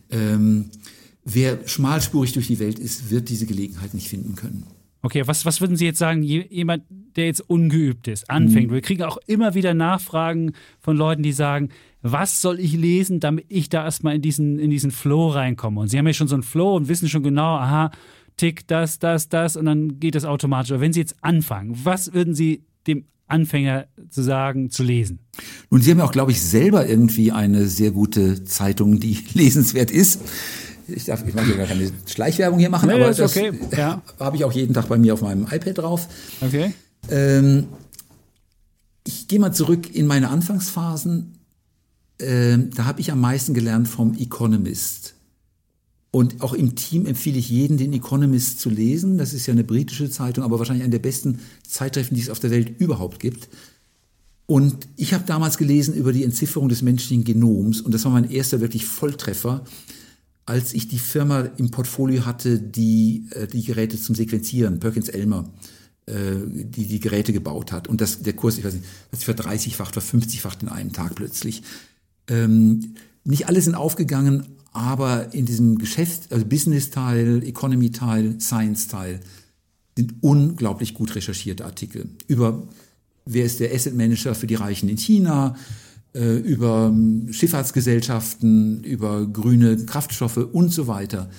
[0.10, 0.72] Ähm,
[1.24, 4.64] wer schmalspurig durch die Welt ist, wird diese Gelegenheit nicht finden können.
[5.04, 6.84] Okay, was, was würden Sie jetzt sagen, jemand,
[7.18, 8.70] der jetzt ungeübt ist, anfängt?
[8.70, 8.76] Mhm.
[8.76, 11.70] Wir kriegen auch immer wieder Nachfragen von Leuten, die sagen,
[12.02, 15.82] was soll ich lesen, damit ich da erstmal in diesen, in diesen Flow reinkomme?
[15.82, 17.92] Und Sie haben ja schon so einen Flow und wissen schon genau, aha,
[18.38, 20.72] tick, das, das, das und dann geht das automatisch.
[20.72, 25.20] Aber wenn Sie jetzt anfangen, was würden Sie dem Anfänger zu sagen, zu lesen?
[25.70, 29.92] Nun, Sie haben ja auch, glaube ich, selber irgendwie eine sehr gute Zeitung, die lesenswert
[29.92, 30.22] ist.
[30.88, 33.52] Ich darf, ich möchte gar keine Schleichwerbung hier machen, nee, aber das, okay.
[33.78, 34.02] ja.
[34.20, 36.08] habe ich auch jeden Tag bei mir auf meinem iPad drauf.
[36.42, 36.74] Okay.
[37.10, 37.68] Ähm,
[39.06, 41.34] ich gehe mal zurück in meine Anfangsphasen.
[42.20, 45.16] Ähm, da habe ich am meisten gelernt vom Economist.
[46.12, 49.18] Und auch im Team empfehle ich jeden, den Economist zu lesen.
[49.18, 52.40] Das ist ja eine britische Zeitung, aber wahrscheinlich eine der besten Zeittreffen, die es auf
[52.40, 53.48] der Welt überhaupt gibt.
[54.46, 58.30] Und ich habe damals gelesen über die Entzifferung des menschlichen Genoms und das war mein
[58.30, 59.64] erster wirklich Volltreffer
[60.46, 65.50] als ich die Firma im Portfolio hatte, die äh, die Geräte zum Sequenzieren, Perkins Elmer,
[66.12, 67.88] die die Geräte gebaut hat.
[67.88, 71.64] Und das, der Kurs, ich weiß nicht, hat sich verdreißigfacht, verfünfzigfacht in einem Tag plötzlich.
[72.28, 79.20] Ähm, nicht alle sind aufgegangen, aber in diesem Geschäft, also Business-Teil, Economy-Teil, Science-Teil,
[79.98, 82.68] sind unglaublich gut recherchierte Artikel über
[83.26, 85.56] wer ist der Asset Manager für die Reichen in China,
[86.14, 91.30] äh, über ähm, Schifffahrtsgesellschaften, über grüne Kraftstoffe und so weiter.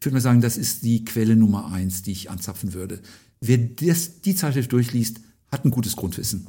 [0.00, 3.00] Ich würde mal sagen, das ist die Quelle Nummer eins, die ich anzapfen würde.
[3.44, 5.20] Wer das, die Zeitschrift durchliest,
[5.50, 6.46] hat ein gutes Grundwissen.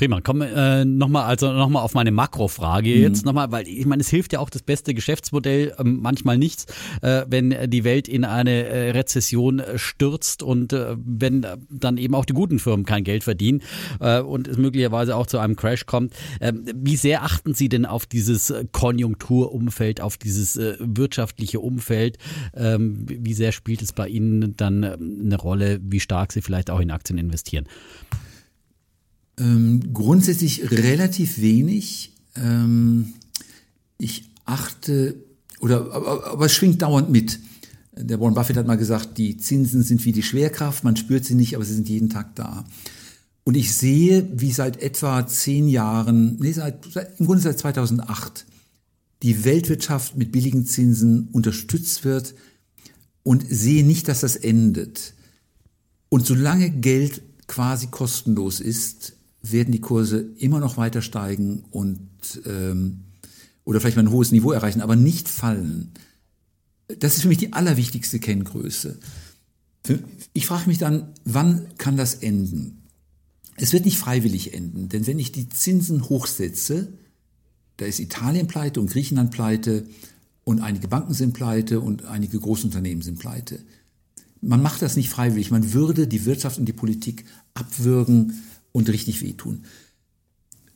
[0.00, 0.22] Prima.
[0.22, 3.02] Kommen äh, nochmal also noch auf meine Makrofrage mhm.
[3.02, 6.64] jetzt nochmal, weil ich meine, es hilft ja auch das beste Geschäftsmodell ähm, manchmal nichts,
[7.02, 12.14] äh, wenn die Welt in eine äh, Rezession äh, stürzt und äh, wenn dann eben
[12.14, 13.60] auch die guten Firmen kein Geld verdienen
[14.00, 16.14] äh, und es möglicherweise auch zu einem Crash kommt.
[16.40, 22.16] Ähm, wie sehr achten Sie denn auf dieses Konjunkturumfeld, auf dieses äh, wirtschaftliche Umfeld?
[22.54, 26.70] Ähm, wie sehr spielt es bei Ihnen dann äh, eine Rolle, wie stark Sie vielleicht
[26.70, 27.66] auch in Aktien investieren?
[29.40, 32.12] Ähm, grundsätzlich relativ wenig.
[32.36, 33.14] Ähm,
[33.96, 35.16] ich achte,
[35.60, 37.40] oder, aber, aber es schwingt dauernd mit.
[37.96, 41.34] Der Warren Buffett hat mal gesagt, die Zinsen sind wie die Schwerkraft, man spürt sie
[41.34, 42.64] nicht, aber sie sind jeden Tag da.
[43.44, 46.86] Und ich sehe, wie seit etwa zehn Jahren, nee, seit,
[47.18, 48.46] im Grunde seit 2008,
[49.22, 52.34] die Weltwirtschaft mit billigen Zinsen unterstützt wird
[53.22, 55.14] und sehe nicht, dass das endet.
[56.10, 62.08] Und solange Geld quasi kostenlos ist, werden die Kurse immer noch weiter steigen und
[62.46, 63.00] ähm,
[63.64, 65.92] oder vielleicht mal ein hohes Niveau erreichen, aber nicht fallen.
[66.98, 68.98] Das ist für mich die allerwichtigste Kenngröße.
[70.32, 72.82] Ich frage mich dann, wann kann das enden?
[73.56, 76.92] Es wird nicht freiwillig enden, denn wenn ich die Zinsen hochsetze,
[77.76, 79.86] da ist Italien pleite und Griechenland pleite
[80.44, 83.60] und einige Banken sind pleite und einige Großunternehmen sind pleite.
[84.40, 87.24] Man macht das nicht freiwillig, man würde die Wirtschaft und die Politik
[87.54, 89.64] abwürgen und richtig wehtun.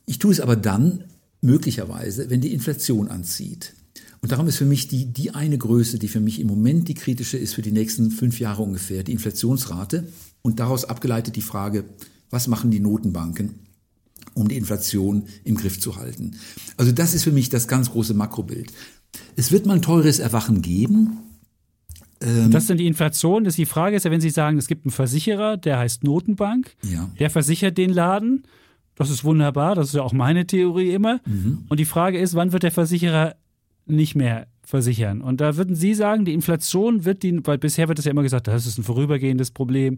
[0.06, 1.04] Ich tue es aber dann
[1.40, 3.74] möglicherweise, wenn die Inflation anzieht.
[4.20, 6.94] Und darum ist für mich die, die eine Größe, die für mich im Moment die
[6.94, 10.08] kritische ist für die nächsten fünf Jahre ungefähr, die Inflationsrate.
[10.40, 11.84] Und daraus abgeleitet die Frage,
[12.30, 13.50] was machen die Notenbanken,
[14.32, 16.36] um die Inflation im Griff zu halten.
[16.78, 18.72] Also das ist für mich das ganz große Makrobild.
[19.36, 21.18] Es wird mal ein teures Erwachen geben.
[22.24, 23.44] Ähm, das dann die Inflation.
[23.44, 26.74] Das die Frage ist ja, wenn Sie sagen, es gibt einen Versicherer, der heißt Notenbank,
[26.82, 27.10] ja.
[27.18, 28.44] der versichert den Laden.
[28.96, 31.20] Das ist wunderbar, das ist ja auch meine Theorie immer.
[31.26, 31.64] Mhm.
[31.68, 33.34] Und die Frage ist, wann wird der Versicherer
[33.86, 35.20] nicht mehr versichern?
[35.20, 38.22] Und da würden Sie sagen, die Inflation wird die, weil bisher wird es ja immer
[38.22, 39.96] gesagt, das ist ein vorübergehendes Problem.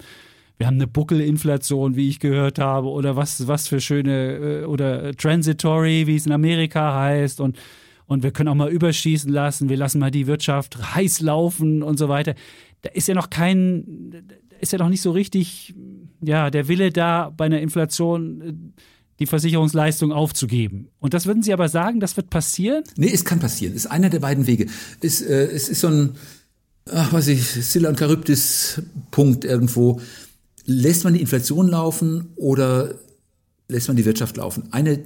[0.56, 5.14] Wir haben eine Buckelinflation, wie ich gehört habe, oder was, was für schöne, äh, oder
[5.14, 7.40] transitory, wie es in Amerika heißt.
[7.40, 7.58] Und
[8.06, 11.98] und wir können auch mal überschießen lassen, wir lassen mal die Wirtschaft heiß laufen und
[11.98, 12.34] so weiter.
[12.82, 14.24] Da ist ja noch kein,
[14.60, 15.74] ist ja noch nicht so richtig,
[16.20, 18.52] ja, der Wille da bei einer Inflation äh,
[19.18, 20.88] die Versicherungsleistung aufzugeben.
[20.98, 22.84] Und das würden Sie aber sagen, das wird passieren?
[22.96, 23.74] Nee, es kann passieren.
[23.74, 24.66] Ist einer der beiden Wege.
[25.00, 26.12] Es, äh, es ist so ein,
[26.90, 30.00] ach, weiß ich, Scylla und Charybdis Punkt irgendwo.
[30.66, 32.94] Lässt man die Inflation laufen oder
[33.68, 34.64] lässt man die Wirtschaft laufen?
[34.72, 35.00] Eine,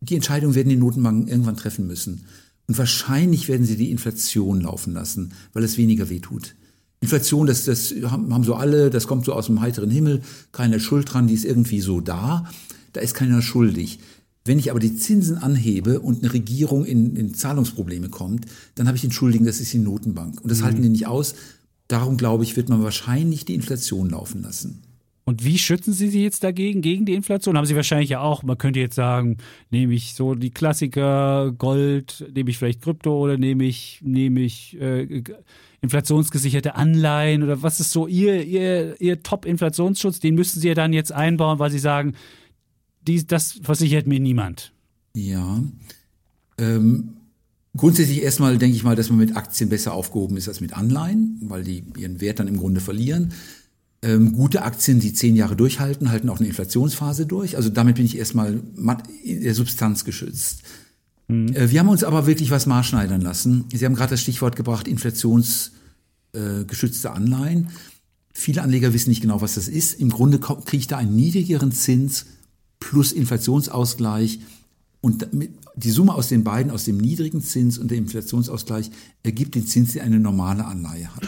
[0.00, 2.26] die Entscheidung werden die Notenbanken irgendwann treffen müssen.
[2.66, 6.54] Und wahrscheinlich werden sie die Inflation laufen lassen, weil es weniger wehtut.
[7.00, 11.12] Inflation, das, das haben so alle, das kommt so aus dem heiteren Himmel, keine Schuld
[11.12, 12.50] dran, die ist irgendwie so da,
[12.94, 13.98] da ist keiner schuldig.
[14.46, 18.96] Wenn ich aber die Zinsen anhebe und eine Regierung in, in Zahlungsprobleme kommt, dann habe
[18.96, 20.40] ich den Schuldigen, das ist die Notenbank.
[20.40, 20.64] Und das mhm.
[20.64, 21.34] halten die nicht aus.
[21.88, 24.82] Darum glaube ich, wird man wahrscheinlich die Inflation laufen lassen.
[25.26, 27.56] Und wie schützen Sie sich jetzt dagegen, gegen die Inflation?
[27.56, 29.38] Haben Sie wahrscheinlich ja auch, man könnte jetzt sagen,
[29.70, 34.78] nehme ich so die Klassiker, Gold, nehme ich vielleicht Krypto oder nehme ich, nehme ich
[34.78, 35.22] äh,
[35.80, 40.20] inflationsgesicherte Anleihen oder was ist so Ihr, Ihr, Ihr Top-Inflationsschutz?
[40.20, 42.14] Den müssten Sie ja dann jetzt einbauen, weil Sie sagen,
[43.06, 44.72] dies, das versichert mir niemand.
[45.14, 45.62] Ja.
[46.58, 47.14] Ähm,
[47.76, 51.38] grundsätzlich erstmal denke ich mal, dass man mit Aktien besser aufgehoben ist als mit Anleihen,
[51.42, 53.32] weil die ihren Wert dann im Grunde verlieren.
[54.04, 57.56] Ähm, gute Aktien, die zehn Jahre durchhalten, halten auch eine Inflationsphase durch.
[57.56, 58.60] Also damit bin ich erstmal
[59.22, 60.60] in der Substanz geschützt.
[61.28, 61.54] Mhm.
[61.54, 63.64] Äh, wir haben uns aber wirklich was maßschneidern lassen.
[63.72, 67.70] Sie haben gerade das Stichwort gebracht, inflationsgeschützte äh, Anleihen.
[68.34, 69.98] Viele Anleger wissen nicht genau, was das ist.
[69.98, 72.26] Im Grunde kriege ich da einen niedrigeren Zins
[72.80, 74.40] plus Inflationsausgleich.
[75.00, 75.28] Und
[75.76, 78.90] die Summe aus den beiden, aus dem niedrigen Zins und dem Inflationsausgleich,
[79.22, 81.26] ergibt den Zins, den eine normale Anleihe hat.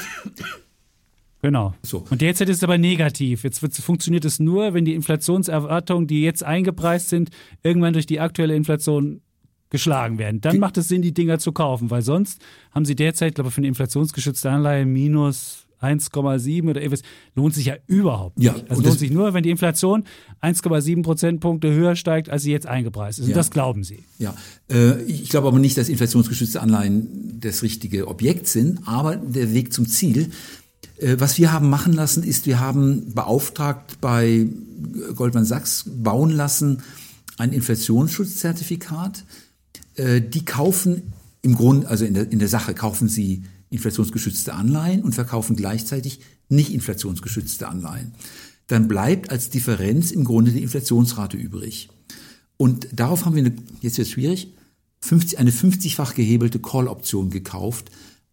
[1.46, 1.74] Genau.
[1.84, 2.04] So.
[2.10, 3.44] Und derzeit ist es aber negativ.
[3.44, 7.30] Jetzt funktioniert es nur, wenn die Inflationserwartungen, die jetzt eingepreist sind,
[7.62, 9.20] irgendwann durch die aktuelle Inflation
[9.70, 10.40] geschlagen werden.
[10.40, 12.40] Dann macht es Sinn, die Dinger zu kaufen, weil sonst
[12.72, 17.02] haben sie derzeit, glaube ich, für eine inflationsgeschützte Anleihe minus 1,7 oder irgendwas.
[17.36, 18.46] Lohnt sich ja überhaupt nicht.
[18.46, 20.02] Ja, also lohnt sich nur, wenn die Inflation
[20.42, 23.28] 1,7 Prozentpunkte höher steigt, als sie jetzt eingepreist ist.
[23.28, 24.02] Und das glauben sie.
[24.18, 24.34] Ja,
[24.68, 29.72] äh, ich glaube aber nicht, dass inflationsgeschützte Anleihen das richtige Objekt sind, aber der Weg
[29.72, 30.32] zum Ziel
[31.00, 34.48] was wir haben machen lassen, ist, wir haben beauftragt bei
[35.14, 36.82] Goldman Sachs bauen lassen
[37.38, 39.24] ein Inflationsschutzzertifikat.
[39.94, 45.02] Äh, die kaufen im Grunde, also in der, in der Sache kaufen sie inflationsgeschützte Anleihen
[45.02, 48.14] und verkaufen gleichzeitig nicht inflationsgeschützte Anleihen.
[48.68, 51.88] Dann bleibt als Differenz im Grunde die Inflationsrate übrig.
[52.56, 54.54] Und darauf haben wir, eine, jetzt wird schwierig,
[55.00, 57.90] 50, eine 50-fach gehebelte Call-Option gekauft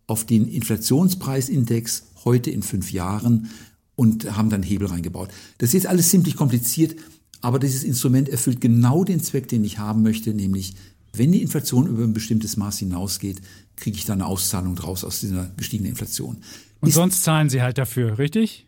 [0.07, 3.49] auf den Inflationspreisindex heute in fünf Jahren
[3.95, 5.30] und haben dann Hebel reingebaut.
[5.59, 6.95] Das ist alles ziemlich kompliziert,
[7.41, 10.76] aber dieses Instrument erfüllt genau den Zweck, den ich haben möchte, nämlich
[11.15, 13.41] wenn die Inflation über ein bestimmtes Maß hinausgeht,
[13.76, 16.38] kriege ich da eine Auszahlung draus aus dieser gestiegenen Inflation.
[16.80, 18.67] Und ist, sonst zahlen Sie halt dafür, richtig?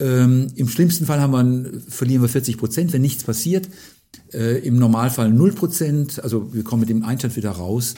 [0.00, 3.68] Ähm, Im schlimmsten Fall haben wir, verlieren wir 40 Prozent, wenn nichts passiert.
[4.32, 7.94] Äh, Im Normalfall 0 Prozent, also wir kommen mit dem Einstand wieder raus.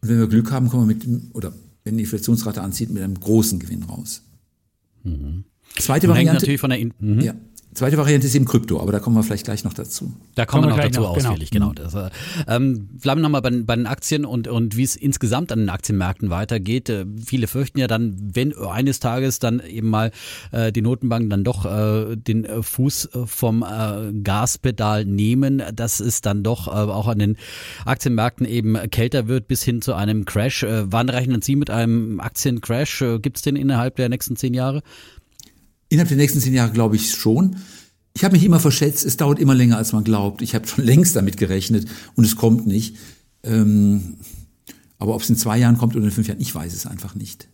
[0.00, 1.52] Und wenn wir Glück haben, kommen wir mit dem, oder
[1.84, 4.22] wenn die Inflationsrate anzieht, mit einem großen Gewinn raus.
[5.02, 5.44] Mhm.
[5.78, 6.34] Zweite Variante.
[6.34, 7.20] Natürlich von der In mhm.
[7.20, 7.34] ja,
[7.72, 10.12] Zweite Variante ist eben Krypto, aber da kommen wir vielleicht gleich noch dazu.
[10.34, 11.72] Da kommen, wir noch dazu noch, ausführlich, genau.
[11.72, 11.88] genau.
[11.88, 12.10] Das,
[12.48, 15.68] ähm, bleiben wir nochmal bei, bei den Aktien und, und wie es insgesamt an den
[15.68, 16.88] Aktienmärkten weitergeht.
[16.88, 20.10] Äh, viele fürchten ja dann, wenn eines Tages dann eben mal
[20.50, 26.00] äh, die Notenbanken dann doch äh, den äh, Fuß äh, vom äh, Gaspedal nehmen, dass
[26.00, 27.36] es dann doch äh, auch an den
[27.84, 30.64] Aktienmärkten eben kälter wird bis hin zu einem Crash.
[30.64, 33.02] Äh, wann rechnen Sie mit einem Aktiencrash?
[33.02, 34.82] Äh, Gibt es den innerhalb der nächsten zehn Jahre?
[35.90, 37.56] Innerhalb der nächsten zehn Jahre glaube ich schon.
[38.14, 40.40] Ich habe mich immer verschätzt, es dauert immer länger, als man glaubt.
[40.40, 42.96] Ich habe schon längst damit gerechnet und es kommt nicht.
[43.42, 44.16] Ähm,
[44.98, 47.14] aber ob es in zwei Jahren kommt oder in fünf Jahren, ich weiß es einfach
[47.14, 47.48] nicht.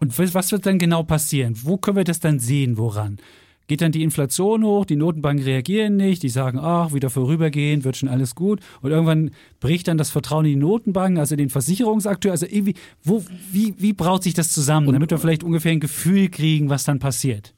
[0.00, 1.56] Und was wird dann genau passieren?
[1.62, 3.18] Wo können wir das dann sehen, woran?
[3.66, 7.96] Geht dann die Inflation hoch, die Notenbanken reagieren nicht, die sagen, ach, wieder vorübergehend, wird
[7.96, 8.60] schon alles gut.
[8.82, 12.32] Und irgendwann bricht dann das Vertrauen in die Notenbanken, also den Versicherungsakteur.
[12.32, 16.28] Also irgendwie, wo, wie, wie braut sich das zusammen, damit wir vielleicht ungefähr ein Gefühl
[16.28, 17.54] kriegen, was dann passiert?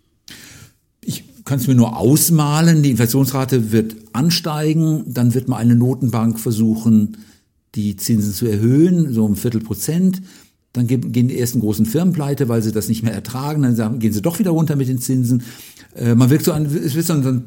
[1.05, 6.39] Ich kann es mir nur ausmalen, die Inflationsrate wird ansteigen, dann wird mal eine Notenbank
[6.41, 7.19] versuchen,
[7.75, 10.23] die Zinsen zu erhöhen, so um Viertel Prozent.
[10.77, 13.63] Dann gehen die ersten großen Firmen pleite, weil sie das nicht mehr ertragen.
[13.63, 15.43] Dann gehen sie doch wieder runter mit den Zinsen.
[15.95, 17.45] Äh, man wirkt so an, es wird so ein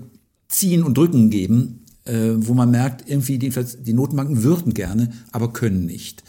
[0.47, 5.53] Ziehen und Drücken geben, äh, wo man merkt, irgendwie die, die Notenbanken würden gerne, aber
[5.53, 6.23] können nicht.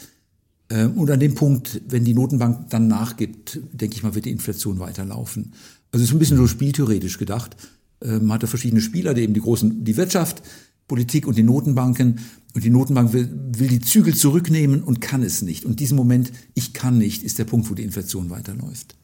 [0.69, 4.31] Äh, und an dem Punkt, wenn die Notenbank dann nachgibt, denke ich mal, wird die
[4.31, 5.53] Inflation weiterlaufen.
[5.91, 7.57] Also es ist ein bisschen so spieltheoretisch gedacht.
[8.03, 10.41] Man hat da verschiedene Spieler, die eben die großen, die Wirtschaft,
[10.87, 12.19] Politik und die Notenbanken.
[12.53, 15.65] Und die Notenbank will, will die Zügel zurücknehmen und kann es nicht.
[15.65, 18.95] Und diesen Moment, ich kann nicht, ist der Punkt, wo die Inflation weiterläuft.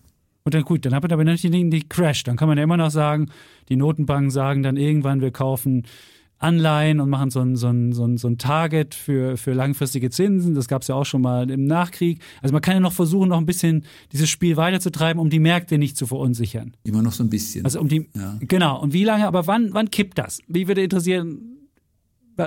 [0.43, 2.24] Und dann gut, dann hat man aber nicht die, die Crash.
[2.24, 3.30] Dann kann man ja immer noch sagen,
[3.70, 5.84] die Notenbanken sagen dann irgendwann, wir kaufen
[6.39, 10.10] Anleihen und machen so ein, so ein, so ein, so ein Target für, für langfristige
[10.10, 10.54] Zinsen.
[10.54, 12.22] Das gab es ja auch schon mal im Nachkrieg.
[12.41, 15.78] Also man kann ja noch versuchen, noch ein bisschen dieses Spiel weiterzutreiben, um die Märkte
[15.78, 16.74] nicht zu verunsichern.
[16.84, 17.66] Immer noch so ein bisschen.
[17.66, 18.38] Also um die, ja.
[18.39, 18.80] genau.
[18.80, 20.39] Und wie lange, aber wann, wann kippt das?
[20.48, 21.57] Wie würde interessieren,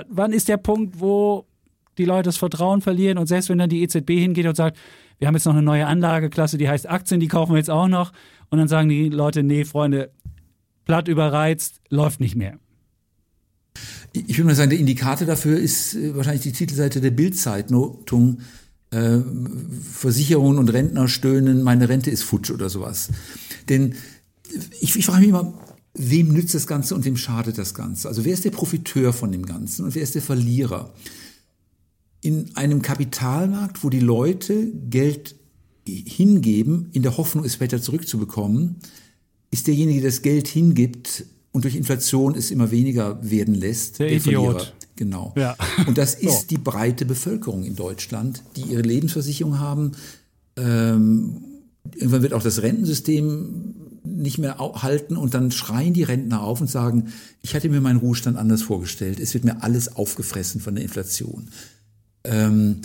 [0.09, 1.45] wann ist der Punkt, wo
[1.97, 4.77] die Leute das Vertrauen verlieren und selbst wenn dann die EZB hingeht und sagt,
[5.19, 7.87] wir haben jetzt noch eine neue Anlageklasse, die heißt Aktien, die kaufen wir jetzt auch
[7.87, 8.11] noch.
[8.49, 10.11] Und dann sagen die Leute, nee, Freunde,
[10.85, 12.57] platt überreizt, läuft nicht mehr.
[14.13, 18.39] Ich würde mal sagen, der Indikator dafür ist äh, wahrscheinlich die Titelseite der Bildzeitung.
[18.89, 19.19] Äh,
[19.89, 23.09] Versicherungen und Rentner stöhnen, meine Rente ist futsch oder sowas.
[23.69, 23.95] Denn
[24.81, 25.53] ich, ich frage mich immer,
[25.93, 28.07] wem nützt das Ganze und wem schadet das Ganze?
[28.07, 30.93] Also wer ist der Profiteur von dem Ganzen und wer ist der Verlierer?
[32.21, 35.35] in einem Kapitalmarkt, wo die Leute Geld
[35.85, 38.77] hingeben, in der Hoffnung, es später zurückzubekommen,
[39.49, 44.07] ist derjenige, der das Geld hingibt und durch Inflation es immer weniger werden lässt, der,
[44.07, 44.43] der Idiot.
[44.43, 44.73] Verlierer.
[44.95, 45.33] Genau.
[45.35, 45.57] Ja.
[45.87, 46.47] Und das ist so.
[46.51, 49.93] die breite Bevölkerung in Deutschland, die ihre Lebensversicherung haben.
[50.55, 51.41] Ähm,
[51.95, 53.73] irgendwann wird auch das Rentensystem
[54.03, 57.99] nicht mehr halten und dann schreien die Rentner auf und sagen, ich hatte mir meinen
[57.99, 59.19] Ruhestand anders vorgestellt.
[59.19, 61.49] Es wird mir alles aufgefressen von der Inflation.
[62.23, 62.81] Ähm,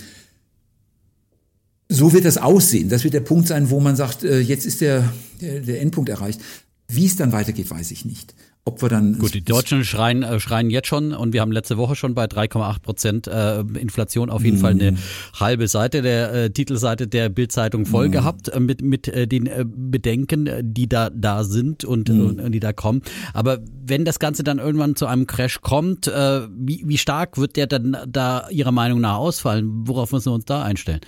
[1.89, 2.89] so wird das aussehen.
[2.89, 6.09] Das wird der Punkt sein, wo man sagt, äh, jetzt ist der, der, der Endpunkt
[6.11, 6.41] erreicht.
[6.89, 8.35] Wie es dann weitergeht, weiß ich nicht.
[8.69, 11.77] Ob wir dann Gut, die Deutschen schreien, äh, schreien jetzt schon und wir haben letzte
[11.77, 14.61] Woche schon bei 3,8 Prozent äh, Inflation auf jeden mm.
[14.61, 14.99] Fall eine mhm.
[15.39, 18.11] halbe Seite der äh, Titelseite der Bildzeitung voll mm.
[18.11, 22.41] gehabt äh, mit mit äh, den äh, Bedenken, äh, die da da sind und, mm.
[22.41, 23.03] äh, die da kommen.
[23.35, 27.55] Aber wenn das Ganze dann irgendwann zu einem Crash kommt, äh, wie, wie stark wird
[27.55, 29.87] der dann da Ihrer Meinung nach ausfallen?
[29.87, 31.03] Worauf müssen wir uns da einstellen?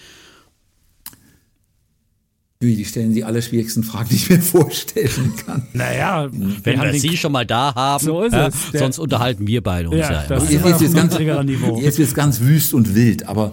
[2.60, 5.62] Die stellen die allerschwierigsten Fragen, die ich mir vorstellen kann.
[5.72, 8.74] Naja, wenn wir Sie schon mal da haben, so ist es.
[8.74, 10.66] Äh, sonst unterhalten wir beide uns ja, ja das immer.
[10.66, 13.52] Ist jetzt, ganz, jetzt wird es ganz wüst und wild, aber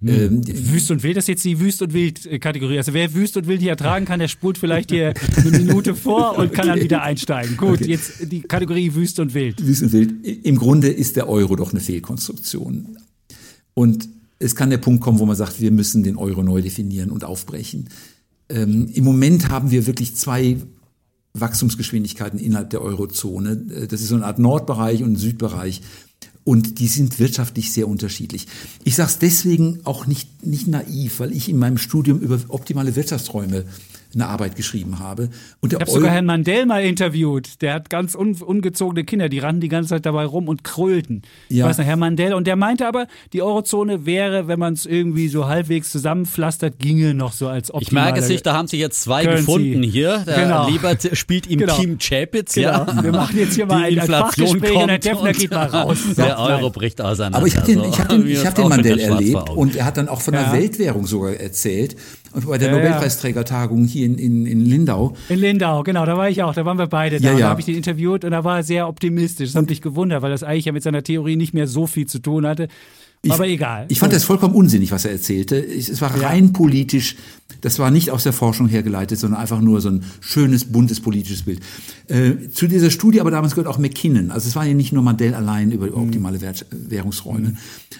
[0.00, 0.08] hm.
[0.08, 2.78] ähm, Wüst und Wild, das ist jetzt die Wüst und Wild-Kategorie.
[2.78, 6.38] Also wer Wüst und Wild hier ertragen kann, der spult vielleicht hier eine Minute vor
[6.38, 7.58] und kann dann wieder einsteigen.
[7.58, 7.90] Gut, okay.
[7.90, 9.66] jetzt die Kategorie Wüst und Wild.
[9.66, 10.26] Wüst und Wild.
[10.44, 12.96] Im Grunde ist der Euro doch eine Fehlkonstruktion.
[13.74, 17.10] Und es kann der Punkt kommen, wo man sagt, wir müssen den Euro neu definieren
[17.10, 17.88] und aufbrechen.
[18.48, 20.58] Ähm, Im Moment haben wir wirklich zwei
[21.34, 23.64] Wachstumsgeschwindigkeiten innerhalb der Eurozone.
[23.74, 25.82] Äh, das ist so eine Art Nordbereich und Südbereich.
[26.44, 28.46] Und die sind wirtschaftlich sehr unterschiedlich.
[28.84, 32.94] Ich sage es deswegen auch nicht, nicht naiv, weil ich in meinem Studium über optimale
[32.94, 33.64] Wirtschaftsräume
[34.14, 35.30] eine Arbeit geschrieben habe.
[35.60, 37.62] Und ich habe sogar Herrn Mandel mal interviewt.
[37.62, 41.22] Der hat ganz un ungezogene Kinder, die rannten die ganze Zeit dabei rum und krölten.
[41.48, 41.64] Ja.
[41.64, 42.34] Ich weiß nicht, Herr Mandel.
[42.34, 47.14] Und der meinte aber, die Eurozone wäre, wenn man es irgendwie so halbwegs zusammenpflastert, ginge
[47.14, 47.84] noch so als optimale.
[47.84, 49.46] Ich merke es nicht, da haben sich jetzt zwei Currency.
[49.46, 50.18] gefunden hier.
[50.26, 50.68] Der genau.
[50.68, 51.76] Liebert spielt im genau.
[51.76, 52.54] Team Chapitz.
[52.54, 52.70] Genau.
[52.86, 53.02] Ja.
[53.02, 55.98] Wir machen jetzt hier mal ein, ein Fachgespräch und der Defner geht mal raus.
[56.16, 57.38] Der Euro bricht auseinander.
[57.38, 59.96] Aber ich habe den, ich hab den, ich hab den Mandel erlebt und er hat
[59.96, 61.96] dann auch von der Weltwährung sogar erzählt
[62.32, 65.16] bei der ja, Nobelpreisträgertagung hier in, in, in Lindau.
[65.28, 67.28] In Lindau, genau, da war ich auch, da waren wir beide da.
[67.28, 67.38] Ja, ja.
[67.38, 69.52] Da habe ich ihn interviewt und da war er sehr optimistisch.
[69.52, 72.06] Das hat mich gewundert, weil das eigentlich ja mit seiner Theorie nicht mehr so viel
[72.06, 72.68] zu tun hatte.
[73.22, 73.86] Ich, aber egal.
[73.88, 75.56] Ich fand das vollkommen unsinnig, was er erzählte.
[75.56, 77.16] Es war rein politisch.
[77.60, 81.42] Das war nicht aus der Forschung hergeleitet, sondern einfach nur so ein schönes, buntes politisches
[81.42, 81.60] Bild.
[82.08, 84.30] Äh, zu dieser Studie aber damals gehört auch McKinnon.
[84.30, 85.94] Also es war ja nicht nur Mandel allein über mhm.
[85.94, 86.38] optimale
[86.70, 87.48] Währungsräume.
[87.48, 87.56] Mhm.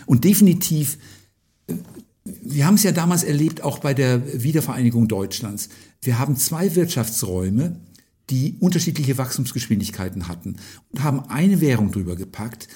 [0.07, 0.99] Und definitiv
[2.43, 5.69] wir haben es ja damals erlebt, auch bei der Wiedervereinigung Deutschlands.
[6.03, 7.81] Wir haben zwei Wirtschaftsräume,
[8.31, 10.57] die unterschiedliche Wachstumsgeschwindigkeiten hatten
[10.91, 12.69] und haben eine Währung drüber gepackt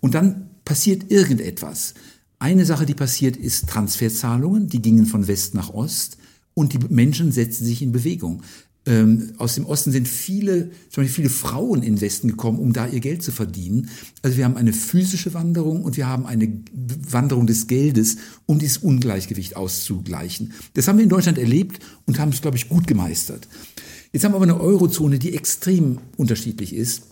[0.00, 1.94] und dann passiert irgendetwas.
[2.38, 6.18] Eine Sache, die passiert, ist Transferzahlungen, die gingen von West nach Ost
[6.54, 8.42] und die Menschen setzen sich in Bewegung.
[8.86, 12.72] Ähm, aus dem Osten sind viele, zum Beispiel viele Frauen in den Westen gekommen, um
[12.72, 13.90] da ihr Geld zu verdienen.
[14.22, 16.50] Also wir haben eine physische Wanderung und wir haben eine
[17.10, 18.16] Wanderung des Geldes,
[18.46, 20.52] um dieses Ungleichgewicht auszugleichen.
[20.74, 23.48] Das haben wir in Deutschland erlebt und haben es, glaube ich, gut gemeistert.
[24.12, 27.02] Jetzt haben wir aber eine Eurozone, die extrem unterschiedlich ist.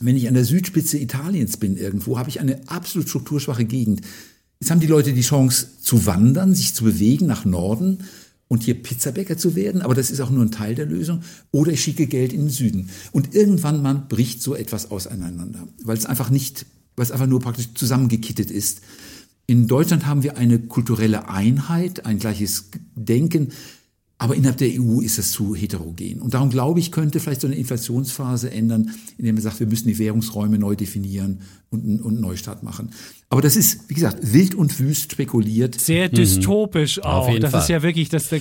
[0.00, 4.00] Wenn ich an der Südspitze Italiens bin irgendwo, habe ich eine absolut strukturschwache Gegend.
[4.60, 7.98] Jetzt haben die Leute die Chance zu wandern, sich zu bewegen nach Norden
[8.50, 11.22] und hier Pizzabäcker zu werden, aber das ist auch nur ein Teil der Lösung.
[11.52, 12.90] Oder ich schicke Geld in den Süden.
[13.12, 17.38] Und irgendwann mal bricht so etwas auseinander, weil es einfach nicht, weil es einfach nur
[17.38, 18.80] praktisch zusammengekittet ist.
[19.46, 23.52] In Deutschland haben wir eine kulturelle Einheit, ein gleiches Denken,
[24.20, 26.20] aber innerhalb der EU ist es zu heterogen.
[26.20, 29.88] Und darum glaube ich, könnte vielleicht so eine Inflationsphase ändern, indem man sagt, wir müssen
[29.88, 31.40] die Währungsräume neu definieren
[31.70, 32.90] und, und einen Neustart machen.
[33.32, 35.80] Aber das ist, wie gesagt, wild und wüst spekuliert.
[35.80, 36.14] Sehr mhm.
[36.14, 37.04] dystopisch mhm.
[37.04, 37.38] auch.
[37.38, 37.60] das Fall.
[37.60, 38.38] ist ja wirklich, das, da,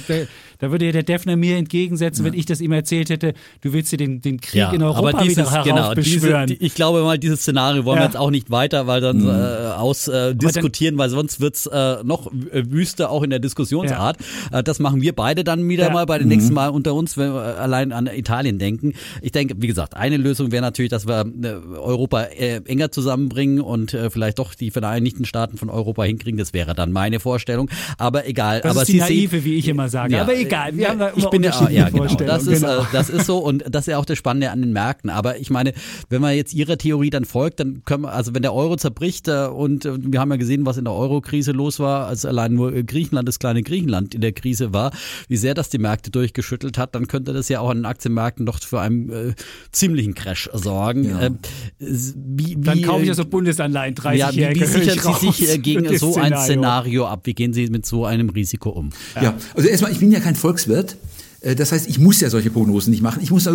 [0.58, 2.32] da würde ja der Defner mir entgegensetzen, ja.
[2.32, 5.10] wenn ich das ihm erzählt hätte, du willst dir den, den Krieg ja, in Europa
[5.10, 6.32] aber dieses, wieder heraufbeschwören.
[6.32, 8.02] Genau, diese, ich glaube mal, dieses Szenario wollen ja.
[8.02, 9.30] wir jetzt auch nicht weiter, weil dann mhm.
[9.30, 14.18] äh, ausdiskutieren, äh, weil sonst wird's äh, noch wüster auch in der Diskussionsart.
[14.52, 16.34] Äh, das machen wir beide dann wieder mal bei den mhm.
[16.36, 18.94] nächsten Mal unter uns, wenn wir allein an Italien denken.
[19.22, 21.48] Ich denke, wie gesagt, eine Lösung wäre natürlich, dass wir äh,
[21.78, 26.38] Europa äh, enger zusammenbringen und vielleicht doch die Vereinigten Staaten von Europa hinkriegen.
[26.38, 27.70] Das wäre dann meine Vorstellung.
[27.98, 28.62] Aber egal.
[28.62, 30.16] Das aber ist die Sie naive, sehen, wie ich immer sage.
[30.16, 30.76] Ja, aber egal.
[30.76, 32.06] Wir haben da immer ich bin ja, ja genau.
[32.06, 32.82] Das ist, genau.
[32.82, 35.10] Äh, das ist so und das ist ja auch das Spannende an den Märkten.
[35.10, 35.74] Aber ich meine,
[36.10, 39.28] wenn man jetzt Ihrer Theorie dann folgt, dann können wir, also wenn der Euro zerbricht
[39.28, 42.54] äh, und äh, wir haben ja gesehen, was in der Euro-Krise los war, als allein
[42.54, 44.92] nur Griechenland, das kleine Griechenland in der Krise war,
[45.28, 48.46] wie sehr das die Märkte durchgeschüttelt hat, dann könnte das ja auch an den Aktienmärkten
[48.46, 49.34] doch für einen äh,
[49.72, 51.04] ziemlichen Crash sorgen.
[51.10, 51.22] Ja.
[51.22, 51.32] Äh,
[51.80, 55.98] wie, wie, dann kaufe ich also Bundesanleihen 30 ja, wie, wie sichern Sie sich gegen
[55.98, 57.22] so ein Szenario ab?
[57.26, 58.90] Wie gehen Sie mit so einem Risiko um?
[59.16, 60.98] Ja, ja also erstmal, ich bin ja kein Volkswirt.
[61.42, 63.22] Äh, das heißt, ich muss ja solche Prognosen nicht machen.
[63.22, 63.48] Ich muss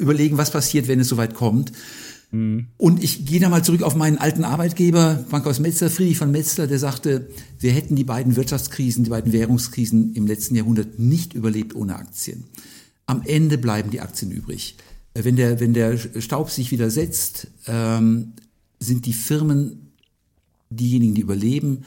[0.00, 1.72] überlegen, was passiert, wenn es soweit kommt.
[2.30, 2.66] Mhm.
[2.76, 6.66] Und ich gehe da mal zurück auf meinen alten Arbeitgeber, Bankhaus Metzler, Friedrich von Metzler,
[6.66, 11.74] der sagte, wir hätten die beiden Wirtschaftskrisen, die beiden Währungskrisen im letzten Jahrhundert nicht überlebt
[11.74, 12.44] ohne Aktien.
[13.06, 14.76] Am Ende bleiben die Aktien übrig.
[15.14, 18.32] Äh, wenn der, wenn der Staub sich wieder setzt, ähm,
[18.80, 19.92] sind die Firmen
[20.70, 21.84] diejenigen, die überleben,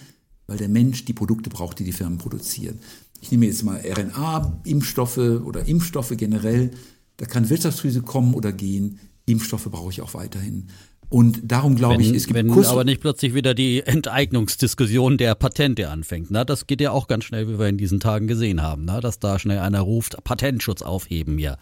[0.48, 2.80] weil der Mensch die Produkte braucht, die die Firmen produzieren.
[3.22, 6.72] Ich nehme jetzt mal RNA-Impfstoffe oder Impfstoffe generell.
[7.18, 9.00] Da kann Wirtschaftskrise kommen oder gehen.
[9.26, 10.68] Impfstoffe brauche ich auch weiterhin.
[11.10, 15.18] Und darum glaube wenn, ich, es gibt wenn Kurs aber nicht plötzlich wieder die Enteignungsdiskussion
[15.18, 16.32] der Patente anfängt.
[16.32, 16.46] Ne?
[16.46, 19.02] Das geht ja auch ganz schnell, wie wir in diesen Tagen gesehen haben, ne?
[19.02, 21.58] dass da schnell einer ruft, Patentschutz aufheben ja.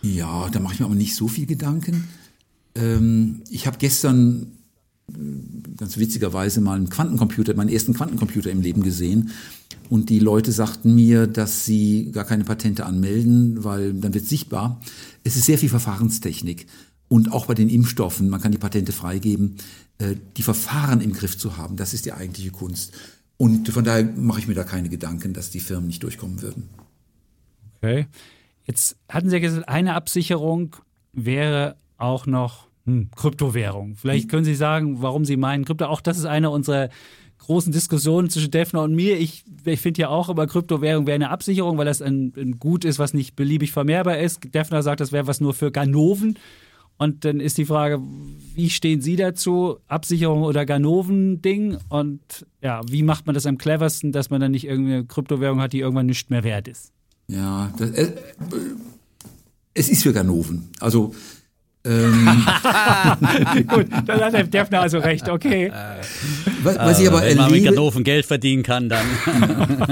[0.00, 2.08] Ja, da mache ich mir aber nicht so viel Gedanken.
[2.74, 4.52] Ähm, ich habe gestern
[5.76, 9.30] ganz witzigerweise mal einen Quantencomputer, meinen ersten Quantencomputer im Leben gesehen.
[9.90, 14.80] Und die Leute sagten mir, dass sie gar keine Patente anmelden, weil dann wird sichtbar.
[15.24, 16.66] Es ist sehr viel Verfahrenstechnik.
[17.08, 19.56] Und auch bei den Impfstoffen, man kann die Patente freigeben,
[19.98, 22.92] äh, die Verfahren im Griff zu haben, das ist die eigentliche Kunst.
[23.36, 26.68] Und von daher mache ich mir da keine Gedanken, dass die Firmen nicht durchkommen würden.
[27.76, 28.06] Okay.
[28.64, 30.76] Jetzt hatten Sie ja gesagt, eine Absicherung
[31.12, 33.94] wäre auch noch hm, Kryptowährung.
[33.94, 34.30] Vielleicht hm.
[34.30, 35.86] können Sie sagen, warum Sie meinen Krypto.
[35.86, 36.90] Auch das ist eine unserer
[37.38, 39.18] großen Diskussionen zwischen Defner und mir.
[39.18, 42.84] Ich, ich finde ja auch immer, Kryptowährung wäre eine Absicherung, weil das ein, ein, Gut
[42.84, 44.54] ist, was nicht beliebig vermehrbar ist.
[44.54, 46.38] Defner sagt, das wäre was nur für Ganoven.
[46.98, 48.00] Und dann ist die Frage,
[48.54, 49.78] wie stehen Sie dazu?
[49.86, 51.78] Absicherung oder Ganoven-Ding?
[51.88, 55.72] Und ja, wie macht man das am cleversten, dass man dann nicht irgendeine Kryptowährung hat,
[55.72, 56.92] die irgendwann nicht mehr wert ist?
[57.28, 58.12] Ja, das, äh,
[59.74, 60.70] es ist für Ganoven.
[60.80, 61.14] Also
[61.84, 62.26] ähm.
[63.68, 65.72] Gut, dann hat der Defner also recht, okay.
[66.62, 69.06] Was, was ich aber Wenn man mit Ganoven Geld verdienen kann, dann.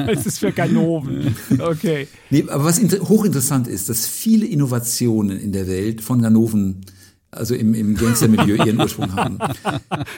[0.08, 1.36] es ist für Ganoven.
[1.58, 2.08] Okay.
[2.30, 6.84] Nee, aber was hochinteressant ist, dass viele Innovationen in der Welt von Ganoven
[7.30, 9.38] also im, im Gangstermilieu ihren Ursprung haben.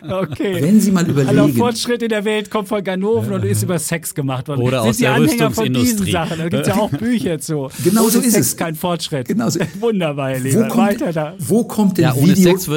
[0.08, 0.62] Okay.
[0.62, 1.38] Wenn Sie mal überlegen.
[1.38, 4.60] Aller Fortschritt in der Welt kommt von Ganoven und ist über Sex gemacht worden.
[4.60, 6.38] Oder Sind aus der Anhänger von diesen Sachen.
[6.38, 7.68] Da gibt es ja auch Bücher zu.
[7.82, 8.56] Genau so ist Sex es.
[8.56, 9.28] kein Fortschritt.
[9.28, 9.60] Genau so.
[9.80, 11.34] Wunderbar, Herr Wo kommt, Weiter da.
[11.38, 12.56] Wo kommt denn ja, ohne Video?
[12.56, 12.70] Sex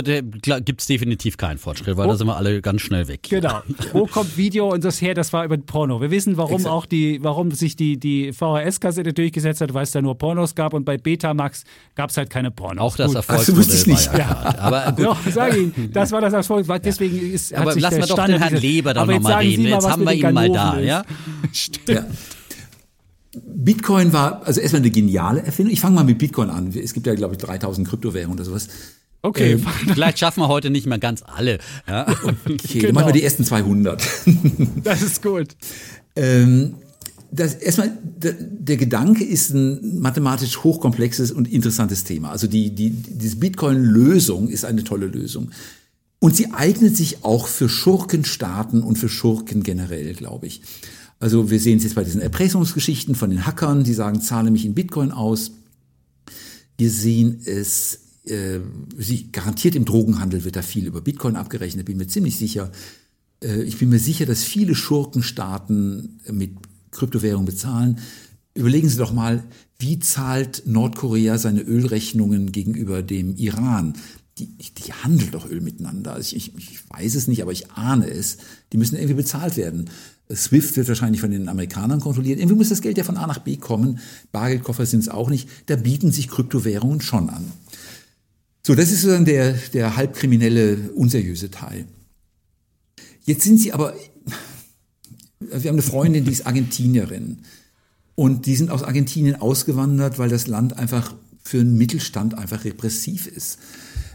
[0.66, 2.12] gibt es definitiv keinen Fortschritt, weil wo?
[2.12, 3.28] da sind wir alle ganz schnell weg.
[3.30, 3.62] Genau.
[3.94, 5.14] Wo kommt Video und das her?
[5.14, 6.02] Das war über Porno.
[6.02, 6.74] Wir wissen, warum Exakt.
[6.74, 10.74] auch die, warum sich die, die VHS-Kassette durchgesetzt hat, weil es da nur Pornos gab
[10.74, 11.64] und bei Betamax
[11.96, 12.82] gab es halt keine Pornos.
[12.82, 14.21] Auch das Erfolgsmodell war ja.
[14.30, 16.66] Aber gut, doch, sag Ihnen, das war das Erfolg.
[16.84, 19.66] Deswegen ist, Aber lassen wir doch den Herrn Leber doch nochmal reden.
[19.66, 21.04] Jetzt haben wir ihn mal da, ja?
[21.52, 21.90] Stimmt.
[21.90, 22.06] Ja.
[23.34, 25.74] Bitcoin war also erstmal eine geniale Erfindung.
[25.74, 26.74] Ich fange mal mit Bitcoin an.
[26.76, 28.68] Es gibt ja, glaube ich, 3000 Kryptowährungen oder sowas.
[29.24, 31.60] Okay, ähm, vielleicht schaffen wir heute nicht mehr ganz alle.
[31.88, 32.08] Ja?
[32.10, 32.82] Okay, genau.
[32.88, 34.04] dann machen wir die ersten 200.
[34.84, 35.50] das ist gut.
[36.16, 36.76] Ähm,
[37.32, 42.30] das, erstmal, der, der Gedanke ist ein mathematisch hochkomplexes und interessantes Thema.
[42.30, 45.52] Also die, die, diese Bitcoin-Lösung ist eine tolle Lösung.
[46.20, 50.62] Und sie eignet sich auch für Schurkenstaaten und für Schurken generell, glaube ich.
[51.20, 54.66] Also wir sehen es jetzt bei diesen Erpressungsgeschichten von den Hackern, die sagen, zahle mich
[54.66, 55.52] in Bitcoin aus.
[56.78, 58.60] Wir sehen es, äh,
[58.98, 62.72] sie garantiert im Drogenhandel wird da viel über Bitcoin abgerechnet, bin mir ziemlich sicher.
[63.42, 66.52] Äh, ich bin mir sicher, dass viele Schurkenstaaten mit
[66.92, 68.00] Kryptowährung bezahlen.
[68.54, 69.44] Überlegen Sie doch mal,
[69.80, 73.94] wie zahlt Nordkorea seine Ölrechnungen gegenüber dem Iran?
[74.38, 76.20] Die, die handeln doch Öl miteinander.
[76.20, 78.38] Ich, ich, ich weiß es nicht, aber ich ahne es.
[78.72, 79.90] Die müssen irgendwie bezahlt werden.
[80.34, 82.40] SWIFT wird wahrscheinlich von den Amerikanern kontrolliert.
[82.40, 84.00] Irgendwie muss das Geld ja von A nach B kommen.
[84.32, 85.50] Bargeldkoffer sind es auch nicht.
[85.66, 87.52] Da bieten sich Kryptowährungen schon an.
[88.66, 91.86] So, das ist sozusagen der, der halbkriminelle, unseriöse Teil.
[93.24, 93.96] Jetzt sind sie aber
[95.42, 97.40] wir haben eine Freundin, die ist Argentinierin.
[98.16, 101.14] Und die sind aus Argentinien ausgewandert, weil das Land einfach
[101.44, 103.58] für einen Mittelstand einfach repressiv ist.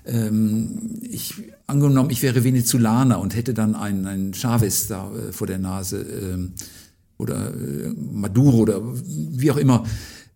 [0.06, 1.34] Ähm, ich,
[1.66, 6.02] angenommen, ich wäre Venezolaner und hätte dann einen, einen Chavez da äh, vor der Nase
[6.02, 6.52] ähm,
[7.18, 9.84] oder äh, Maduro oder wie auch immer.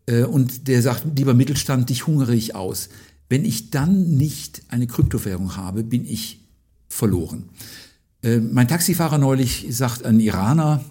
[0.06, 2.88] Äh, und der sagt, lieber Mittelstand, dich hungere ich aus.
[3.28, 6.40] Wenn ich dann nicht eine Kryptowährung habe, bin ich
[6.88, 7.44] verloren.
[8.22, 10.84] Äh, mein Taxifahrer neulich sagt, ein Iraner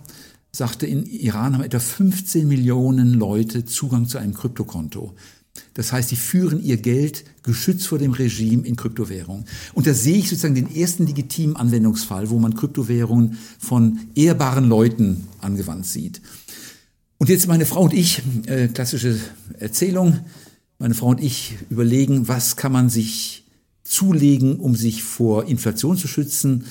[0.52, 5.14] sagte, in Iran haben etwa 15 Millionen Leute Zugang zu einem Kryptokonto.
[5.74, 9.46] Das heißt, sie führen ihr Geld geschützt vor dem Regime in Kryptowährung.
[9.74, 15.28] Und da sehe ich sozusagen den ersten legitimen Anwendungsfall, wo man Kryptowährungen von ehrbaren Leuten
[15.40, 16.22] angewandt sieht.
[17.18, 19.20] Und jetzt meine Frau und ich, äh, klassische
[19.60, 20.20] Erzählung,
[20.80, 23.46] meine Frau und ich überlegen, was kann man sich
[23.84, 26.66] zulegen, um sich vor Inflation zu schützen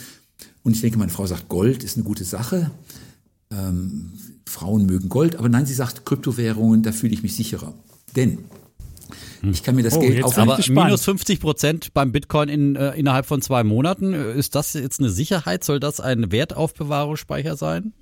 [0.69, 2.71] und ich denke, meine Frau sagt, Gold ist eine gute Sache.
[3.51, 4.12] Ähm,
[4.45, 7.73] Frauen mögen Gold, aber nein, sie sagt, Kryptowährungen, da fühle ich mich sicherer.
[8.14, 8.41] Denn
[9.51, 12.91] ich kann mir das oh, Geld auf Aber minus 50 Prozent beim Bitcoin in, äh,
[12.99, 15.64] innerhalb von zwei Monaten, ist das jetzt eine Sicherheit?
[15.64, 17.95] Soll das ein Wertaufbewahrungsspeicher sein?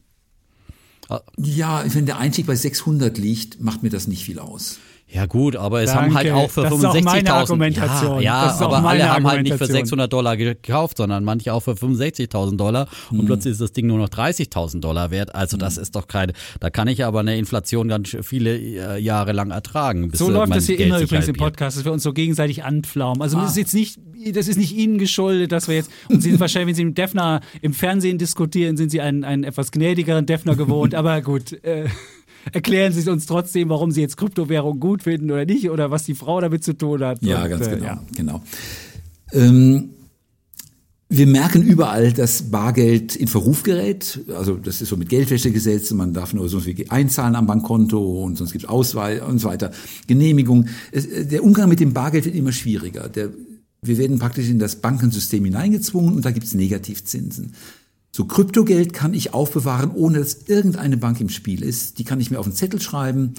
[1.38, 4.78] Ja, wenn der Einstieg bei 600 liegt, macht mir das nicht viel aus.
[5.08, 6.06] Ja gut, aber es Danke.
[6.06, 8.20] haben halt auch für 65.000.
[8.20, 11.72] Ja, ja aber alle haben halt nicht für 600 Dollar gekauft, sondern manche auch für
[11.72, 13.26] 65.000 Dollar und hm.
[13.26, 15.32] plötzlich ist das Ding nur noch 30.000 Dollar wert.
[15.32, 15.82] Also das hm.
[15.82, 20.10] ist doch keine, da kann ich aber eine Inflation ganz viele äh, Jahre lang ertragen.
[20.12, 21.36] so läuft das hier Geld immer übrigens halbiert.
[21.36, 23.22] im Podcast, dass wir uns so gegenseitig anpflaumen.
[23.22, 23.42] Also ah.
[23.42, 24.00] das ist jetzt nicht,
[24.32, 26.98] das ist nicht Ihnen geschuldet, dass wir jetzt, und Sie sind wahrscheinlich, wenn Sie mit
[26.98, 31.52] Defner im Fernsehen diskutieren, sind Sie einen, einen etwas gnädigeren Defner gewohnt, aber gut.
[31.62, 31.86] Äh,
[32.52, 36.14] erklären Sie uns trotzdem, warum Sie jetzt Kryptowährung gut finden oder nicht oder was die
[36.14, 37.22] Frau damit zu tun hat.
[37.22, 37.84] Ja, und, ganz äh, genau.
[37.84, 38.02] Ja.
[38.14, 38.42] genau.
[39.32, 39.90] Ähm,
[41.08, 44.20] wir merken überall, dass Bargeld in Verruf gerät.
[44.36, 48.36] Also das ist so mit Geldwäschegesetz, man darf nur so viel einzahlen am Bankkonto und
[48.36, 49.70] sonst gibt es Ausweis und so weiter,
[50.08, 50.66] Genehmigung.
[50.90, 53.08] Es, der Umgang mit dem Bargeld wird immer schwieriger.
[53.08, 53.30] Der,
[53.82, 57.52] wir werden praktisch in das Bankensystem hineingezwungen und da gibt es Negativzinsen.
[58.16, 61.98] So Kryptogeld kann ich aufbewahren, ohne dass irgendeine Bank im Spiel ist.
[61.98, 63.34] Die kann ich mir auf einen Zettel schreiben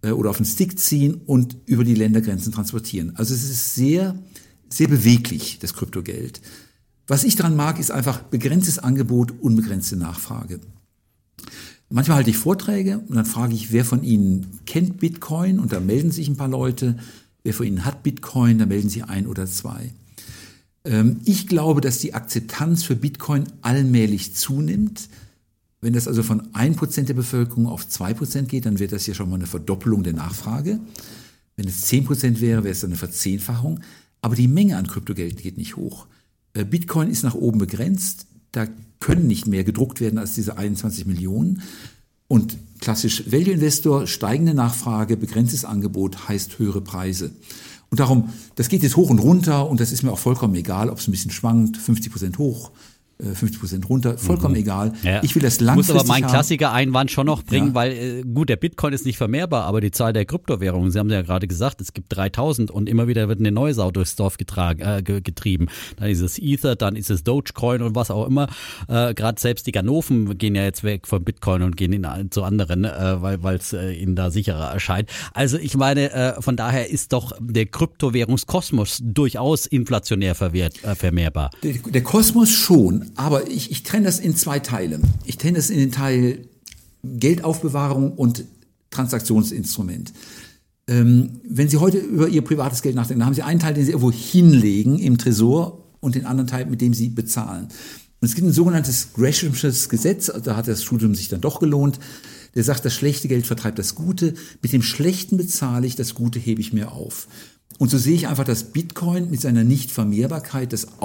[0.00, 3.14] äh, oder auf einen Stick ziehen und über die Ländergrenzen transportieren.
[3.16, 4.18] Also es ist sehr,
[4.70, 6.40] sehr beweglich, das Kryptogeld.
[7.06, 10.60] Was ich daran mag, ist einfach begrenztes Angebot, unbegrenzte Nachfrage.
[11.90, 15.80] Manchmal halte ich Vorträge und dann frage ich, wer von Ihnen kennt Bitcoin und da
[15.80, 16.96] melden sich ein paar Leute.
[17.42, 19.92] Wer von Ihnen hat Bitcoin, da melden sich ein oder zwei.
[20.84, 25.08] Ähm, ich glaube, dass die Akzeptanz für Bitcoin allmählich zunimmt.
[25.80, 29.28] Wenn das also von 1% der Bevölkerung auf 2% geht, dann wäre das ja schon
[29.28, 30.80] mal eine Verdoppelung der Nachfrage.
[31.56, 33.80] Wenn es 10% wäre, wäre es dann eine Verzehnfachung.
[34.20, 36.06] Aber die Menge an Kryptogeld geht nicht hoch.
[36.54, 38.26] Äh, Bitcoin ist nach oben begrenzt.
[38.52, 38.66] Da
[39.00, 41.62] können nicht mehr gedruckt werden als diese 21 Millionen.
[42.28, 47.30] Und klassisch Value Investor, steigende Nachfrage, begrenztes Angebot heißt höhere Preise.
[47.94, 50.90] Und darum, das geht jetzt hoch und runter und das ist mir auch vollkommen egal,
[50.90, 52.72] ob es ein bisschen schwankt, 50 Prozent hoch,
[53.32, 54.60] 50 äh, Prozent runter, vollkommen mhm.
[54.60, 54.92] egal.
[55.02, 55.22] Ja.
[55.22, 57.74] Ich will das langfristig Muss aber mein Klassiker-Einwand schon noch bringen, ja.
[57.74, 61.10] weil äh, gut, der Bitcoin ist nicht vermehrbar, aber die Zahl der Kryptowährungen, Sie haben
[61.10, 64.36] ja gerade gesagt, es gibt 3000 und immer wieder wird eine neue Sau durchs Dorf
[64.36, 65.66] getragen, äh, getrieben.
[65.96, 68.48] Dann ist es Ether, dann ist es Dogecoin und was auch immer.
[68.88, 72.42] Äh, gerade selbst die Ganoven gehen ja jetzt weg von Bitcoin und gehen in, zu
[72.42, 75.10] anderen, äh, weil es äh, ihnen da sicherer erscheint.
[75.32, 81.50] Also ich meine, äh, von daher ist doch der Kryptowährungskosmos durchaus inflationär verwehrt, äh, vermehrbar.
[81.62, 85.00] Der, der Kosmos schon, aber ich, ich trenne das in zwei Teile.
[85.24, 86.48] Ich trenne es in den Teil
[87.02, 88.44] Geldaufbewahrung und
[88.90, 90.12] Transaktionsinstrument.
[90.86, 93.84] Ähm, wenn Sie heute über Ihr privates Geld nachdenken, dann haben Sie einen Teil, den
[93.84, 97.68] Sie irgendwo hinlegen im Tresor und den anderen Teil, mit dem Sie bezahlen.
[98.20, 101.98] Und es gibt ein sogenanntes Greshamsches Gesetz, da hat das Studium sich dann doch gelohnt.
[102.54, 106.38] der sagt, das schlechte Geld vertreibt das Gute, mit dem Schlechten bezahle ich, das Gute
[106.38, 107.26] hebe ich mir auf.
[107.78, 111.00] Und so sehe ich einfach, dass Bitcoin mit seiner Nichtvermehrbarkeit das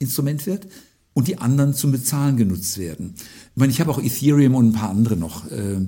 [0.00, 0.66] Aufbewahrungsinstrument wird
[1.12, 3.14] und die anderen zum Bezahlen genutzt werden.
[3.16, 5.50] Ich meine, ich habe auch Ethereum und ein paar andere noch.
[5.50, 5.80] Äh,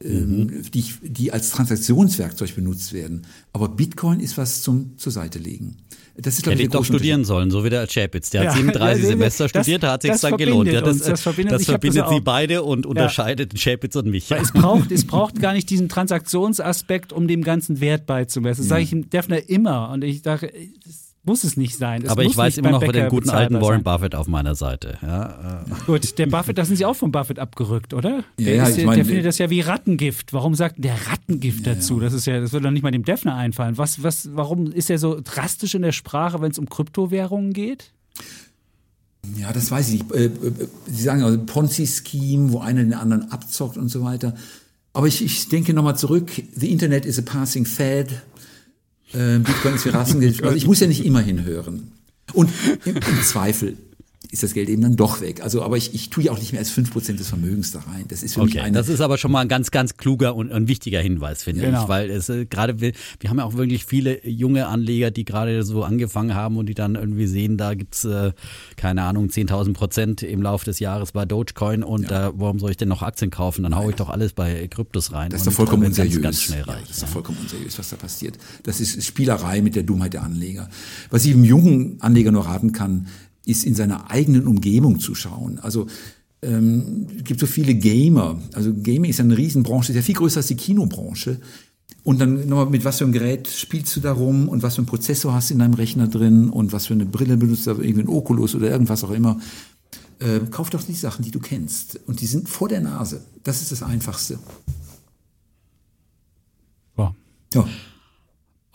[0.00, 0.62] mhm.
[0.72, 3.26] die, die als Transaktionswerkzeug benutzt werden.
[3.52, 5.76] Aber Bitcoin ist was zum zur Seite legen.
[6.20, 8.30] Das ist, glaube ich, doch studieren sollen, so wie der Chapitz.
[8.30, 10.70] Der ja, hat 37 ja, Semester das, studiert, da hat sich dann gelohnt.
[10.70, 14.28] Ja, das, das verbindet, das verbindet sie beide und unterscheidet Chapitz und mich.
[14.30, 18.62] Weil es braucht, es braucht gar nicht diesen Transaktionsaspekt, um dem ganzen Wert beizumessen.
[18.62, 19.90] Das sage ich dem Defner immer.
[19.90, 20.52] Und ich dachte,
[21.28, 22.02] muss es nicht sein.
[22.02, 23.82] Es Aber ich weiß immer noch Bäcker den guten alten Warren sein.
[23.84, 24.98] Buffett auf meiner Seite.
[25.02, 25.84] Ja, äh.
[25.86, 28.24] Gut, der Buffett, da sind Sie auch von Buffett abgerückt, oder?
[28.38, 30.32] Der, ja, ist, ich mein, der findet das ja wie Rattengift.
[30.32, 32.00] Warum sagt der Rattengift ja, dazu?
[32.00, 33.78] Das ist ja, das würde doch nicht mal dem Defner einfallen.
[33.78, 37.92] Was, was, warum ist er so drastisch in der Sprache, wenn es um Kryptowährungen geht?
[39.36, 40.12] Ja, das weiß ich nicht.
[40.12, 40.30] Äh, äh,
[40.86, 44.34] Sie sagen also Ponzi-Scheme, wo einer den anderen abzockt und so weiter.
[44.92, 46.30] Aber ich, ich denke nochmal zurück.
[46.54, 48.06] The Internet is a passing fad.
[49.12, 50.42] Äh, Bitcoin ist für Rassengeld.
[50.44, 51.92] Also ich muss ja nicht immer hinhören.
[52.34, 52.50] Und
[52.84, 53.76] im, im Zweifel
[54.30, 55.42] ist das Geld eben dann doch weg.
[55.42, 57.80] Also, aber ich, ich tue ja auch nicht mehr als fünf Prozent des Vermögens da
[57.80, 58.04] rein.
[58.08, 58.76] Das ist für okay, mich eine.
[58.76, 61.84] Das ist aber schon mal ein ganz, ganz kluger und ein wichtiger Hinweis, finde genau.
[61.84, 61.88] ich.
[61.88, 65.62] Weil es äh, gerade, wir, wir haben ja auch wirklich viele junge Anleger, die gerade
[65.62, 68.32] so angefangen haben und die dann irgendwie sehen, da gibt's äh,
[68.76, 72.28] keine Ahnung, 10.000 Prozent im Laufe des Jahres bei Dogecoin und ja.
[72.28, 73.62] äh, warum soll ich denn noch Aktien kaufen?
[73.62, 75.30] Dann haue ich doch alles bei Kryptos rein.
[75.30, 76.14] Das ist doch vollkommen unseriös.
[76.14, 78.36] Ganz, ganz schnell reich, ja, das ist doch vollkommen unseriös, was da passiert.
[78.64, 80.68] Das ist Spielerei mit der Dummheit der Anleger.
[81.10, 83.06] Was ich einem jungen Anleger nur raten kann,
[83.48, 85.58] ist in seiner eigenen Umgebung zu schauen.
[85.58, 85.86] Also
[86.42, 88.40] ähm, es gibt so viele Gamer.
[88.52, 91.40] Also Gaming ist eine Riesenbranche, ist ja viel größer als die Kinobranche.
[92.04, 94.80] Und dann nochmal, mit was für einem Gerät spielst du da rum und was für
[94.80, 97.70] einen Prozessor hast du in deinem Rechner drin und was für eine Brille benutzt du,
[97.72, 99.40] irgendwie ein Oculus oder irgendwas auch immer.
[100.20, 102.00] Äh, kauf doch die Sachen, die du kennst.
[102.06, 103.24] Und die sind vor der Nase.
[103.44, 104.38] Das ist das Einfachste.
[106.96, 107.14] Ja.
[107.54, 107.68] ja.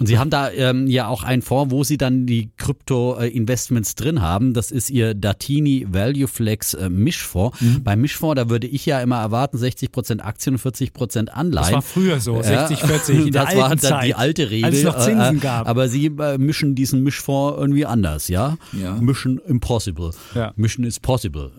[0.03, 4.21] Und Sie haben da ähm, ja auch einen Fonds, wo Sie dann die Krypto-Investments drin
[4.21, 4.53] haben.
[4.53, 7.61] Das ist Ihr Datini Value Flex äh, Mischfonds.
[7.61, 7.83] Mhm.
[7.85, 11.67] Beim Mischfonds, da würde ich ja immer erwarten, 60 Prozent Aktien und 40 Prozent Anleihen.
[11.67, 14.65] Das war früher so, 60, 40 in der Das war dann Zeit, die alte Regel.
[14.65, 15.69] Als es noch Zinsen äh, gab.
[15.69, 18.57] Aber Sie äh, mischen diesen Mischfonds irgendwie anders, ja?
[18.73, 18.95] ja.
[18.95, 20.11] Mission impossible.
[20.35, 20.51] Ja.
[20.57, 21.51] Mission is possible.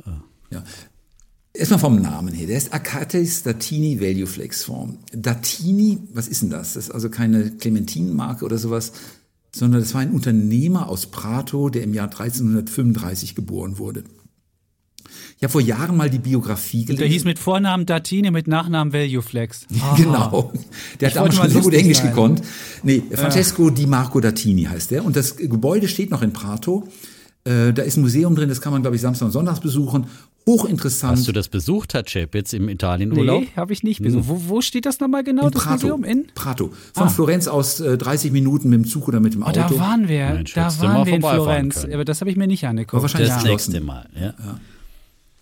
[0.50, 0.62] Ja.
[1.56, 2.48] Erstmal vom Namen her.
[2.48, 4.98] Der ist Akatis Datini Value Flex Fonds.
[5.12, 6.74] Datini, was ist denn das?
[6.74, 8.92] Das ist also keine Clementinenmarke oder sowas,
[9.54, 14.02] sondern das war ein Unternehmer aus Prato, der im Jahr 1335 geboren wurde.
[15.36, 17.00] Ich habe vor Jahren mal die Biografie gelesen.
[17.00, 19.66] Der hieß mit Vornamen Datini, mit Nachnamen Value Flex.
[19.96, 20.52] genau.
[20.98, 22.08] Der hat damals schon so gut Englisch sein.
[22.08, 22.42] gekonnt.
[22.82, 23.74] Nee, Francesco ja.
[23.74, 25.04] Di Marco Datini heißt der.
[25.04, 26.88] Und das Gebäude steht noch in Prato.
[27.44, 30.06] Äh, da ist ein Museum drin, das kann man, glaube ich, Samstag und Sonntags besuchen.
[30.46, 31.18] Hochinteressant.
[31.18, 33.42] Hast du das besucht, Herr Chip, jetzt im Italienurlaub?
[33.42, 34.24] Nee, habe ich nicht besucht.
[34.28, 35.96] Wo, wo steht das nochmal genau, in das Prato.
[35.96, 36.04] Museum?
[36.04, 36.26] In?
[36.34, 36.70] Prato.
[36.92, 37.08] Von ah.
[37.08, 39.60] Florenz aus äh, 30 Minuten mit dem Zug oder mit dem Auto.
[39.60, 41.80] Oh, da waren wir, Mensch, da waren wir in Florenz.
[41.80, 41.94] Können.
[41.94, 43.02] Aber das habe ich mir nicht angeguckt.
[43.02, 44.26] wahrscheinlich das nächste Mal, ja.
[44.26, 44.60] ja.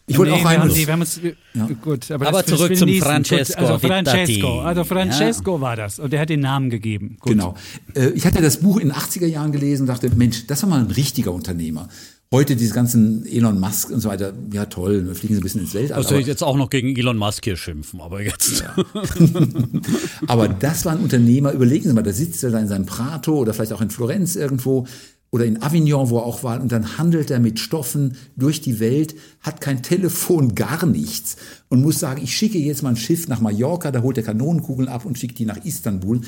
[0.07, 0.75] Ich wollte nee, auch rein.
[0.75, 1.21] Wir haben uns,
[1.55, 1.69] ja.
[1.81, 3.61] gut, aber, aber zurück zum Francesco.
[3.61, 5.61] Also Francesco, also Francesco ja.
[5.61, 7.17] war das und der hat den Namen gegeben.
[7.21, 7.33] Gut.
[7.33, 7.55] Genau.
[7.95, 10.71] Äh, ich hatte das Buch in den 80er Jahren gelesen und dachte, Mensch, das war
[10.71, 11.89] mal ein richtiger Unternehmer.
[12.33, 15.61] Heute diese ganzen Elon Musk und so weiter, ja toll, wir fliegen so ein bisschen
[15.61, 15.99] ins Weltall.
[15.99, 18.63] Also ich jetzt auch noch gegen Elon Musk hier schimpfen, aber jetzt.
[18.63, 18.75] Ja.
[20.29, 23.37] aber das war ein Unternehmer, überlegen Sie mal, da sitzt er da in seinem Prato
[23.37, 24.87] oder vielleicht auch in Florenz irgendwo
[25.31, 28.81] oder in Avignon, wo er auch war, und dann handelt er mit Stoffen durch die
[28.81, 31.37] Welt, hat kein Telefon, gar nichts
[31.69, 34.89] und muss sagen, ich schicke jetzt mal ein Schiff nach Mallorca, da holt er Kanonenkugeln
[34.89, 36.23] ab und schickt die nach Istanbul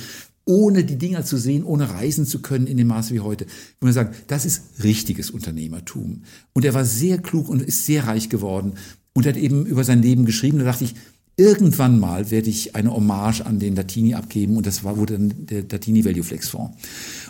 [0.47, 3.45] ohne die Dinger zu sehen, ohne reisen zu können in dem Maße wie heute.
[3.45, 6.22] Ich würde sagen, das ist richtiges Unternehmertum.
[6.53, 8.74] Und er war sehr klug und ist sehr reich geworden
[9.14, 10.59] und hat eben über sein Leben geschrieben.
[10.59, 10.95] Da dachte ich,
[11.36, 15.47] irgendwann mal werde ich eine Hommage an den Latini abgeben und das war wurde dann
[15.47, 16.77] der Latini Value Flex Fonds.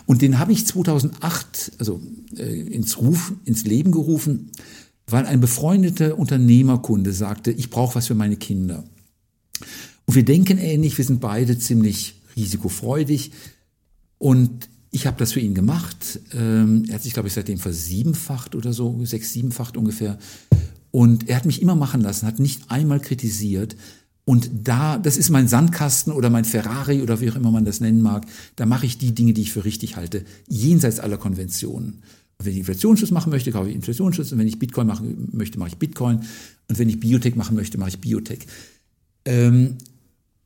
[0.05, 2.01] Und den habe ich 2008 also
[2.37, 4.51] äh, ins Ruf ins Leben gerufen,
[5.07, 8.83] weil ein befreundeter Unternehmerkunde sagte, ich brauche was für meine Kinder.
[10.05, 13.31] Und wir denken ähnlich, wir sind beide ziemlich risikofreudig.
[14.17, 16.19] Und ich habe das für ihn gemacht.
[16.33, 20.17] Ähm, er hat sich, glaube ich, seitdem versiebenfacht oder so, sechs, siebenfacht ungefähr.
[20.91, 23.75] Und er hat mich immer machen lassen, hat nicht einmal kritisiert.
[24.23, 27.79] Und da, das ist mein Sandkasten oder mein Ferrari oder wie auch immer man das
[27.79, 28.25] nennen mag,
[28.55, 32.01] da mache ich die Dinge, die ich für richtig halte, jenseits aller Konventionen.
[32.39, 34.31] Wenn ich Inflationsschutz machen möchte, kaufe ich Inflationsschutz.
[34.31, 36.21] Und wenn ich Bitcoin machen möchte, mache ich Bitcoin.
[36.67, 38.39] Und wenn ich Biotech machen möchte, mache ich Biotech.
[39.25, 39.77] Ähm,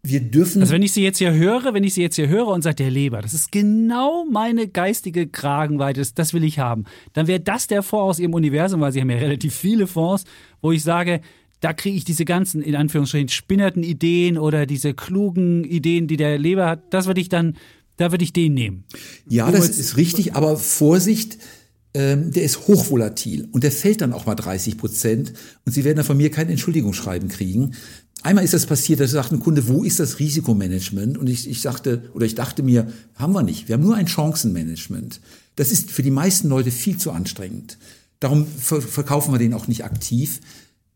[0.01, 0.61] wir dürfen.
[0.61, 2.75] Also wenn ich sie jetzt hier höre, wenn ich sie jetzt hier höre und sage,
[2.75, 7.39] der Leber, das ist genau meine geistige Kragenweite, das, das will ich haben, dann wäre
[7.39, 10.23] das der Fonds aus ihrem Universum, weil sie haben ja relativ viele Fonds,
[10.61, 11.21] wo ich sage,
[11.59, 16.37] da kriege ich diese ganzen, in Anführungsstrichen, spinnerten Ideen oder diese klugen Ideen, die der
[16.37, 17.57] Leber hat, das würde ich dann,
[17.97, 18.85] da würde ich den nehmen.
[19.27, 21.37] Ja, das ist richtig, aber Vorsicht,
[21.93, 25.33] ähm, der ist hochvolatil und der fällt dann auch mal 30 Prozent
[25.65, 27.73] und Sie werden dann von mir kein Entschuldigungsschreiben kriegen.
[28.21, 31.17] Einmal ist das passiert, da sagt ein Kunde, wo ist das Risikomanagement?
[31.17, 33.67] Und ich, ich sagte, oder ich dachte mir, haben wir nicht.
[33.67, 35.21] Wir haben nur ein Chancenmanagement.
[35.55, 37.77] Das ist für die meisten Leute viel zu anstrengend.
[38.19, 40.41] Darum verkaufen wir den auch nicht aktiv.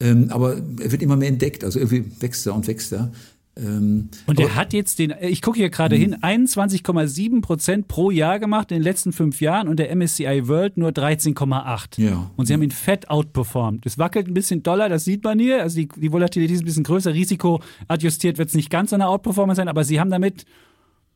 [0.01, 1.63] Ähm, aber er wird immer mehr entdeckt.
[1.63, 3.13] Also irgendwie wächst er und wächst er.
[3.55, 8.39] Ähm, und er hat jetzt den, ich gucke hier gerade hin, 21,7 Prozent pro Jahr
[8.39, 12.01] gemacht in den letzten fünf Jahren und der MSCI World nur 13,8.
[12.01, 12.31] Ja.
[12.35, 13.85] Und sie haben ihn fett outperformed.
[13.85, 15.61] Es wackelt ein bisschen doller, das sieht man hier.
[15.61, 18.95] Also die, die Volatilität ist ein bisschen größer, Risiko adjustiert wird es nicht ganz so
[18.95, 20.45] eine Outperformance sein, aber sie haben damit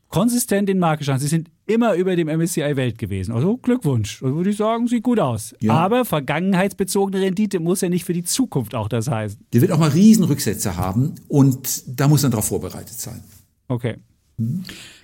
[0.10, 1.20] konsistent den Markt geschlagen.
[1.20, 3.34] Sie sind immer über dem MSCI Welt gewesen.
[3.34, 4.24] Also Glückwunsch.
[4.24, 5.54] Also würde ich sagen, sieht gut aus.
[5.60, 5.74] Ja.
[5.74, 9.40] Aber vergangenheitsbezogene Rendite muss ja nicht für die Zukunft auch das heißen.
[9.54, 13.24] Der wird auch mal Riesenrücksätze haben und da muss man darauf vorbereitet sein.
[13.68, 13.98] Okay.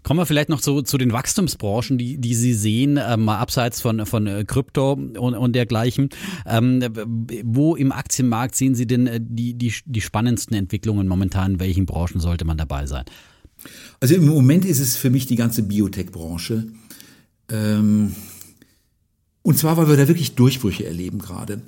[0.04, 3.82] Kommen wir vielleicht noch zu, zu den Wachstumsbranchen, die, die Sie sehen, äh, mal abseits
[3.82, 6.10] von, von äh, Krypto und, und dergleichen.
[6.46, 6.84] Ähm,
[7.44, 11.54] wo im Aktienmarkt sehen Sie denn äh, die, die, die spannendsten Entwicklungen momentan?
[11.54, 13.06] In welchen Branchen sollte man dabei sein?
[14.00, 16.68] Also im Moment ist es für mich die ganze Biotech-Branche.
[17.50, 18.14] Ähm,
[19.42, 21.62] und zwar, weil wir da wirklich Durchbrüche erleben gerade.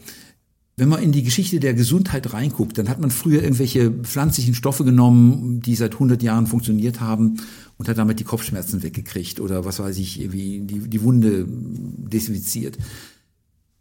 [0.77, 4.84] Wenn man in die Geschichte der Gesundheit reinguckt, dann hat man früher irgendwelche pflanzlichen Stoffe
[4.84, 7.38] genommen, die seit 100 Jahren funktioniert haben
[7.77, 12.77] und hat damit die Kopfschmerzen weggekriegt oder was weiß ich, irgendwie die, die Wunde desinfiziert.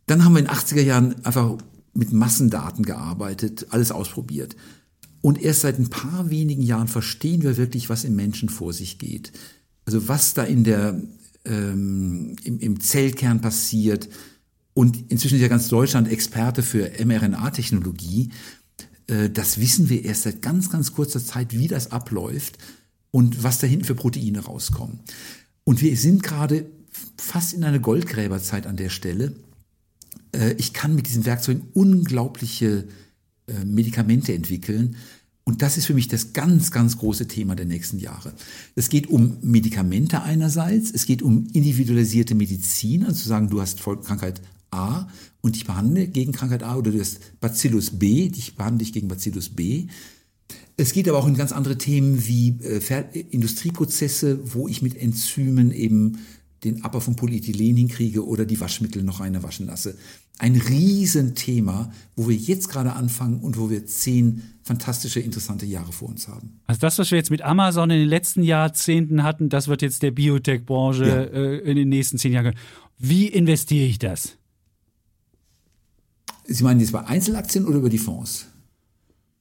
[0.07, 1.57] Dann haben wir in den 80er Jahren einfach
[1.95, 4.55] mit Massendaten gearbeitet, alles ausprobiert.
[5.25, 8.99] Und erst seit ein paar wenigen Jahren verstehen wir wirklich, was im Menschen vor sich
[8.99, 9.33] geht.
[9.87, 11.01] Also was da in der,
[11.47, 14.11] ähm, im, im Zellkern passiert.
[14.75, 18.33] Und inzwischen ist ja ganz Deutschland Experte für mRNA-Technologie.
[19.07, 22.59] Äh, das wissen wir erst seit ganz, ganz kurzer Zeit, wie das abläuft
[23.11, 25.01] und was da hinten für Proteine rauskommen.
[25.65, 26.67] Und wir sind gerade
[27.17, 29.33] fast in einer Goldgräberzeit an der Stelle.
[30.33, 32.87] Äh, ich kann mit diesen Werkzeugen unglaubliche
[33.47, 34.97] äh, Medikamente entwickeln.
[35.45, 38.33] Und das ist für mich das ganz, ganz große Thema der nächsten Jahre.
[38.75, 43.83] Es geht um Medikamente einerseits, es geht um individualisierte Medizin, also zu sagen, du hast
[43.83, 44.41] Krankheit
[44.71, 45.07] A
[45.43, 49.09] und ich behandle gegen Krankheit A oder du hast Bacillus B, ich behandle dich gegen
[49.09, 49.87] Bacillus B.
[50.77, 55.73] Es geht aber auch in ganz andere Themen wie äh, Industrieprozesse, wo ich mit Enzymen
[55.73, 56.19] eben
[56.65, 59.97] den Abbau von Polyethylen hinkriege oder die Waschmittel noch reiner waschen lasse.
[60.39, 66.09] Ein Riesenthema, wo wir jetzt gerade anfangen und wo wir zehn fantastische, interessante Jahre vor
[66.09, 66.61] uns haben.
[66.67, 70.03] Also das, was wir jetzt mit Amazon in den letzten Jahrzehnten hatten, das wird jetzt
[70.03, 71.23] der Biotech-Branche ja.
[71.23, 72.55] äh, in den nächsten zehn Jahren.
[72.99, 74.37] Wie investiere ich das?
[76.47, 78.47] Sie meinen jetzt bei Einzelaktien oder über die Fonds?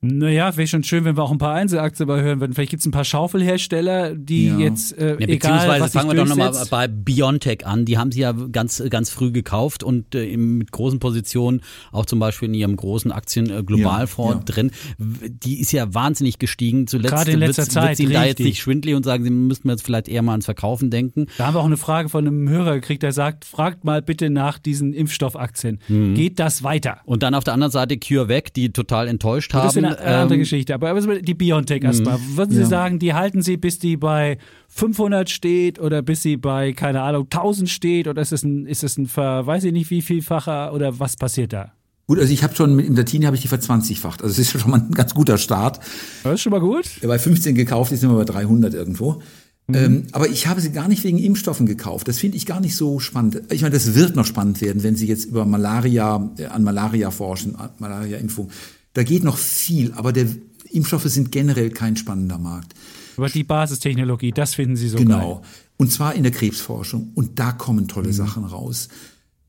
[0.03, 2.53] Naja, wäre schon schön, wenn wir auch ein paar Einzelaktien mal hören würden.
[2.53, 4.57] Vielleicht gibt es ein paar Schaufelhersteller, die ja.
[4.57, 7.85] jetzt äh, ja, Beziehungsweise egal, fangen wir doch nochmal bei Biontech an.
[7.85, 11.61] Die haben sie ja ganz, ganz früh gekauft und äh, mit großen Positionen,
[11.93, 14.71] auch zum Beispiel in ihrem großen Aktien-Globalfonds äh, ja, drin.
[14.97, 16.85] Die ist ja wahnsinnig gestiegen.
[16.87, 17.97] Zuletzt Gerade in letzter Zeit.
[17.97, 20.45] Wird sie da jetzt nicht schwindlig und sagen, sie müssten jetzt vielleicht eher mal ans
[20.45, 21.27] Verkaufen denken.
[21.37, 24.29] Da haben wir auch eine Frage von einem Hörer gekriegt, der sagt, fragt mal bitte
[24.29, 25.79] nach diesen Impfstoffaktien.
[25.87, 26.15] Mhm.
[26.15, 26.97] Geht das weiter?
[27.05, 30.73] Und dann auf der anderen Seite CureVac, die total enttäuscht haben eine ähm, andere Geschichte.
[30.73, 32.17] Aber die Biontech erstmal.
[32.17, 32.37] Mhm.
[32.37, 32.67] Würden Sie ja.
[32.67, 34.37] sagen, die halten Sie, bis die bei
[34.69, 38.07] 500 steht oder bis sie bei, keine Ahnung, 1000 steht?
[38.07, 41.53] Oder ist es ein, ist es ein, weiß ich nicht, wie vielfacher oder was passiert
[41.53, 41.73] da?
[42.07, 44.21] Gut, also ich habe schon in der Teenie habe ich die verzwanzigfacht.
[44.21, 45.79] Also es ist schon mal ein ganz guter Start.
[46.23, 46.85] Das ist schon mal gut.
[47.01, 49.21] Bei 15 gekauft, jetzt sind wir bei 300 irgendwo.
[49.67, 49.75] Mhm.
[49.75, 52.07] Ähm, aber ich habe sie gar nicht wegen Impfstoffen gekauft.
[52.07, 53.43] Das finde ich gar nicht so spannend.
[53.49, 57.11] Ich meine, das wird noch spannend werden, wenn Sie jetzt über Malaria, äh, an Malaria
[57.11, 58.49] forschen, Malaria-Impfung.
[58.93, 60.27] Da geht noch viel, aber der
[60.69, 62.73] Impfstoffe sind generell kein spannender Markt.
[63.17, 65.35] Aber die Basistechnologie, das finden Sie so Genau.
[65.35, 65.49] Geil.
[65.77, 67.11] Und zwar in der Krebsforschung.
[67.15, 68.13] Und da kommen tolle mhm.
[68.13, 68.89] Sachen raus.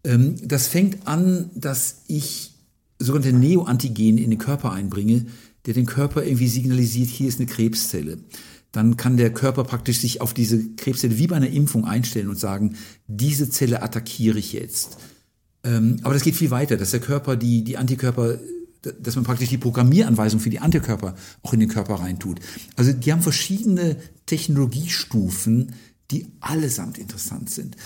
[0.04, 2.52] Ähm, das fängt an, dass ich
[2.98, 5.26] sogenannte Neoantigen in den Körper einbringe,
[5.66, 8.18] der den Körper irgendwie signalisiert, hier ist eine Krebszelle.
[8.72, 12.38] Dann kann der Körper praktisch sich auf diese Krebszelle wie bei einer Impfung einstellen und
[12.38, 12.76] sagen,
[13.06, 14.98] diese Zelle attackiere ich jetzt.
[15.62, 18.38] Ähm, aber das geht viel weiter, dass der Körper die, die Antikörper
[18.86, 22.40] dass man praktisch die Programmieranweisung für die Antikörper auch in den Körper reintut.
[22.76, 23.96] Also die haben verschiedene
[24.26, 25.72] Technologiestufen,
[26.10, 27.76] die allesamt interessant sind.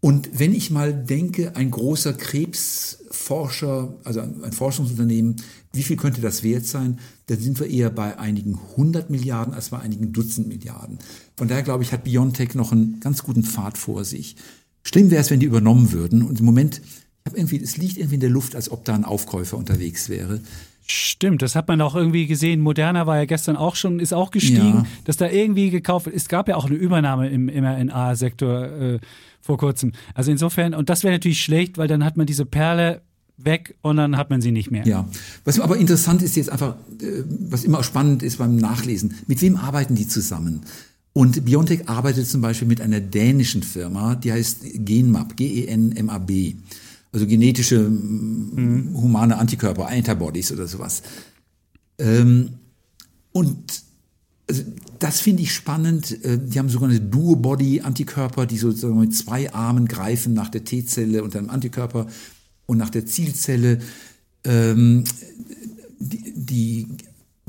[0.00, 5.36] Und wenn ich mal denke, ein großer Krebsforscher, also ein Forschungsunternehmen,
[5.74, 6.98] wie viel könnte das wert sein?
[7.26, 10.98] Dann sind wir eher bei einigen hundert Milliarden als bei einigen Dutzend Milliarden.
[11.36, 14.36] Von daher glaube ich, hat Biontech noch einen ganz guten Pfad vor sich.
[14.82, 16.22] Schlimm wäre es, wenn die übernommen würden.
[16.22, 16.80] Und im Moment
[17.24, 20.08] ich habe irgendwie, es liegt irgendwie in der Luft, als ob da ein Aufkäufer unterwegs
[20.08, 20.40] wäre.
[20.86, 22.60] Stimmt, das hat man auch irgendwie gesehen.
[22.60, 24.86] Moderna war ja gestern auch schon, ist auch gestiegen, ja.
[25.04, 26.16] dass da irgendwie gekauft wird.
[26.16, 28.98] Es gab ja auch eine Übernahme im mRNA-Sektor äh,
[29.40, 29.92] vor kurzem.
[30.14, 33.02] Also insofern, und das wäre natürlich schlecht, weil dann hat man diese Perle
[33.36, 34.84] weg und dann hat man sie nicht mehr.
[34.84, 35.08] Ja,
[35.44, 39.56] was aber interessant ist jetzt einfach, äh, was immer spannend ist beim Nachlesen, mit wem
[39.56, 40.62] arbeiten die zusammen?
[41.12, 46.54] Und Biontech arbeitet zum Beispiel mit einer dänischen Firma, die heißt Genmab, G-E-N-M-A-B
[47.12, 48.94] also genetische mhm.
[48.94, 51.02] humane Antikörper, Antibodies oder sowas.
[51.98, 52.50] Ähm,
[53.32, 53.82] und
[54.48, 54.64] also
[54.98, 56.24] das finde ich spannend.
[56.24, 61.36] Äh, die haben sogenannte Duo-Body-Antikörper, die sozusagen mit zwei Armen greifen nach der T-Zelle und
[61.36, 62.06] einem Antikörper
[62.66, 63.78] und nach der Zielzelle.
[64.44, 65.04] Ähm,
[65.98, 66.86] die, die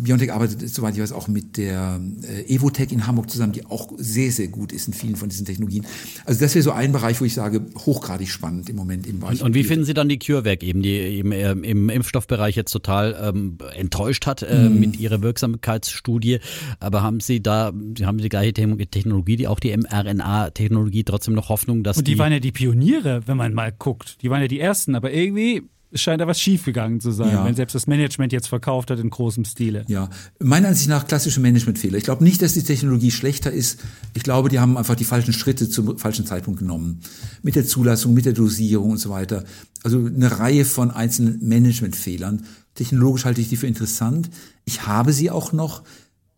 [0.01, 3.91] Biontech arbeitet, soweit ich weiß, auch mit der äh, Evotech in Hamburg zusammen, die auch
[3.97, 5.85] sehr, sehr gut ist in vielen von diesen Technologien.
[6.25, 9.41] Also das wäre so ein Bereich, wo ich sage, hochgradig spannend im Moment im Bereich.
[9.41, 12.71] Und, und wie finden Sie dann die CureVac eben, die eben äh, im Impfstoffbereich jetzt
[12.71, 14.79] total ähm, enttäuscht hat äh, mm.
[14.79, 16.39] mit ihrer Wirksamkeitsstudie?
[16.79, 21.49] Aber haben Sie da, Sie haben die gleiche Technologie, die auch die mRNA-Technologie trotzdem noch
[21.49, 24.17] Hoffnung, dass Und die, die waren ja die Pioniere, wenn man mal guckt.
[24.21, 27.45] Die waren ja die ersten, aber irgendwie es scheint da was schiefgegangen zu sein, ja.
[27.45, 29.83] wenn selbst das Management jetzt verkauft hat in großem Stile.
[29.87, 30.09] Ja,
[30.39, 31.97] meiner Ansicht nach klassische Managementfehler.
[31.97, 33.79] Ich glaube nicht, dass die Technologie schlechter ist.
[34.13, 37.01] Ich glaube, die haben einfach die falschen Schritte zum falschen Zeitpunkt genommen.
[37.43, 39.43] Mit der Zulassung, mit der Dosierung und so weiter.
[39.83, 42.45] Also eine Reihe von einzelnen Managementfehlern.
[42.75, 44.29] Technologisch halte ich die für interessant.
[44.65, 45.83] Ich habe sie auch noch.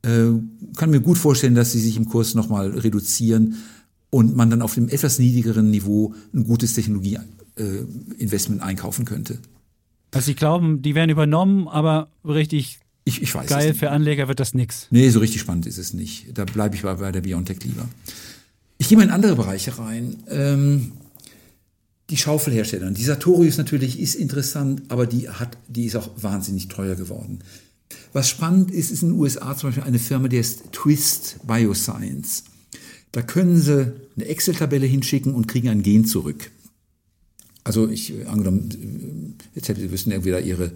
[0.01, 0.31] Äh,
[0.75, 3.55] kann mir gut vorstellen, dass sie sich im Kurs nochmal reduzieren
[4.09, 7.19] und man dann auf dem etwas niedrigeren Niveau ein gutes Technologie
[7.61, 9.39] Investment einkaufen könnte.
[10.11, 14.39] Also Sie glauben, die werden übernommen, aber richtig ich, ich weiß geil für Anleger wird
[14.39, 14.87] das nix.
[14.89, 16.37] Nee, so richtig spannend ist es nicht.
[16.37, 17.87] Da bleibe ich bei, bei der Biontech lieber.
[18.77, 20.17] Ich gehe mal in andere Bereiche rein.
[20.29, 20.93] Ähm,
[22.09, 22.91] die Schaufelhersteller.
[22.91, 27.39] Die Sartorius natürlich ist interessant, aber die hat, die ist auch wahnsinnig teuer geworden.
[28.13, 32.43] Was spannend ist, ist in den USA zum Beispiel eine Firma, die heißt Twist Bioscience.
[33.11, 36.51] Da können Sie eine Excel-Tabelle hinschicken und kriegen ein Gen zurück.
[37.63, 40.71] Also ich äh, angenommen, äh, jetzt Sie wüssten irgendwie da Ihre,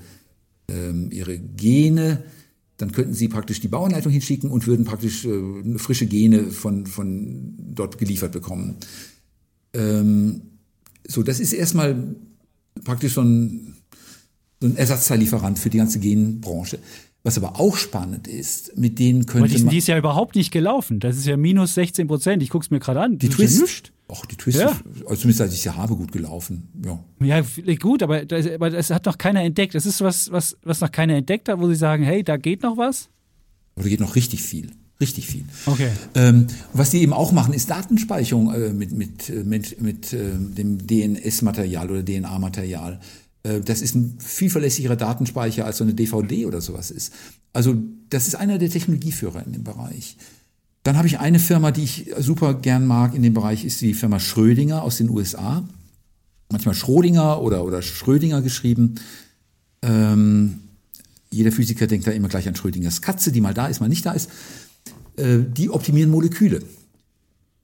[0.69, 2.23] ähm, Ihre Gene,
[2.77, 7.55] dann könnten Sie praktisch die Bauanleitung hinschicken und würden praktisch äh, frische Gene von, von
[7.57, 8.75] dort geliefert bekommen.
[9.73, 10.41] Ähm,
[11.07, 12.15] so, das ist erstmal
[12.83, 13.75] praktisch so ein,
[14.61, 16.79] so ein Ersatzteillieferant für die ganze Genbranche.
[17.23, 19.71] Was aber auch spannend ist, mit denen könnte die, man...
[19.71, 20.99] Die ist ja überhaupt nicht gelaufen.
[20.99, 22.41] Das ist ja minus 16 Prozent.
[22.43, 23.17] Ich gucke es mir gerade an.
[23.17, 23.91] Die Twist?
[24.09, 24.67] Ja Ach, die Twist, ja.
[25.01, 26.69] also zumindest als ich sie habe, gut gelaufen.
[26.85, 27.43] Ja, ja
[27.75, 29.75] gut, aber das, aber das hat noch keiner entdeckt.
[29.75, 32.63] Das ist was, was, was noch keiner entdeckt hat, wo sie sagen, hey, da geht
[32.63, 33.09] noch was?
[33.75, 34.71] Aber da geht noch richtig viel.
[35.01, 35.43] Richtig viel.
[35.65, 35.91] Okay.
[36.15, 40.31] Ähm, was die eben auch machen, ist Datenspeicherung äh, mit, mit, äh, mit, mit äh,
[40.37, 42.99] dem DNS-Material oder DNA-Material.
[43.43, 47.13] Äh, das ist ein viel verlässlicherer Datenspeicher als so eine DVD oder sowas ist.
[47.53, 47.75] Also
[48.09, 50.17] das ist einer der Technologieführer in dem Bereich.
[50.87, 53.93] Dann habe ich eine Firma, die ich super gern mag in dem Bereich, ist die
[53.93, 55.67] Firma Schrödinger aus den USA.
[56.49, 58.95] Manchmal Schrödinger oder, oder Schrödinger geschrieben.
[59.81, 60.59] Ähm,
[61.29, 64.05] jeder Physiker denkt da immer gleich an Schrödingers Katze, die mal da ist, mal nicht
[64.05, 64.29] da ist.
[65.17, 66.61] Äh, die optimieren Moleküle.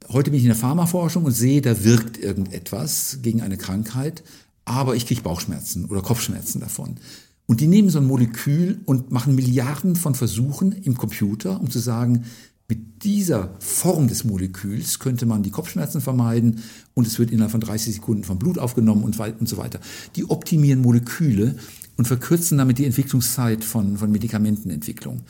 [0.09, 4.21] Heute bin ich in der Pharmaforschung und sehe, da wirkt irgendetwas gegen eine Krankheit
[4.65, 6.97] aber ich kriege Bauchschmerzen oder Kopfschmerzen davon.
[7.45, 11.79] Und die nehmen so ein Molekül und machen Milliarden von Versuchen im Computer, um zu
[11.79, 12.25] sagen,
[12.67, 16.63] mit dieser Form des Moleküls könnte man die Kopfschmerzen vermeiden
[16.93, 19.79] und es wird innerhalb von 30 Sekunden vom Blut aufgenommen und, und so weiter.
[20.15, 21.55] Die optimieren Moleküle
[21.97, 25.21] und verkürzen damit die Entwicklungszeit von, von Medikamentenentwicklung.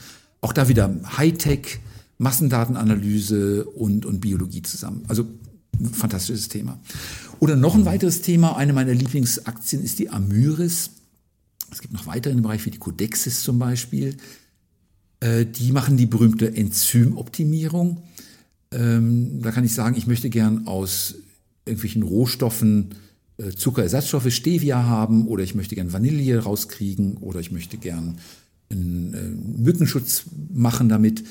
[0.41, 1.79] Auch da wieder Hightech,
[2.17, 5.03] Massendatenanalyse und, und Biologie zusammen.
[5.07, 5.25] Also
[5.91, 6.79] fantastisches Thema.
[7.39, 10.91] Oder noch ein weiteres Thema, eine meiner Lieblingsaktien ist die Amyris.
[11.71, 14.15] Es gibt noch weitere dem Bereich wie die Codexis zum Beispiel.
[15.23, 18.03] Äh, die machen die berühmte Enzymoptimierung.
[18.71, 21.15] Ähm, da kann ich sagen, ich möchte gern aus
[21.65, 22.95] irgendwelchen Rohstoffen
[23.37, 28.17] äh, Zuckerersatzstoffe, Stevia haben oder ich möchte gern Vanille rauskriegen oder ich möchte gern
[28.69, 31.23] einen äh, Mückenschutz machen damit.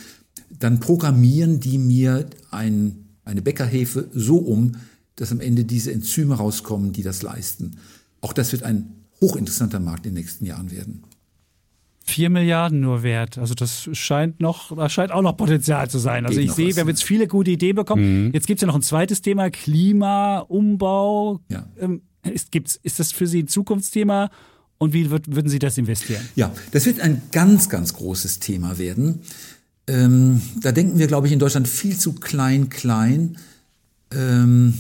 [0.59, 4.73] Dann programmieren die mir ein, eine Bäckerhefe so um,
[5.17, 7.77] dass am Ende diese Enzyme rauskommen, die das leisten.
[8.23, 11.03] Auch das wird ein hochinteressanter Markt in den nächsten Jahren werden.
[12.05, 13.39] Vier Milliarden nur wert.
[13.39, 16.27] Also das scheint noch, da scheint auch noch Potenzial zu sein.
[16.27, 18.27] Also Geht ich sehe, wir haben jetzt viele gute Ideen bekommen.
[18.27, 18.31] Mhm.
[18.33, 21.41] Jetzt gibt es ja noch ein zweites Thema, Klima, Umbau.
[21.49, 21.67] Ja.
[21.79, 24.31] Ähm, ist, gibt's, ist das für Sie ein Zukunftsthema?
[24.79, 26.23] Und wie wird, würden Sie das investieren?
[26.35, 29.21] Ja, das wird ein ganz, ganz großes Thema werden.
[29.87, 33.37] Ähm, da denken wir, glaube ich, in Deutschland viel zu klein, klein.
[34.13, 34.75] Ähm,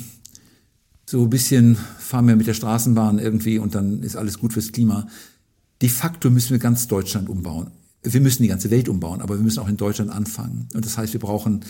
[1.06, 4.72] so ein bisschen fahren wir mit der Straßenbahn irgendwie und dann ist alles gut fürs
[4.72, 5.06] Klima.
[5.82, 7.70] De facto müssen wir ganz Deutschland umbauen.
[8.02, 10.68] Wir müssen die ganze Welt umbauen, aber wir müssen auch in Deutschland anfangen.
[10.74, 11.64] Und das heißt, wir brauchen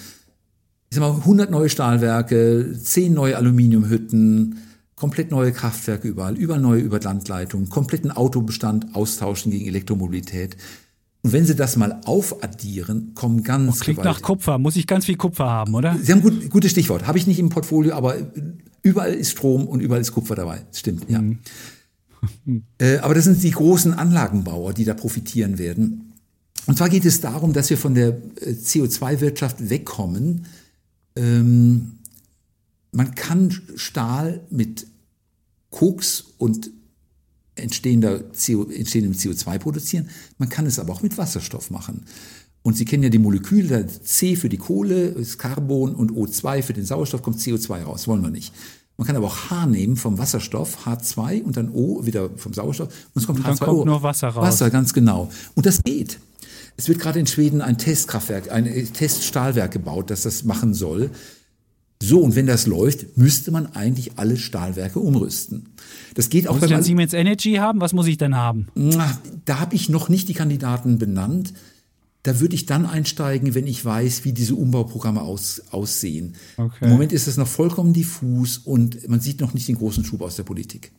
[0.93, 4.59] ich sag mal, 100 neue Stahlwerke, 10 neue Aluminiumhütten,
[4.94, 10.59] komplett neue Kraftwerke überall, überall neue Überlandleitungen, kompletten Autobestand austauschen gegen Elektromobilität.
[11.22, 14.20] Und wenn Sie das mal aufaddieren, kommen ganz oh, Klingt gewaltig.
[14.20, 14.59] nach Kupfer.
[14.59, 15.97] Muss ich ganz viel Kupfer haben, oder?
[15.98, 17.06] Sie haben gut, gutes Stichwort.
[17.06, 18.16] Habe ich nicht im Portfolio, aber
[18.82, 20.60] überall ist Strom und überall ist Kupfer dabei.
[20.72, 21.22] Stimmt, ja.
[22.78, 26.12] Äh, aber das sind die großen Anlagenbauer, die da profitieren werden.
[26.66, 28.08] Und zwar geht es darum, dass wir von der
[28.40, 30.46] äh, CO2-Wirtschaft wegkommen.
[31.16, 31.98] Ähm,
[32.92, 34.86] man kann Stahl mit
[35.70, 36.70] Koks und
[37.54, 40.08] entstehender CO, entstehendem CO2 produzieren.
[40.38, 42.04] Man kann es aber auch mit Wasserstoff machen.
[42.62, 46.72] Und Sie kennen ja die Moleküle, C für die Kohle, ist Carbon und O2 für
[46.72, 48.06] den Sauerstoff, kommt CO2 raus.
[48.06, 48.52] Wollen wir nicht.
[48.97, 52.89] Man kann aber auch H nehmen vom Wasserstoff, H2 und dann O wieder vom Sauerstoff
[53.14, 53.64] und es kommt und dann H2O.
[53.64, 54.47] Kommt nur Wasser raus.
[54.47, 55.31] Wasser, ganz genau.
[55.55, 56.19] Und das geht.
[56.77, 61.10] Es wird gerade in Schweden ein Testkraftwerk, ein Teststahlwerk gebaut, das das machen soll.
[62.02, 65.69] So, und wenn das läuft, müsste man eigentlich alle Stahlwerke umrüsten.
[66.14, 66.55] Das geht auch.
[66.55, 67.81] Muss ich dann Siemens Energy haben?
[67.81, 68.66] Was muss ich dann haben?
[69.44, 71.52] Da habe ich noch nicht die Kandidaten benannt.
[72.22, 76.36] Da würde ich dann einsteigen, wenn ich weiß, wie diese Umbauprogramme aus, aussehen.
[76.56, 76.84] Okay.
[76.84, 80.22] Im Moment ist das noch vollkommen diffus und man sieht noch nicht den großen Schub
[80.22, 80.92] aus der Politik.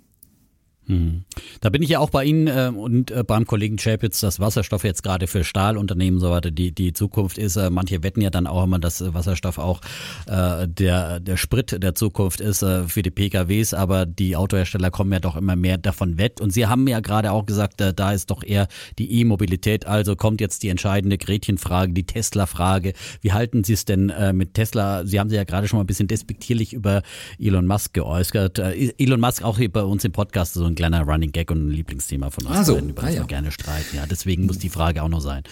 [0.88, 1.23] Hm.
[1.61, 4.84] Da bin ich ja auch bei Ihnen äh, und äh, beim Kollegen Chapitz, dass Wasserstoff
[4.84, 7.55] jetzt gerade für Stahlunternehmen so weiter die, die Zukunft ist.
[7.55, 9.80] Äh, manche wetten ja dann auch immer, dass Wasserstoff auch
[10.27, 15.14] äh, der, der Sprit der Zukunft ist äh, für die PKWs, aber die Autohersteller kommen
[15.14, 16.41] ja doch immer mehr davon wett.
[16.41, 18.68] Und Sie haben ja gerade auch gesagt, äh, da ist doch eher
[18.99, 19.88] die E-Mobilität.
[19.88, 22.93] Also kommt jetzt die entscheidende Gretchenfrage, die Tesla-Frage.
[23.22, 25.05] Wie halten Sie es denn äh, mit Tesla?
[25.05, 27.03] Sie haben sich ja gerade schon mal ein bisschen despektierlich über
[27.39, 28.60] Elon Musk geäußert.
[28.60, 31.67] Äh, Elon Musk auch hier bei uns im Podcast so ein kleiner Running Gag und
[31.67, 33.19] ein Lieblingsthema von uns, also, über das ah, ja.
[33.21, 33.95] wir gerne streiten.
[33.95, 35.43] Ja, deswegen muss die Frage auch noch sein.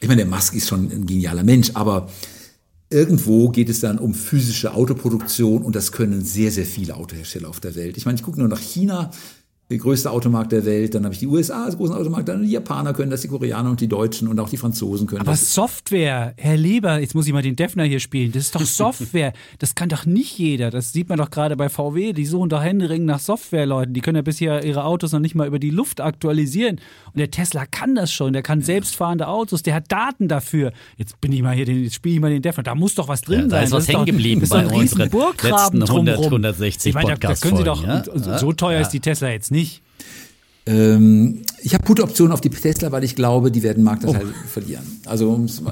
[0.00, 2.08] Ich meine, der Musk ist schon ein genialer Mensch, aber
[2.90, 7.60] irgendwo geht es dann um physische Autoproduktion und das können sehr, sehr viele Autohersteller auf
[7.60, 7.96] der Welt.
[7.96, 9.10] Ich meine, ich gucke nur nach China
[9.70, 12.50] der größte Automarkt der Welt, dann habe ich die USA als großen Automarkt, dann die
[12.50, 15.56] Japaner können das, die Koreaner und die Deutschen und auch die Franzosen können Aber das.
[15.56, 18.60] Aber Software, Herr Lieber, jetzt muss ich mal den Defner hier spielen, das ist doch
[18.64, 22.48] Software, das kann doch nicht jeder, das sieht man doch gerade bei VW, die suchen
[22.48, 25.70] doch händeringend nach Softwareleuten, die können ja bisher ihre Autos noch nicht mal über die
[25.70, 26.80] Luft aktualisieren
[27.12, 30.72] und der Tesla kann das schon, der kann selbstfahrende Autos, der hat Daten dafür.
[30.96, 33.06] Jetzt bin ich mal hier, den, jetzt spiele ich mal den Defner, da muss doch
[33.06, 33.60] was drin ja, da sein.
[33.60, 37.56] Da ist was hängen geblieben bei unseren letzten 100, 160 ich meine, da, da können
[37.56, 38.02] Sie doch, ja?
[38.38, 38.80] so teuer ja.
[38.80, 39.59] ist die Tesla jetzt nicht.
[40.66, 44.48] Ähm, ich habe Put-Optionen auf die Tesla, weil ich glaube, die werden Marktanteil oh.
[44.48, 44.84] verlieren.
[45.06, 45.62] Also um es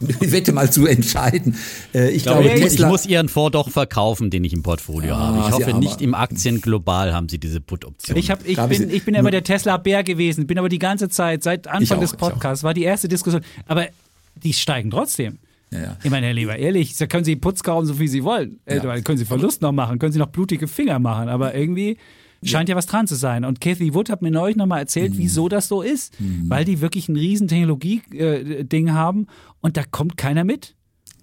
[0.00, 1.56] die Wette mal zu entscheiden.
[1.94, 4.62] Äh, ich, ich glaube, glaube Tesla, ich muss Ihren Fonds doch verkaufen, den ich im
[4.62, 5.38] Portfolio ah, habe.
[5.38, 8.16] Ich hoffe nicht im Aktien global haben Sie diese Put-Option.
[8.16, 11.42] Ich, hab, ich, bin, ich bin immer der Tesla-Bär gewesen, bin aber die ganze Zeit,
[11.42, 13.42] seit Anfang auch, des Podcasts, war die erste Diskussion.
[13.66, 13.86] Aber
[14.34, 15.38] die steigen trotzdem.
[15.70, 15.96] Ja, ja.
[16.02, 18.60] Ich meine, Herr Lieber, ehrlich, da können Sie Putz kaufen, so viel Sie wollen.
[18.68, 19.00] Ja.
[19.00, 21.96] Können Sie Verlust noch machen, können Sie noch blutige Finger machen, aber irgendwie
[22.44, 22.74] Scheint ja.
[22.74, 23.44] ja was dran zu sein.
[23.44, 25.18] Und Kathy Wood hat mir neulich nochmal erzählt, mhm.
[25.18, 26.18] wieso das so ist.
[26.20, 26.48] Mhm.
[26.48, 29.26] Weil die wirklich ein riesen Technologie-Ding äh, haben
[29.60, 30.74] und da kommt keiner mit.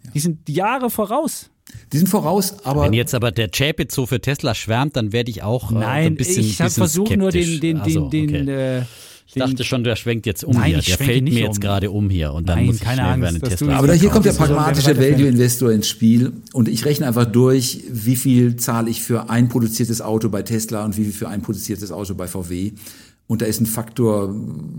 [0.05, 0.11] Ja.
[0.11, 1.49] Die sind Jahre voraus.
[1.93, 2.83] Die sind voraus, aber.
[2.83, 6.05] Wenn jetzt aber der Chapit so für Tesla schwärmt, dann werde ich auch äh, Nein,
[6.07, 6.43] ein bisschen.
[6.43, 8.77] Ich habe versucht, nur den, den, den, den, okay.
[8.79, 8.85] äh,
[9.31, 10.81] ich dachte schon, der schwenkt jetzt um Nein, hier.
[10.81, 11.61] Der fällt mir jetzt um.
[11.61, 13.77] gerade um hier und dann Nein, muss ich keine Angst, Tesla.
[13.77, 18.55] Aber hier kommt der pragmatische Value-Investor ins Spiel und ich rechne einfach durch, wie viel
[18.55, 22.15] zahle ich für ein produziertes Auto bei Tesla und wie viel für ein produziertes Auto
[22.15, 22.71] bei VW.
[23.27, 24.35] Und da ist ein Faktor,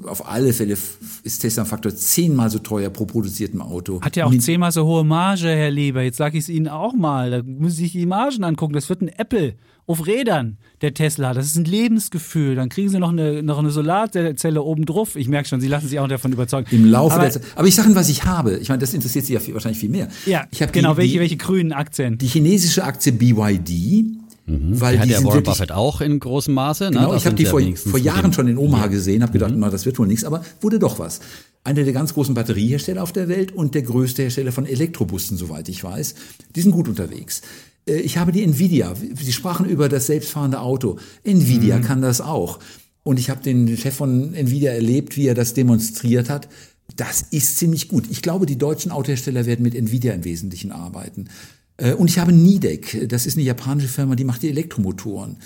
[0.06, 0.76] auf alle Fälle
[1.22, 4.00] ist Tesla ein Faktor zehnmal so teuer pro produziertem Auto.
[4.00, 6.02] Hat ja auch zehnmal so hohe Marge, Herr Lieber.
[6.02, 7.30] Jetzt sage ich es Ihnen auch mal.
[7.30, 8.72] Da müssen Sie sich die Margen angucken.
[8.72, 9.54] Das wird ein Apple
[9.90, 11.34] auf Rädern, der Tesla.
[11.34, 12.54] Das ist ein Lebensgefühl.
[12.54, 15.16] Dann kriegen Sie noch eine, noch eine Solarzelle oben drauf.
[15.16, 16.68] Ich merke schon, Sie lassen sich auch davon überzeugen.
[16.70, 17.42] Im Laufe aber, der Zeit.
[17.56, 18.56] Aber ich sage Ihnen, was ich habe.
[18.58, 20.08] Ich meine, das interessiert Sie ja viel, wahrscheinlich viel mehr.
[20.26, 20.92] Ja, ich genau.
[20.92, 22.18] Die, welche, welche grünen Aktien?
[22.18, 24.80] Die chinesische Aktie BYD Mhm.
[24.80, 26.84] Weil die hat der Warren Buffett auch in großem Maße.
[26.84, 26.90] Ne?
[26.90, 29.60] Genau, ich habe die vor, vor Jahren schon in Omaha gesehen, habe gedacht, mhm.
[29.60, 31.20] na, das wird wohl nichts, aber wurde doch was.
[31.62, 35.68] Einer der ganz großen Batteriehersteller auf der Welt und der größte Hersteller von Elektrobussen, soweit
[35.68, 36.14] ich weiß.
[36.56, 37.42] Die sind gut unterwegs.
[37.90, 38.94] Äh, ich habe die Nvidia.
[38.94, 40.98] Sie sprachen über das selbstfahrende Auto.
[41.24, 41.82] Nvidia mhm.
[41.82, 42.58] kann das auch.
[43.02, 46.48] Und ich habe den Chef von Nvidia erlebt, wie er das demonstriert hat.
[46.96, 48.04] Das ist ziemlich gut.
[48.10, 51.28] Ich glaube, die deutschen Autohersteller werden mit Nvidia im Wesentlichen arbeiten.
[51.76, 55.36] Äh, und ich habe Nidec, das ist eine japanische Firma, die macht die Elektromotoren.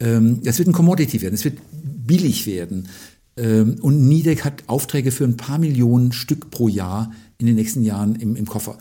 [0.00, 2.88] Ähm, das wird ein Commodity werden, es wird billig werden.
[3.36, 7.82] Ähm, und Nidec hat Aufträge für ein paar Millionen Stück pro Jahr in den nächsten
[7.82, 8.78] Jahren im, im Koffer.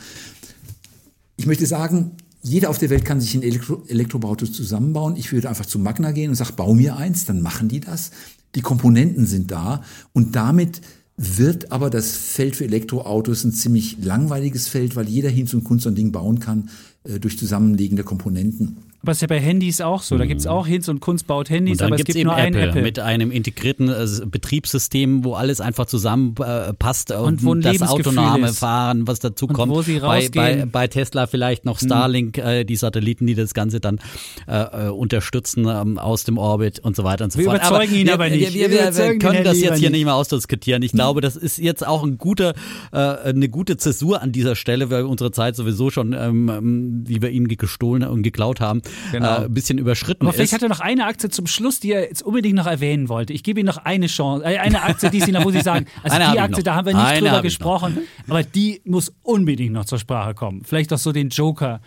[1.37, 2.11] Ich möchte sagen,
[2.41, 5.15] jeder auf der Welt kann sich ein Elektro Elektroauto zusammenbauen.
[5.15, 8.11] Ich würde einfach zu Magna gehen und sage, bau mir eins, dann machen die das.
[8.55, 9.83] die Komponenten sind da
[10.13, 10.81] und damit
[11.17, 15.83] wird aber das Feld für Elektroautos ein ziemlich langweiliges Feld, weil jeder Hinz und Kunst
[15.83, 16.69] so ein Ding bauen kann
[17.03, 18.77] äh, durch Zusammenlegen der Komponenten.
[19.03, 20.17] Aber es ist ja bei Handys auch so.
[20.17, 22.35] Da gibt es auch Hinz und Kunst baut Handys, Und aber es gibt eben nur
[22.35, 22.81] ein Apple, Apple.
[22.81, 28.47] mit einem integrierten äh, Betriebssystem, wo alles einfach zusammenpasst äh, Und wo ein das autonome
[28.49, 28.59] ist.
[28.59, 29.71] Fahren, was dazu Und kommt.
[29.71, 30.71] wo sie bei, bei, rausgehen.
[30.71, 33.99] bei Tesla vielleicht noch Starlink, äh, die Satelliten, die das Ganze dann
[34.47, 37.57] äh, äh, unterstützen ähm, aus dem Orbit und so weiter und so Wir fort.
[37.57, 38.53] überzeugen ihn wir, aber nicht.
[38.53, 40.05] wir, Wir wir, können das jetzt hier nicht.
[40.05, 40.81] mehr ausdiskutieren.
[40.81, 42.53] Ich glaube, das ist jetzt auch ein guter,
[42.91, 47.21] äh, eine gute Zäsur an dieser Stelle, weil unsere Zeit sowieso schon, ähm, ähm, die
[47.21, 49.41] wir ihnen gestohlen und geklaut haben, Genau.
[49.41, 50.55] äh, ein bisschen überschritten Aber vielleicht ist.
[50.55, 53.33] hat er noch eine Aktie zum Schluss, die er jetzt unbedingt noch erwähnen wollte.
[53.33, 55.85] Ich gebe ihm noch eine Chance, äh, eine Aktie, die Sie noch, wo Sie sagen,
[56.03, 56.63] also Eine die ich Aktie, noch.
[56.63, 60.33] da haben wir nicht Eine drüber ich gesprochen, aber die muss unbedingt noch zur Sprache
[60.33, 60.63] kommen.
[60.63, 61.81] Vielleicht auch so den Joker.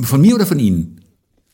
[0.00, 1.01] Von mir oder von Ihnen?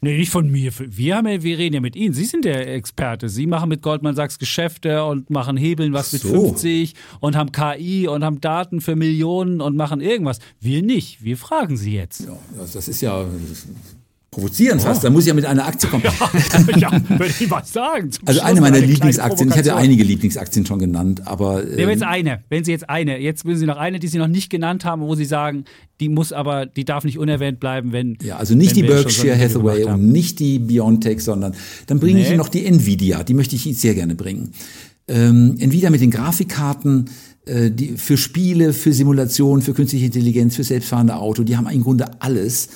[0.00, 0.70] Nee, nicht von mir.
[0.78, 2.14] Wir, haben ja, wir reden ja mit Ihnen.
[2.14, 3.28] Sie sind der Experte.
[3.28, 6.50] Sie machen mit Goldman Sachs Geschäfte und machen Hebeln was mit So.
[6.50, 10.38] 50 und haben KI und haben Daten für Millionen und machen irgendwas.
[10.60, 11.24] Wir nicht.
[11.24, 12.20] Wir fragen Sie jetzt.
[12.20, 13.26] Ja, das ist ja
[14.38, 15.04] provozieren fast.
[15.04, 16.04] Da muss ich ja mit einer Aktie kommen.
[16.04, 18.10] ja, würde ich mal sagen.
[18.12, 19.48] Zum Also Schluss eine meiner kleine Lieblingsaktien.
[19.50, 22.44] Ich hatte einige Lieblingsaktien schon genannt, aber Nehmen wir ähm, jetzt eine.
[22.48, 25.02] Wenn Sie jetzt eine, jetzt müssen Sie noch eine, die Sie noch nicht genannt haben,
[25.02, 25.64] wo Sie sagen,
[26.00, 28.16] die muss aber, die darf nicht unerwähnt bleiben, wenn.
[28.22, 31.54] Ja, also nicht die so Berkshire Video Hathaway und nicht die Biontech, sondern
[31.86, 32.30] dann bringe ich Nee.
[32.30, 33.24] Ihnen noch die Nvidia.
[33.24, 34.52] Die möchte ich Ihnen sehr gerne bringen.
[35.08, 37.08] Ähm, Nvidia mit den Grafikkarten
[37.46, 41.42] äh, die, für Spiele, für Simulation, für künstliche Intelligenz, für selbstfahrende Auto.
[41.42, 42.68] Die haben im Grunde alles.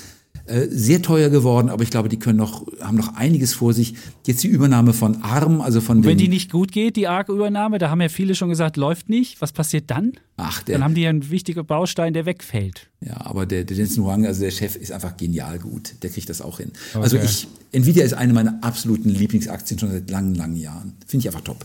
[0.52, 3.94] Äh, sehr teuer geworden, aber ich glaube, die können noch, haben noch einiges vor sich.
[4.26, 7.88] Jetzt die Übernahme von ARM, also von Wenn die nicht gut geht, die ARC-Übernahme, da
[7.88, 9.40] haben ja viele schon gesagt, läuft nicht.
[9.40, 10.12] Was passiert dann?
[10.36, 12.90] ach, der, Dann haben die ja einen wichtigen Baustein, der wegfällt.
[13.00, 15.94] Ja, aber der, der Jensen Huang, also der Chef, ist einfach genial gut.
[16.02, 16.72] Der kriegt das auch hin.
[16.94, 20.94] Also ich, Nvidia ist eine meiner absoluten Lieblingsaktien schon seit langen, langen Jahren.
[21.06, 21.64] Finde ich einfach top.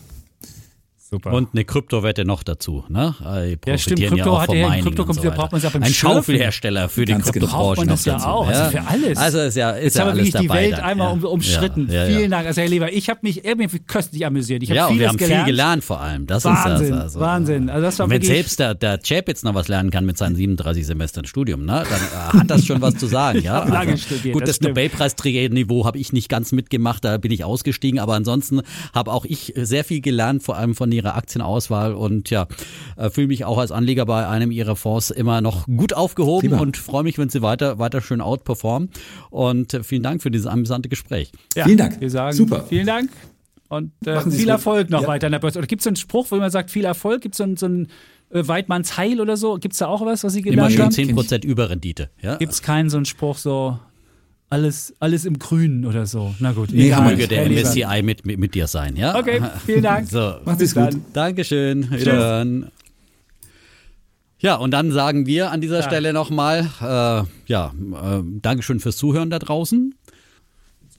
[1.09, 1.31] Super.
[1.31, 2.84] Und eine Kryptowette noch dazu.
[2.89, 3.15] Ne?
[3.65, 4.01] Die Ja, stimmt.
[4.01, 5.93] Krypto auch hat ja- Mining und so braucht man ja beim Ein.
[5.93, 7.45] Schaufelhersteller für die Ganz genau.
[7.47, 8.27] Kryptobranche Braucht man noch ja dazu.
[8.27, 9.17] auch, also für alles.
[9.17, 10.79] Also ist ja, ist Jetzt ja haben wir wirklich die Welt dann.
[10.81, 11.27] einmal um, ja.
[11.29, 11.88] umschritten.
[11.89, 12.27] Ja, ja, Vielen ja.
[12.27, 12.91] Dank, also Herr Leber.
[12.91, 14.63] Ich habe mich irgendwie köstlich amüsiert.
[14.63, 15.45] Ich habe Ja, und wir haben gelernt.
[15.45, 16.27] viel gelernt vor allem.
[16.27, 16.99] Das Wahnsinn, ist das.
[17.03, 17.19] Also.
[17.21, 17.69] Wahnsinn.
[17.69, 20.17] Also das war Und wenn selbst der, der Chap jetzt noch was lernen kann mit
[20.17, 23.41] seinen 37 Semestern Studium, ne, dann äh, hat das schon was zu sagen.
[23.43, 23.61] Ja?
[23.61, 24.67] hab lange Also, studiert, gut, das das.
[24.67, 28.61] Nobelpreisträgerniveau habe ich nicht ganz mitgemacht, da bin ich ausgestiegen, aber ansonsten
[28.93, 32.48] habe auch ich sehr viel gelernt, vor allem von ihrer Aktienauswahl und ja,
[32.98, 36.61] äh, fühle mich auch als Anleger bei einem ihrer Fonds immer noch gut aufgehoben Prima.
[36.61, 38.90] und freue mich, wenn sie weiter, weiter schön outperformen.
[39.30, 41.32] Und äh, vielen Dank für dieses amüsante Gespräch.
[41.56, 42.02] Ja, Vielen Dank.
[42.02, 42.65] Wir sagen Super.
[42.68, 43.10] vielen Dank
[43.69, 44.48] und äh, viel gut.
[44.48, 45.07] Erfolg noch Ja.
[45.07, 45.60] weiter an der Börse.
[45.60, 47.22] Oder gibt es so einen Spruch, wo man sagt, viel Erfolg?
[47.22, 47.88] Gibt es so einen, so einen
[48.32, 49.56] äh, Weidmanns Heil oder so?
[49.56, 51.19] Gibt es da auch was, was Sie Immer gelernt schön haben?
[51.19, 52.10] 10% Überrendite.
[52.22, 52.36] Ja?
[52.38, 53.80] Gibt es keinen so einen Spruch so,
[54.49, 56.34] alles, alles im Grünen oder so?
[56.40, 57.10] Na gut, Nee, egal.
[57.11, 57.49] Möge der.
[57.49, 59.18] MSCI mit, mit, mit dir sein, ja?
[59.18, 60.07] Okay, vielen Dank.
[60.11, 60.95] So, Macht es gut.
[61.14, 61.91] Dankeschön.
[61.91, 62.72] Wiederhören.
[64.40, 69.30] Ja, und dann sagen wir an dieser Stelle nochmal, äh, ja, äh, Dankeschön fürs Zuhören
[69.30, 69.95] da draußen.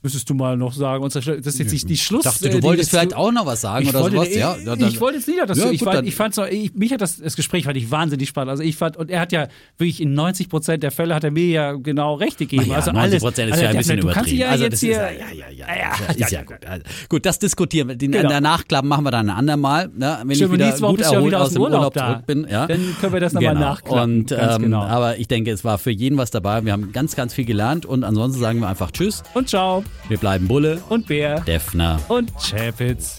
[0.00, 2.24] Müsstest du mal noch sagen, Schlu- das ist jetzt nicht die Schluss.
[2.24, 4.28] Ich dachte, äh, du die wolltest vielleicht auch noch was sagen ich oder wollte, sowas.
[4.28, 6.14] ich, ja, ich, dann- ich wollte jetzt nicht, dass Ja, du, ich, gut, fand, ich
[6.14, 8.50] fand's noch, ich, mich hat das, das Gespräch fand ich wahnsinnig spannend.
[8.50, 11.32] Also ich fand, und er hat ja wirklich in 90 Prozent der Fälle hat er
[11.32, 12.66] mir ja genau recht gegeben.
[12.66, 14.40] Ja, also 90 alles, Prozent ist also ja ein bisschen du kannst übertrieben.
[14.40, 15.66] ja also jetzt das hier, ist ja, ja, ja,
[16.08, 16.64] ja, ist ja, gut.
[16.64, 17.96] Also, gut, das diskutieren wir.
[17.96, 18.28] Den, Genau.
[18.28, 21.42] Der Nachklapp machen wir dann ein andermal, ne, wenn Stimmt, ich wieder gut erholt wieder
[21.42, 22.12] aus dem Urlaub da.
[22.12, 22.46] zurück bin.
[22.48, 22.66] Ja.
[22.68, 23.66] Dann können wir das nochmal genau.
[23.66, 24.82] nachklappen, Und, ähm, genau.
[24.82, 26.64] Aber ich denke, es war für jeden was dabei.
[26.64, 29.22] Wir haben ganz, ganz viel gelernt und ansonsten sagen wir einfach Tschüss.
[29.34, 29.84] Und ciao.
[30.08, 31.40] Wir bleiben Bulle, Und Bär.
[31.40, 32.00] Defner.
[32.08, 33.16] Und Chapitz.